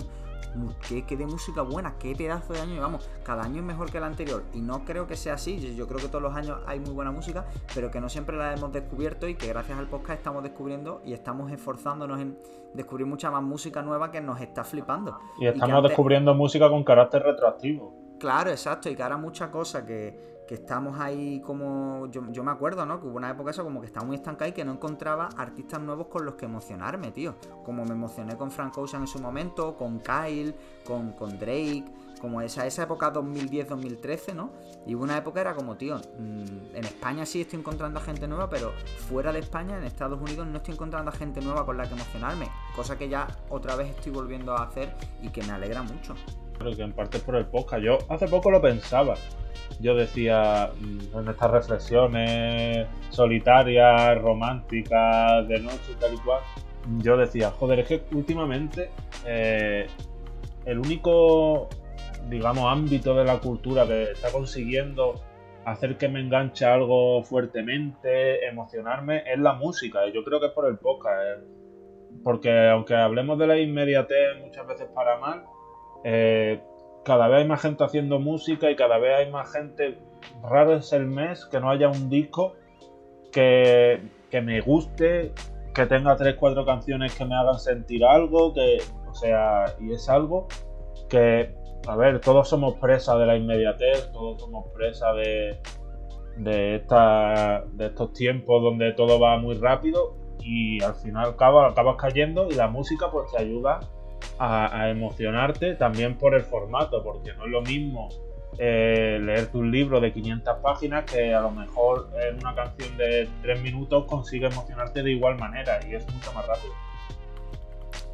qué, 0.89 1.05
qué 1.05 1.17
de 1.17 1.27
música 1.27 1.63
buena, 1.63 1.95
qué 1.99 2.15
pedazo 2.15 2.53
de 2.53 2.61
año 2.61 2.75
llevamos. 2.75 3.09
Cada 3.25 3.43
año 3.45 3.59
es 3.59 3.65
mejor 3.65 3.91
que 3.91 3.99
el 3.99 4.05
anterior. 4.05 4.45
Y 4.53 4.61
no 4.61 4.85
creo 4.85 5.07
que 5.07 5.17
sea 5.17 5.35
así. 5.35 5.75
Yo, 5.75 5.87
creo 5.87 6.01
que 6.01 6.09
todos 6.09 6.23
los 6.23 6.35
años 6.35 6.59
hay 6.67 6.81
muy 6.81 6.91
buena 6.93 7.11
música, 7.11 7.47
pero 7.75 7.91
que 7.91 8.01
no 8.01 8.09
siempre 8.09 8.37
la 8.37 8.55
hemos 8.55 8.73
descubierto 8.73 9.29
y 9.29 9.35
que 9.35 9.49
gracias 9.49 9.79
al 9.79 9.89
podcast 9.89 10.19
estamos 10.19 10.43
descubriendo 10.43 11.03
y 11.05 11.13
estamos 11.13 11.51
esforzándonos 11.53 12.21
en 12.21 12.39
descubrir 12.75 13.07
mucha 13.07 13.31
más 13.31 13.43
música 13.43 13.83
nueva 13.83 14.11
que 14.11 14.21
nos 14.21 14.41
está 14.41 14.65
flipando. 14.65 15.19
Y 15.39 15.47
estamos 15.47 15.77
antes- 15.77 15.91
descubriendo 15.91 16.35
música 16.35 16.69
con 16.69 16.85
carácter 16.85 17.23
retroactivo. 17.23 17.95
Claro, 18.19 18.51
exacto, 18.51 18.89
y 18.89 18.95
que 18.97 19.03
ahora 19.03 19.17
mucha 19.17 19.51
cosa 19.51 19.85
que, 19.85 20.34
que 20.47 20.55
estamos 20.55 20.99
ahí 21.01 21.41
como. 21.41 22.07
Yo, 22.09 22.23
yo 22.31 22.45
me 22.45 22.51
acuerdo, 22.51 22.85
¿no? 22.87 23.01
Que 23.01 23.07
hubo 23.07 23.17
una 23.17 23.31
época 23.31 23.51
eso 23.51 23.65
como 23.65 23.81
que 23.81 23.87
estaba 23.87 24.07
muy 24.07 24.17
estancada 24.17 24.49
y 24.49 24.53
que 24.53 24.65
no 24.65 24.73
encontraba 24.73 25.29
artistas 25.37 25.81
nuevos 25.81 26.09
con 26.09 26.25
los 26.25 26.35
que 26.35 26.45
emocionarme, 26.45 27.11
tío. 27.11 27.35
Como 27.65 27.85
me 27.85 27.93
emocioné 27.93 28.37
con 28.37 28.51
Frank 28.51 28.77
Ocean 28.77 29.03
en 29.03 29.09
su 29.09 29.19
momento, 29.19 29.77
con 29.77 30.01
Kyle, 30.01 30.55
con, 30.85 31.13
con 31.13 31.39
Drake, 31.39 31.85
como 32.21 32.41
esa, 32.41 32.67
esa 32.67 32.85
época 32.85 33.13
2010-2013, 33.13 34.35
¿no? 34.35 34.51
Y 34.87 34.95
hubo 34.95 35.05
una 35.05 35.17
época 35.17 35.41
era 35.41 35.55
como, 35.55 35.77
tío, 35.77 35.99
mm, 35.99 36.75
en 36.75 36.85
España 36.85 37.27
sí 37.27 37.43
estoy 37.43 37.59
encontrando 37.59 38.01
a 38.01 38.03
gente 38.03 38.27
nueva, 38.27 38.49
pero 38.49 38.73
fuera 39.09 39.33
de 39.33 39.41
España, 39.41 39.77
en 39.79 39.85
Estados 39.85 40.21
Unidos, 40.21 40.47
no 40.47 40.59
estoy 40.59 40.75
encontrando 40.75 41.11
a 41.11 41.15
gente 41.15 41.41
nueva 41.41 41.65
con 41.65 41.77
la 41.77 41.87
que 41.87 41.95
emocionarme. 41.95 42.49
Cosa 42.77 42.97
que 42.97 43.09
ya 43.09 43.29
otra 43.49 43.77
vez 43.77 43.91
estoy 43.91 44.13
volviendo 44.13 44.57
a 44.57 44.65
hacer 44.65 44.95
y 45.23 45.29
que 45.31 45.43
me 45.43 45.53
alegra 45.53 45.83
mucho. 45.83 46.15
Pero 46.59 46.77
que 46.77 46.83
en 46.83 46.93
parte 46.93 47.19
por 47.19 47.37
el 47.37 47.47
podcast. 47.47 47.83
Yo 47.83 47.99
hace 48.09 48.29
poco 48.29 48.51
lo 48.51 48.61
pensaba. 48.61 49.15
Yo 49.81 49.95
decía, 49.95 50.71
mm, 50.79 51.19
en 51.19 51.29
estas 51.29 51.51
reflexiones 51.51 52.87
solitarias, 53.11 54.21
románticas, 54.21 55.47
de 55.49 55.61
noche 55.61 55.93
y 55.93 55.95
tal 55.95 56.15
y 56.15 56.19
cual, 56.19 56.41
yo 56.99 57.17
decía, 57.17 57.51
joder, 57.51 57.81
es 57.81 57.89
que 57.89 58.03
últimamente 58.13 58.91
eh, 59.27 59.87
el 60.65 60.79
único, 60.79 61.69
digamos, 62.29 62.71
ámbito 62.71 63.15
de 63.15 63.25
la 63.25 63.39
cultura 63.39 63.87
que 63.87 64.13
está 64.13 64.31
consiguiendo 64.31 65.15
hacer 65.65 65.97
que 65.97 66.09
me 66.09 66.21
enganche 66.21 66.65
algo 66.65 67.23
fuertemente, 67.23 68.47
emocionarme, 68.47 69.23
es 69.31 69.39
la 69.39 69.55
música. 69.55 70.07
Y 70.07 70.13
yo 70.13 70.23
creo 70.25 70.41
que 70.41 70.47
es 70.47 70.53
por 70.53 70.67
el 70.67 70.77
podcast. 70.77 71.23
eh. 71.23 71.45
Porque 72.23 72.69
aunque 72.69 72.95
hablemos 72.95 73.39
de 73.39 73.47
la 73.47 73.59
inmediatez 73.59 74.39
muchas 74.41 74.67
veces 74.67 74.89
para 74.95 75.19
mal, 75.19 75.45
eh, 76.05 76.61
cada 77.05 77.29
vez 77.29 77.41
hay 77.41 77.49
más 77.49 77.63
gente 77.63 77.83
haciendo 77.83 78.19
música 78.19 78.71
y 78.71 78.77
cada 78.77 78.99
vez 78.99 79.19
hay 79.19 79.31
más 79.31 79.53
gente. 79.53 79.99
Raro 80.43 80.75
es 80.77 80.93
el 80.93 81.07
mes 81.07 81.47
que 81.47 81.61
no 81.61 81.71
haya 81.71 81.89
un 81.89 82.09
disco 82.09 82.55
que, 83.33 84.01
que 84.31 84.41
me 84.41 84.61
guste, 84.61 85.33
que 85.75 85.87
tenga 85.87 86.17
tres, 86.17 86.37
cuatro 86.39 86.65
canciones 86.65 87.15
que 87.15 87.25
me 87.25 87.35
hagan 87.35 87.59
sentir 87.59 88.05
algo, 88.05 88.55
que, 88.55 88.79
o 89.09 89.15
sea, 89.15 89.65
y 89.81 89.93
es 89.93 90.09
algo 90.09 90.47
que, 91.09 91.55
a 91.87 91.97
ver, 91.97 92.21
todos 92.21 92.49
somos 92.49 92.75
presa 92.75 93.17
de 93.17 93.27
la 93.27 93.37
inmediatez, 93.37 94.11
todos 94.13 94.41
somos 94.41 94.67
presa 94.75 95.13
de, 95.15 95.61
de, 96.37 96.77
esta, 96.77 97.65
de 97.73 97.87
estos 97.87 98.13
tiempos 98.13 98.63
donde 98.63 98.93
todo 98.93 99.19
va 99.19 99.39
muy 99.39 99.57
rápido 99.57 100.17
y 100.41 100.83
al 100.83 100.95
final 100.95 101.31
acabas, 101.31 101.73
acabas 101.73 101.97
cayendo 101.97 102.49
y 102.49 102.55
la 102.55 102.69
música 102.69 103.11
pues 103.11 103.31
te 103.33 103.43
ayuda 103.43 103.81
a, 104.39 104.89
emocionarte 104.91 105.75
también 105.75 106.17
por 106.17 106.35
el 106.35 106.43
formato, 106.43 107.03
porque 107.03 107.33
no 107.35 107.45
es 107.45 107.51
lo 107.51 107.63
mismo 107.63 108.09
eh, 108.59 109.19
leerte 109.21 109.57
un 109.59 109.71
libro 109.71 110.01
de 110.01 110.13
500 110.13 110.59
páginas 110.59 111.05
que 111.11 111.35
a 111.35 111.41
lo 111.41 111.51
mejor 111.51 112.09
en 112.21 112.37
una 112.37 112.55
canción 112.55 112.97
de 112.97 113.29
3 113.43 113.61
minutos 113.63 114.05
consigue 114.07 114.47
emocionarte 114.47 115.03
de 115.03 115.13
igual 115.13 115.39
manera 115.39 115.81
y 115.87 115.95
es 115.95 116.07
mucho 116.13 116.33
más 116.33 116.47
rápido. 116.47 116.73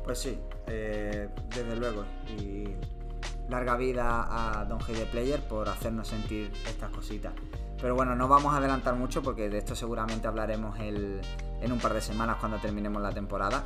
Pues 0.05 0.19
sí, 0.19 0.39
eh, 0.67 1.29
desde 1.55 1.77
luego. 1.77 2.05
Y 2.39 2.65
larga 3.51 3.77
vida 3.77 4.61
a 4.61 4.65
Don 4.65 4.79
the 4.79 5.07
Player 5.07 5.41
por 5.41 5.69
hacernos 5.69 6.09
sentir 6.09 6.51
estas 6.67 6.91
cositas. 6.91 7.33
Pero 7.81 7.95
bueno, 7.95 8.15
no 8.15 8.29
vamos 8.29 8.55
a 8.55 8.59
adelantar 8.59 8.95
mucho 8.95 9.23
porque 9.23 9.49
de 9.49 9.59
esto 9.59 9.75
seguramente 9.75 10.29
hablaremos 10.29 10.79
el- 10.81 11.21
en 11.61 11.73
un 11.73 11.79
par 11.79 11.95
de 11.95 12.01
semanas 12.01 12.37
cuando 12.39 12.59
terminemos 12.59 13.03
la 13.03 13.11
temporada. 13.11 13.65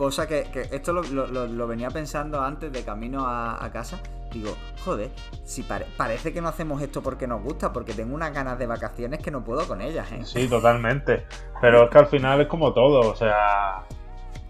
Cosa 0.00 0.26
que, 0.26 0.44
que 0.44 0.62
esto 0.74 0.94
lo, 0.94 1.02
lo- 1.02 1.26
lo- 1.26 1.46
lo 1.46 1.66
venía 1.66 1.90
pensando 1.90 2.40
antes 2.40 2.72
de 2.72 2.82
camino 2.84 3.26
a, 3.26 3.62
a 3.62 3.70
casa. 3.70 3.98
Digo, 4.32 4.56
joder, 4.82 5.10
si 5.44 5.62
pare- 5.62 5.84
parece 5.94 6.32
que 6.32 6.40
no 6.40 6.48
hacemos 6.48 6.80
esto 6.80 7.02
porque 7.02 7.26
nos 7.26 7.42
gusta, 7.42 7.70
porque 7.70 7.92
tengo 7.92 8.14
unas 8.14 8.32
ganas 8.32 8.58
de 8.58 8.66
vacaciones 8.66 9.20
que 9.20 9.30
no 9.30 9.44
puedo 9.44 9.68
con 9.68 9.82
ellas, 9.82 10.10
¿eh? 10.12 10.24
Sí, 10.24 10.48
totalmente. 10.48 11.26
Pero 11.60 11.84
es 11.84 11.90
que 11.90 11.98
al 11.98 12.06
final 12.06 12.40
es 12.40 12.46
como 12.46 12.72
todo, 12.72 13.10
o 13.10 13.14
sea, 13.14 13.82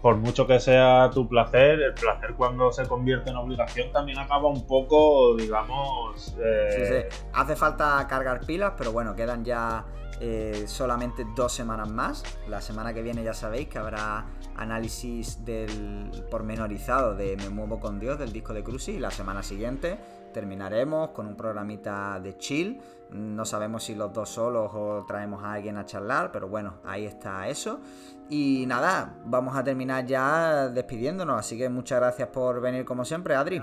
por 0.01 0.15
mucho 0.15 0.47
que 0.47 0.57
sea 0.61 1.09
tu 1.13 1.27
placer, 1.27 1.81
el 1.81 1.95
placer 1.95 2.33
cuando 2.35 2.71
se 2.71 2.87
convierte 2.87 3.31
en 3.31 3.35
obligación 3.35 3.91
también 3.91 4.19
acaba 4.19 4.47
un 4.47 4.65
poco, 4.65 5.35
digamos... 5.35 6.33
eh, 6.41 6.69
Sí, 6.71 6.85
sí. 7.19 7.23
Hace 7.33 7.57
falta 7.57 8.07
cargar 8.07 8.39
pilas, 8.45 8.71
pero 8.77 8.93
bueno, 8.93 9.13
quedan 9.17 9.43
ya 9.43 9.83
eh, 10.21 10.63
solamente 10.67 11.25
dos 11.35 11.51
semanas 11.51 11.89
más. 11.89 12.23
La 12.47 12.61
semana 12.61 12.93
que 12.93 13.01
viene 13.01 13.21
ya 13.21 13.33
sabéis 13.33 13.67
que 13.67 13.79
habrá 13.79 14.27
análisis 14.55 15.43
del 15.45 16.11
pormenorizado 16.29 17.15
de 17.15 17.37
Me 17.37 17.49
Muevo 17.49 17.79
con 17.79 17.99
Dios 17.99 18.19
del 18.19 18.31
disco 18.31 18.53
de 18.53 18.63
Cruci. 18.63 18.93
Y 18.93 18.99
la 18.99 19.11
semana 19.11 19.43
siguiente 19.43 19.97
terminaremos 20.33 21.09
con 21.09 21.27
un 21.27 21.35
programita 21.35 22.19
de 22.19 22.37
chill. 22.37 22.81
No 23.11 23.43
sabemos 23.45 23.83
si 23.83 23.95
los 23.95 24.13
dos 24.13 24.29
solos 24.29 24.71
o 24.73 25.05
traemos 25.07 25.43
a 25.43 25.53
alguien 25.53 25.77
a 25.77 25.85
charlar, 25.85 26.31
pero 26.31 26.47
bueno, 26.47 26.75
ahí 26.85 27.05
está 27.05 27.47
eso. 27.47 27.81
Y 28.29 28.65
nada, 28.67 29.15
vamos 29.25 29.55
a 29.55 29.63
terminar 29.63 30.05
ya 30.05 30.69
despidiéndonos. 30.69 31.37
Así 31.39 31.57
que 31.57 31.69
muchas 31.69 31.99
gracias 31.99 32.29
por 32.29 32.61
venir 32.61 32.85
como 32.85 33.03
siempre, 33.03 33.35
Adri. 33.35 33.61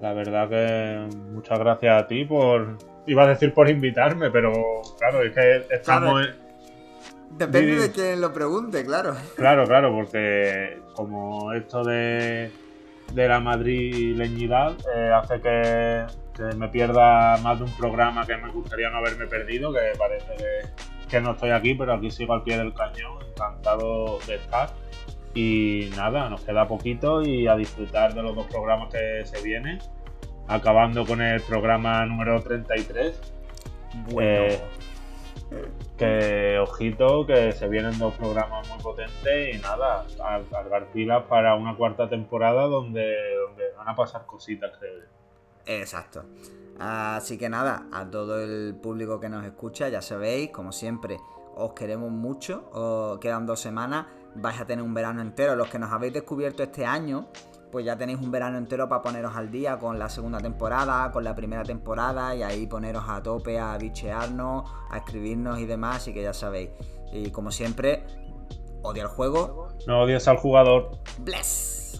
La 0.00 0.12
verdad 0.12 0.48
que 0.48 1.08
muchas 1.32 1.58
gracias 1.58 2.02
a 2.02 2.06
ti 2.06 2.24
por... 2.24 2.78
Iba 3.06 3.24
a 3.24 3.28
decir 3.28 3.52
por 3.54 3.68
invitarme, 3.68 4.30
pero 4.30 4.52
claro, 4.98 5.22
es 5.22 5.34
que 5.34 5.74
estamos... 5.74 6.20
Claro. 6.26 6.47
En- 7.30 7.38
Depende 7.38 7.76
de 7.76 7.92
quién 7.92 8.20
lo 8.20 8.32
pregunte, 8.32 8.84
claro. 8.84 9.14
Claro, 9.36 9.64
claro, 9.66 9.92
porque 9.92 10.80
como 10.94 11.52
esto 11.52 11.84
de, 11.84 12.50
de 13.12 13.28
la 13.28 13.40
madrileñidad 13.40 14.72
eh, 14.94 15.10
hace 15.14 15.40
que, 15.40 16.04
que 16.34 16.56
me 16.56 16.68
pierda 16.68 17.36
más 17.38 17.58
de 17.58 17.64
un 17.64 17.72
programa 17.76 18.26
que 18.26 18.36
me 18.36 18.50
gustaría 18.50 18.90
no 18.90 18.98
haberme 18.98 19.26
perdido, 19.26 19.72
que 19.72 19.80
parece 19.98 20.26
que, 20.36 21.08
que 21.08 21.20
no 21.20 21.32
estoy 21.32 21.50
aquí, 21.50 21.74
pero 21.74 21.94
aquí 21.94 22.10
sigo 22.10 22.34
al 22.34 22.42
pie 22.42 22.56
del 22.58 22.74
cañón, 22.74 23.18
encantado 23.30 24.18
de 24.26 24.34
estar. 24.36 24.70
Y 25.34 25.90
nada, 25.96 26.28
nos 26.28 26.40
queda 26.40 26.66
poquito 26.66 27.22
y 27.22 27.46
a 27.46 27.54
disfrutar 27.54 28.14
de 28.14 28.22
los 28.22 28.34
dos 28.34 28.46
programas 28.46 28.92
que 28.92 29.24
se 29.24 29.40
vienen, 29.42 29.78
acabando 30.48 31.04
con 31.06 31.20
el 31.22 31.40
programa 31.42 32.04
número 32.06 32.42
33. 32.42 33.20
Bueno. 34.10 34.28
Eh, 34.52 34.60
que 35.96 36.58
ojito, 36.58 37.26
que 37.26 37.52
se 37.52 37.68
vienen 37.68 37.98
dos 37.98 38.14
programas 38.14 38.68
muy 38.68 38.78
potentes 38.78 39.54
y 39.54 39.58
nada, 39.58 40.06
cargar 40.50 40.86
pilas 40.92 41.24
para 41.24 41.54
una 41.54 41.76
cuarta 41.76 42.08
temporada 42.08 42.64
donde, 42.64 43.14
donde 43.46 43.72
van 43.76 43.88
a 43.88 43.96
pasar 43.96 44.26
cositas, 44.26 44.72
creo. 44.78 45.04
Exacto. 45.66 46.24
Así 46.78 47.36
que 47.36 47.48
nada, 47.48 47.86
a 47.92 48.08
todo 48.08 48.40
el 48.40 48.76
público 48.80 49.18
que 49.18 49.28
nos 49.28 49.44
escucha, 49.44 49.88
ya 49.88 50.00
sabéis, 50.00 50.50
como 50.50 50.72
siempre, 50.72 51.18
os 51.56 51.72
queremos 51.72 52.10
mucho. 52.10 52.70
Os 52.72 53.18
quedan 53.18 53.46
dos 53.46 53.60
semanas, 53.60 54.06
vais 54.36 54.60
a 54.60 54.64
tener 54.64 54.84
un 54.84 54.94
verano 54.94 55.20
entero. 55.20 55.56
Los 55.56 55.68
que 55.68 55.78
nos 55.78 55.92
habéis 55.92 56.12
descubierto 56.12 56.62
este 56.62 56.86
año, 56.86 57.26
pues 57.70 57.84
ya 57.84 57.96
tenéis 57.96 58.18
un 58.18 58.30
verano 58.30 58.58
entero 58.58 58.88
para 58.88 59.02
poneros 59.02 59.36
al 59.36 59.50
día 59.50 59.78
con 59.78 59.98
la 59.98 60.08
segunda 60.08 60.38
temporada, 60.38 61.10
con 61.10 61.24
la 61.24 61.34
primera 61.34 61.62
temporada 61.62 62.34
y 62.34 62.42
ahí 62.42 62.66
poneros 62.66 63.04
a 63.08 63.22
tope 63.22 63.58
a 63.58 63.76
bichearnos, 63.76 64.70
a 64.90 64.98
escribirnos 64.98 65.58
y 65.58 65.66
demás. 65.66 65.96
Así 65.96 66.14
que 66.14 66.22
ya 66.22 66.32
sabéis. 66.32 66.70
Y 67.12 67.30
como 67.30 67.50
siempre, 67.50 68.04
odia 68.82 69.02
el 69.02 69.08
juego. 69.08 69.68
No 69.86 70.02
odies 70.02 70.28
al 70.28 70.36
jugador. 70.36 70.90
Bless. 71.18 71.97